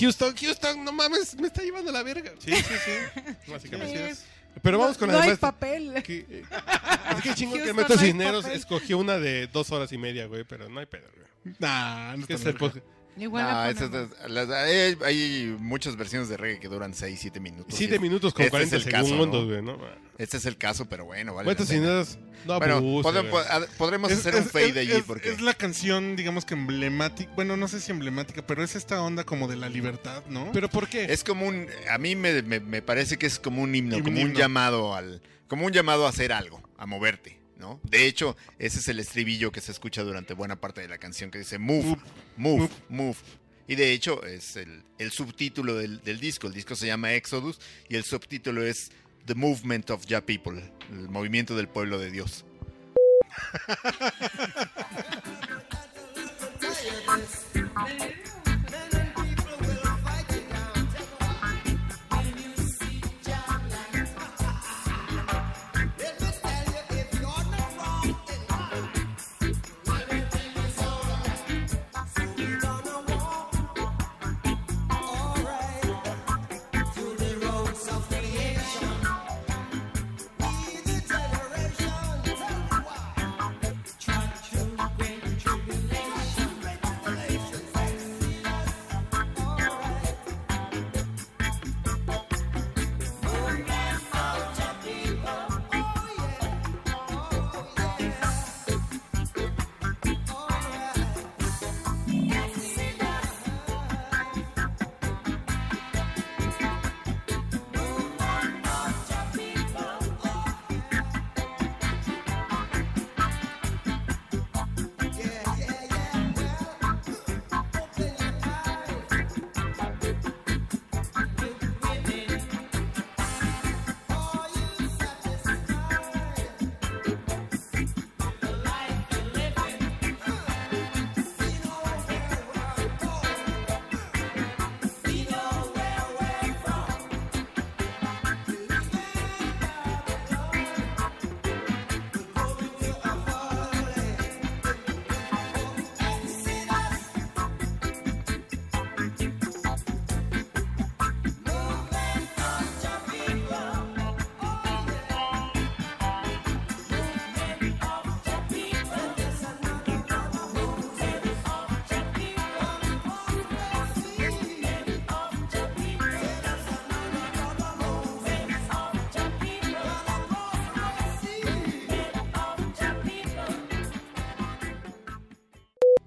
Houston, 0.00 0.34
Houston, 0.36 0.84
no 0.84 0.92
mames, 0.92 1.36
me 1.36 1.46
está 1.46 1.62
llevando 1.62 1.92
la 1.92 2.02
verga. 2.02 2.32
Sí, 2.38 2.52
sí, 2.54 2.74
sí. 2.84 3.32
Básicamente. 3.50 4.10
Es. 4.10 4.24
Pero 4.62 4.78
vamos 4.78 4.98
con 4.98 5.08
no 5.08 5.14
la 5.14 5.20
hay 5.22 5.28
demás. 5.30 5.40
papel. 5.40 5.94
Que, 6.04 6.18
eh, 6.28 6.44
así 7.06 7.22
que 7.22 7.34
chingo 7.34 7.54
que 7.56 7.72
Metro 7.72 7.94
no 7.94 8.00
hay 8.00 8.06
Cisneros 8.08 8.42
papel. 8.44 8.58
escogió 8.58 8.98
una 8.98 9.18
de 9.18 9.46
dos 9.46 9.70
horas 9.72 9.90
y 9.92 9.98
media, 9.98 10.26
güey, 10.26 10.44
pero 10.44 10.68
no 10.68 10.80
hay 10.80 10.86
pedo, 10.86 11.08
güey. 11.14 11.56
Nah, 11.58 12.16
no 12.16 12.26
¿Qué 12.26 12.34
está 12.34 12.48
es 12.50 12.54
el 12.54 12.58
podcast? 12.58 12.84
Igual 13.18 13.44
No, 13.44 13.64
esas- 13.66 13.90
las- 14.28 14.50
hay, 14.50 14.96
hay 15.04 15.56
muchas 15.58 15.96
versiones 15.96 16.28
de 16.28 16.36
reggae 16.36 16.60
que 16.60 16.68
duran 16.68 16.94
6, 16.94 17.18
7 17.20 17.40
minutos. 17.40 17.74
Siete 17.76 17.96
Y 17.96 17.98
minutos 17.98 18.32
con 18.32 18.42
este 18.42 18.50
40 18.50 18.76
es 18.76 18.86
el 18.86 18.92
caso, 18.92 19.06
segundos, 19.08 19.42
¿no? 19.46 19.48
güey, 19.48 19.62
¿no? 19.62 19.78
Este 20.18 20.36
es 20.36 20.46
el 20.46 20.56
caso, 20.56 20.86
pero 20.88 21.04
bueno, 21.04 21.34
vale. 21.34 21.48
Metro 21.48 21.64
la 21.64 21.68
pena. 21.68 21.80
Cisneros, 21.80 22.18
no 22.46 22.58
Bueno, 22.58 22.74
abuse, 22.76 23.08
podem- 23.08 23.30
güey. 23.30 23.44
pod- 23.44 23.68
podremos 23.78 24.10
Es, 24.10 24.18
hacer 24.18 24.34
es- 24.34 24.40
un 24.40 24.46
fade 24.48 24.68
es- 24.70 24.76
allí 24.76 24.92
es- 24.92 25.04
porque 25.04 25.30
es 25.30 25.40
la 25.40 25.54
canción, 25.54 26.16
digamos 26.16 26.44
que 26.44 26.54
emblemática. 26.54 27.30
Bueno, 27.36 27.56
no 27.56 27.68
sé 27.68 27.80
si 27.80 27.90
emblemática, 27.92 28.42
pero 28.46 28.62
es 28.64 28.74
esta 28.76 29.00
onda 29.02 29.24
como 29.24 29.46
de 29.48 29.56
la 29.56 29.68
libertad, 29.68 30.22
¿no? 30.28 30.50
¿Pero 30.52 30.68
por 30.68 30.88
qué? 30.88 31.04
es 31.12 31.22
como 31.24 31.46
un 31.46 31.66
a 31.90 31.98
mí 31.98 32.16
me, 32.16 32.42
me- 32.42 32.60
me 32.60 32.82
parece 32.82 33.16
que 33.16 33.26
es 33.26 33.38
como 33.38 33.62
un 33.62 33.74
himno, 33.74 33.96
Un 33.96 34.02
como 34.02 34.16
un 34.20 34.26
himno. 34.28 34.38
llamado 34.38 34.94
al 34.94 35.22
como 35.46 35.64
un 35.66 35.72
llamado 35.72 36.04
a 36.06 36.10
hacer 36.10 36.32
algo, 36.32 36.60
a 36.76 36.84
moverte, 36.86 37.37
¿no? 37.58 37.80
De 37.82 38.06
hecho, 38.06 38.36
ese 38.58 38.78
es 38.78 38.88
el 38.88 39.00
estribillo 39.00 39.52
que 39.52 39.60
se 39.60 39.72
escucha 39.72 40.02
durante 40.02 40.34
buena 40.34 40.56
parte 40.56 40.80
de 40.80 40.88
la 40.88 40.98
canción 40.98 41.30
que 41.30 41.38
dice 41.38 41.58
move, 41.58 41.96
move, 42.36 42.58
Move. 42.58 42.70
move. 42.88 43.16
Y 43.66 43.74
de 43.74 43.92
hecho 43.92 44.24
es 44.24 44.56
el, 44.56 44.82
el 44.98 45.10
subtítulo 45.10 45.74
del, 45.74 46.02
del 46.02 46.20
disco. 46.20 46.46
El 46.46 46.54
disco 46.54 46.74
se 46.74 46.86
llama 46.86 47.12
Exodus 47.12 47.60
y 47.88 47.96
el 47.96 48.04
subtítulo 48.04 48.64
es 48.64 48.90
The 49.26 49.34
Movement 49.34 49.90
of 49.90 50.06
Ya 50.06 50.24
People, 50.24 50.72
el 50.90 51.08
movimiento 51.10 51.54
del 51.54 51.68
pueblo 51.68 51.98
de 51.98 52.10
Dios. 52.10 52.46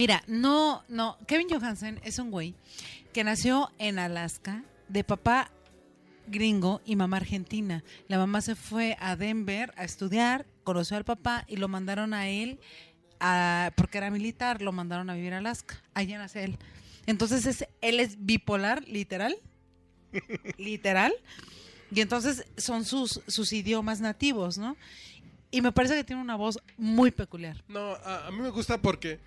Mira, 0.01 0.23
no, 0.25 0.83
no. 0.87 1.15
Kevin 1.27 1.45
Johansen 1.47 2.01
es 2.03 2.17
un 2.17 2.31
güey 2.31 2.55
que 3.13 3.23
nació 3.23 3.71
en 3.77 3.99
Alaska 3.99 4.63
de 4.89 5.03
papá 5.03 5.51
gringo 6.25 6.81
y 6.87 6.95
mamá 6.95 7.17
argentina. 7.17 7.83
La 8.07 8.17
mamá 8.17 8.41
se 8.41 8.55
fue 8.55 8.97
a 8.99 9.15
Denver 9.15 9.71
a 9.77 9.83
estudiar, 9.83 10.47
conoció 10.63 10.97
al 10.97 11.05
papá 11.05 11.45
y 11.47 11.57
lo 11.57 11.67
mandaron 11.67 12.15
a 12.15 12.29
él, 12.29 12.59
a- 13.19 13.73
porque 13.77 13.99
era 13.99 14.09
militar, 14.09 14.63
lo 14.63 14.71
mandaron 14.71 15.07
a 15.11 15.13
vivir 15.13 15.35
a 15.35 15.37
Alaska. 15.37 15.79
Allá 15.93 16.17
nace 16.17 16.45
él. 16.45 16.57
Entonces 17.05 17.45
es, 17.45 17.67
él 17.81 17.99
es 17.99 18.25
bipolar, 18.25 18.83
literal. 18.87 19.35
literal. 20.57 21.13
Y 21.91 22.01
entonces 22.01 22.47
son 22.57 22.85
sus, 22.85 23.21
sus 23.27 23.53
idiomas 23.53 24.01
nativos, 24.01 24.57
¿no? 24.57 24.77
Y 25.51 25.61
me 25.61 25.71
parece 25.71 25.93
que 25.93 26.03
tiene 26.03 26.23
una 26.23 26.37
voz 26.37 26.57
muy 26.75 27.11
peculiar. 27.11 27.63
No, 27.67 27.91
a, 28.03 28.25
a 28.25 28.31
mí 28.31 28.39
me 28.39 28.49
gusta 28.49 28.79
porque 28.81 29.19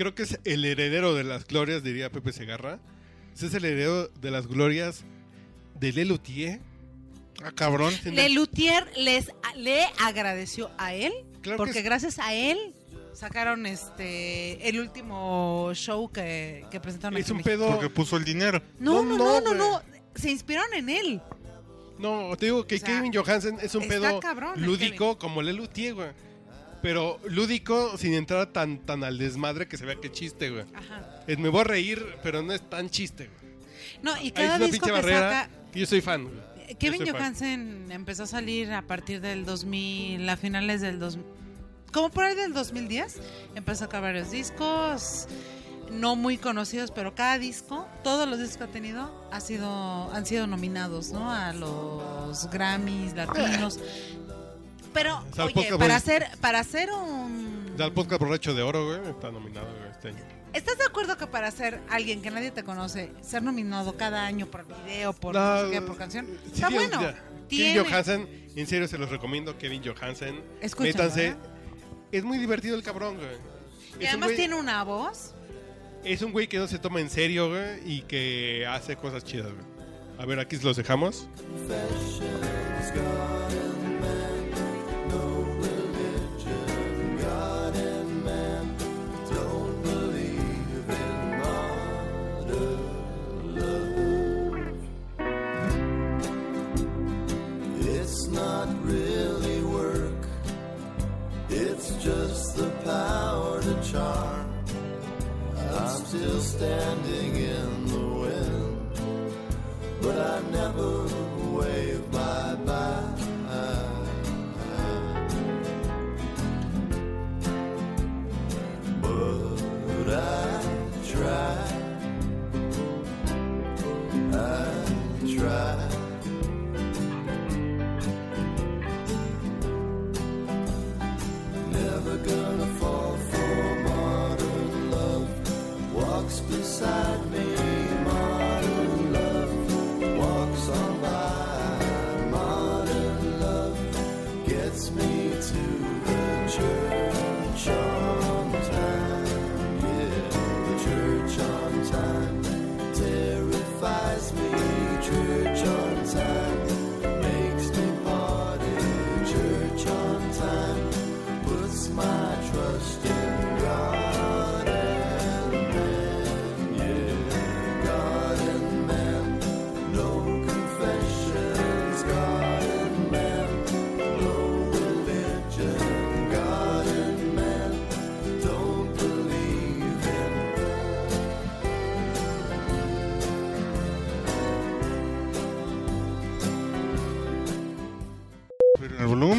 creo 0.00 0.14
que 0.14 0.22
es 0.22 0.40
el 0.44 0.64
heredero 0.64 1.14
de 1.14 1.24
las 1.24 1.46
glorias, 1.46 1.82
diría 1.84 2.10
Pepe 2.10 2.32
Segarra. 2.32 2.78
Ese 3.34 3.48
es 3.48 3.54
el 3.54 3.66
heredero 3.66 4.08
de 4.08 4.30
las 4.30 4.46
glorias 4.46 5.04
de 5.78 5.92
Lelutier. 5.92 6.58
Ah, 7.44 7.52
cabrón. 7.54 7.92
Lelutier 8.06 8.90
les 8.96 9.30
le 9.56 9.84
agradeció 10.02 10.70
a 10.78 10.94
él 10.94 11.12
Claro 11.42 11.58
porque 11.58 11.80
es- 11.80 11.84
gracias 11.84 12.18
a 12.18 12.32
él 12.32 12.74
sacaron 13.12 13.66
este 13.66 14.66
el 14.70 14.80
último 14.80 15.70
show 15.74 16.10
que, 16.10 16.64
que 16.70 16.80
presentaron 16.80 17.18
Es 17.18 17.26
aquí 17.26 17.32
un 17.32 17.42
pedo. 17.42 17.68
Porque 17.68 17.90
puso 17.90 18.16
el 18.16 18.24
dinero. 18.24 18.62
No, 18.78 19.02
No, 19.02 19.18
no, 19.18 19.40
no, 19.42 19.54
no. 19.54 19.82
Se 20.14 20.30
inspiraron 20.30 20.72
en 20.72 20.88
él. 20.88 21.20
No, 21.98 22.34
te 22.38 22.46
digo 22.46 22.66
que 22.66 22.76
O 22.76 22.78
sea, 22.78 22.88
Kevin 22.88 23.12
Johansen 23.12 23.58
es 23.60 23.74
un 23.74 23.86
pedo 23.86 24.18
cabrón 24.20 24.54
el 24.56 24.64
lúdico 24.64 25.18
como 25.18 25.42
Lelutier, 25.42 25.92
güey. 25.94 26.08
Pero 26.82 27.20
lúdico 27.28 27.96
sin 27.98 28.14
entrar 28.14 28.46
tan, 28.52 28.78
tan 28.78 29.04
al 29.04 29.18
desmadre 29.18 29.68
que 29.68 29.76
se 29.76 29.84
vea 29.84 29.96
que 29.96 30.10
chiste, 30.10 30.50
güey. 30.50 30.64
Ajá. 30.74 31.22
Es, 31.26 31.38
me 31.38 31.48
voy 31.48 31.60
a 31.60 31.64
reír, 31.64 32.04
pero 32.22 32.42
no 32.42 32.52
es 32.52 32.68
tan 32.68 32.88
chiste, 32.88 33.28
güey. 33.28 33.54
No, 34.02 34.16
y 34.16 34.26
Ahí 34.26 34.30
cada 34.30 34.64
es 34.64 34.72
disco 34.72 34.86
que 34.86 34.92
barrera. 34.92 35.42
saca 35.44 35.50
Yo 35.74 35.86
soy 35.86 36.00
fan, 36.00 36.24
güey. 36.24 36.76
Kevin 36.78 36.98
soy 36.98 37.06
fan. 37.08 37.16
Johansen 37.16 37.92
empezó 37.92 38.22
a 38.22 38.26
salir 38.26 38.72
a 38.72 38.82
partir 38.82 39.20
del 39.20 39.44
2000, 39.44 40.28
a 40.28 40.36
finales 40.36 40.80
del 40.80 40.98
2000, 40.98 41.24
como 41.92 42.10
por 42.10 42.24
ahí 42.24 42.36
del 42.36 42.52
2010, 42.54 43.20
empezó 43.56 43.84
a 43.84 43.86
sacar 43.88 44.02
varios 44.02 44.30
discos, 44.30 45.26
no 45.90 46.14
muy 46.14 46.38
conocidos, 46.38 46.92
pero 46.92 47.14
cada 47.16 47.38
disco, 47.38 47.86
todos 48.04 48.28
los 48.28 48.38
discos 48.38 48.58
que 48.58 48.64
ha 48.64 48.68
tenido, 48.68 49.28
ha 49.32 49.40
sido, 49.40 50.12
han 50.12 50.24
sido 50.24 50.46
nominados, 50.46 51.10
¿no? 51.10 51.30
A 51.30 51.52
los 51.52 52.48
Grammys 52.50 53.14
latinos. 53.14 53.80
Pero, 54.92 55.18
O 55.30 55.34
sea, 55.34 55.44
el 55.44 55.52
oye, 55.56 55.78
para 55.78 55.96
hacer, 55.96 56.26
para 56.40 56.58
hacer 56.60 56.90
un... 56.92 57.74
Da 57.76 57.86
el 57.86 57.92
podcast 57.92 58.20
borracho 58.20 58.54
de 58.54 58.62
oro, 58.62 58.86
güey. 58.86 59.10
Está 59.10 59.30
nominado 59.30 59.66
güey, 59.78 59.90
este 59.90 60.08
año. 60.08 60.18
¿Estás 60.52 60.78
de 60.78 60.84
acuerdo 60.84 61.16
que 61.16 61.26
para 61.28 61.48
ser 61.52 61.80
alguien 61.88 62.20
que 62.22 62.30
nadie 62.32 62.50
te 62.50 62.64
conoce, 62.64 63.12
ser 63.22 63.42
nominado 63.42 63.96
cada 63.96 64.26
año 64.26 64.46
por 64.46 64.66
video, 64.84 65.12
por, 65.12 65.34
No, 65.34 65.62
no 65.62 65.64
sé 65.68 65.70
qué, 65.70 65.80
por 65.82 65.96
canción, 65.96 66.26
sí, 66.26 66.50
está 66.54 66.68
sí, 66.68 66.74
bueno? 66.74 67.00
ya. 67.00 67.14
Tiene- 67.46 67.74
Kevin 67.74 67.88
Johansen, 67.90 68.28
en 68.56 68.66
serio 68.66 68.88
se 68.88 68.98
los 68.98 69.10
recomiendo. 69.10 69.56
Kevin 69.58 69.82
Johansen. 69.84 70.42
Escúchalo, 70.60 70.92
Métanse. 70.92 71.26
¿eh? 71.28 71.36
Es 72.10 72.24
muy 72.24 72.38
divertido 72.38 72.74
el 72.76 72.82
cabrón, 72.82 73.16
güey. 73.16 73.28
Y 74.00 74.04
Es 74.04 74.14
un 74.14 74.22
además 74.22 74.30
güey- 74.30 74.36
tiene 74.36 74.54
una 74.56 74.82
voz. 74.82 75.34
Es 76.04 76.22
un 76.22 76.32
güey 76.32 76.48
que 76.48 76.58
no 76.58 76.66
se 76.66 76.78
toma 76.80 77.00
en 77.00 77.10
serio, 77.10 77.48
güey, 77.50 77.80
y 77.84 78.02
que 78.02 78.66
hace 78.66 78.96
cosas 78.96 79.22
chidas, 79.24 79.52
güey. 79.52 79.64
A 80.18 80.26
ver, 80.26 80.40
aquí 80.40 80.56
los 80.58 80.76
dejamos. 80.76 81.28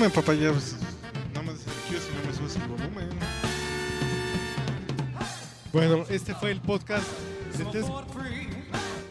Papaya, 0.09 0.51
pues, 0.51 0.75
nada 1.33 1.43
más 1.43 1.55
si 1.59 1.93
no 1.93 2.29
me 2.29 2.35
subes 2.37 2.55
el 2.55 2.67
volumen. 2.67 3.09
Bueno, 5.71 6.05
este 6.09 6.33
fue 6.35 6.51
el 6.51 6.59
podcast 6.61 7.07
de 7.57 7.65
tres- 7.65 7.85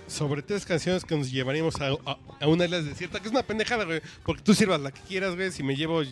sobre 0.09 0.43
tres 0.43 0.67
canciones 0.67 1.05
que 1.05 1.17
nos 1.17 1.31
llevaríamos 1.31 1.77
a, 1.81 1.89
a- 2.05 2.19
a 2.41 2.47
una 2.49 2.65
isla 2.65 2.83
desierta, 2.83 3.21
que 3.21 3.27
es 3.29 3.33
una 3.33 3.43
pendejada, 3.43 3.85
güey. 3.85 4.03
Porque 4.25 4.43
tú 4.43 4.55
sirvas 4.55 4.81
la 4.81 4.91
que 4.91 5.01
quieras, 5.03 5.37
güey. 5.37 5.51
Si 5.53 5.63
me 5.63 5.75
llevo 5.77 6.03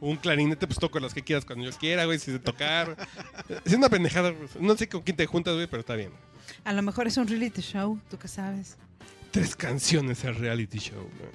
un 0.00 0.16
clarinete, 0.16 0.66
pues 0.66 0.78
toco 0.78 1.00
las 1.00 1.14
que 1.14 1.22
quieras 1.22 1.44
cuando 1.44 1.64
yo 1.68 1.76
quiera, 1.76 2.04
güey. 2.04 2.18
Si 2.18 2.30
de 2.30 2.38
tocar. 2.38 2.96
Es 3.64 3.72
una 3.74 3.88
pendejada. 3.88 4.30
güey. 4.30 4.48
No 4.60 4.76
sé 4.76 4.88
con 4.88 5.02
quién 5.02 5.16
te 5.16 5.26
juntas, 5.26 5.54
güey, 5.54 5.66
pero 5.66 5.80
está 5.80 5.96
bien. 5.96 6.10
A 6.64 6.72
lo 6.72 6.82
mejor 6.82 7.06
es 7.08 7.16
un 7.16 7.26
reality 7.26 7.62
show, 7.62 7.98
tú 8.10 8.18
qué 8.18 8.28
sabes. 8.28 8.76
Tres 9.32 9.56
canciones 9.56 10.22
el 10.24 10.36
reality 10.36 10.78
show, 10.78 11.00
güey. 11.18 11.30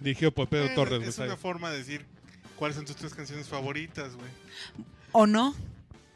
Dirigido 0.00 0.30
por 0.32 0.48
Pedro 0.48 0.64
Bueno, 0.66 0.76
Torres, 0.76 0.98
güey. 0.98 1.08
es 1.08 1.18
una 1.18 1.36
forma 1.36 1.70
de 1.70 1.78
decir 1.78 2.06
cuáles 2.64 2.76
son 2.76 2.86
tus 2.86 2.96
tres 2.96 3.12
canciones 3.14 3.46
favoritas, 3.46 4.14
güey. 4.14 4.30
¿O 5.12 5.26
no? 5.26 5.54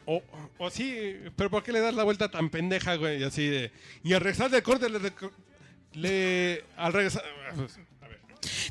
O, 0.06 0.22
o 0.56 0.70
sí, 0.70 1.14
pero 1.36 1.50
¿por 1.50 1.62
qué 1.62 1.72
le 1.72 1.80
das 1.80 1.92
la 1.94 2.04
vuelta 2.04 2.30
tan 2.30 2.48
pendeja, 2.48 2.94
güey? 2.94 3.20
Y 3.20 3.24
así 3.24 3.46
de. 3.46 3.70
Y 4.02 4.14
al 4.14 4.22
regresar 4.22 4.50
del 4.50 4.62
corte, 4.62 4.88
le. 4.88 4.98
le- 5.92 6.64
al 6.78 6.94
regresar. 6.94 7.22
a 8.00 8.08
ver. 8.08 8.18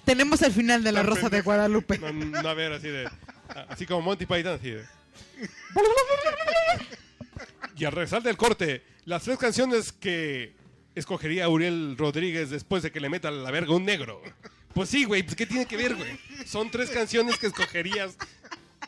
Tenemos 0.06 0.42
el 0.42 0.52
final 0.54 0.84
de 0.84 0.92
La 0.92 1.04
Rosa 1.04 1.30
de. 1.30 1.42
Guadalupe. 1.42 2.00
No, 2.00 2.12
no, 2.12 2.50
a 2.50 2.54
ver, 2.56 2.74
así 2.74 2.88
de. 2.88 3.08
Así 3.70 3.86
como 3.86 4.02
Monty 4.02 4.26
Python, 4.26 4.56
así 4.56 4.72
de. 4.72 4.84
Y 7.78 7.86
al 7.86 7.92
regresar 7.92 8.24
del 8.24 8.38
corte, 8.38 8.84
las 9.06 9.22
tres 9.22 9.38
canciones 9.38 9.92
que 9.92 10.56
escogería 10.96 11.48
Uriel 11.48 11.96
Rodríguez 11.96 12.50
después 12.50 12.82
de 12.82 12.92
que 12.92 13.00
le 13.00 13.10
meta 13.10 13.28
a 13.28 13.32
la 13.32 13.52
verga 13.52 13.76
un 13.76 13.86
negro. 13.86 14.20
Pues 14.78 14.90
sí, 14.92 15.06
güey, 15.06 15.24
pues 15.24 15.36
¿qué 15.36 15.48
tiene 15.48 15.66
que 15.66 15.76
ver, 15.76 15.96
güey? 15.96 16.20
Son 16.46 16.70
tres 16.70 16.92
canciones 16.92 17.36
que 17.40 17.48
escogerías 17.48 18.16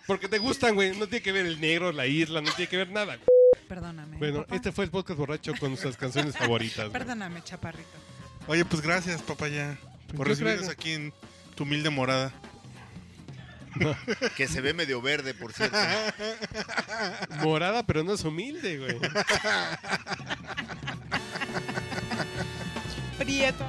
porque 0.05 0.27
te 0.27 0.37
gustan, 0.37 0.75
güey. 0.75 0.95
No 0.95 1.07
tiene 1.07 1.23
que 1.23 1.31
ver 1.31 1.47
el 1.47 1.59
negro, 1.59 1.91
la 1.91 2.05
isla, 2.05 2.41
no 2.41 2.51
tiene 2.53 2.69
que 2.69 2.77
ver 2.77 2.91
nada. 2.91 3.17
Perdóname. 3.67 4.17
Bueno, 4.17 4.43
papá. 4.43 4.55
este 4.55 4.71
fue 4.71 4.85
el 4.85 4.91
podcast 4.91 5.17
borracho 5.17 5.51
con 5.59 5.69
nuestras 5.69 5.97
canciones 5.97 6.37
favoritas. 6.37 6.77
güey. 6.77 6.91
Perdóname, 6.91 7.43
chaparrito. 7.43 7.89
Oye, 8.45 8.65
pues 8.65 8.83
gracias, 8.83 9.23
papaya, 9.23 9.79
por 10.15 10.27
Yo 10.27 10.31
recibirnos 10.35 10.59
creo- 10.65 10.71
aquí 10.73 10.91
en 10.91 11.11
tu 11.55 11.63
humilde 11.63 11.89
morada. 11.89 12.31
Que 14.37 14.47
se 14.47 14.61
ve 14.61 14.75
medio 14.75 15.01
verde, 15.01 15.33
por 15.33 15.53
cierto. 15.53 15.75
Morada, 17.41 17.81
pero 17.81 18.03
no 18.03 18.13
es 18.13 18.23
humilde, 18.23 18.77
güey. 18.77 18.95
Prieto. 23.17 23.65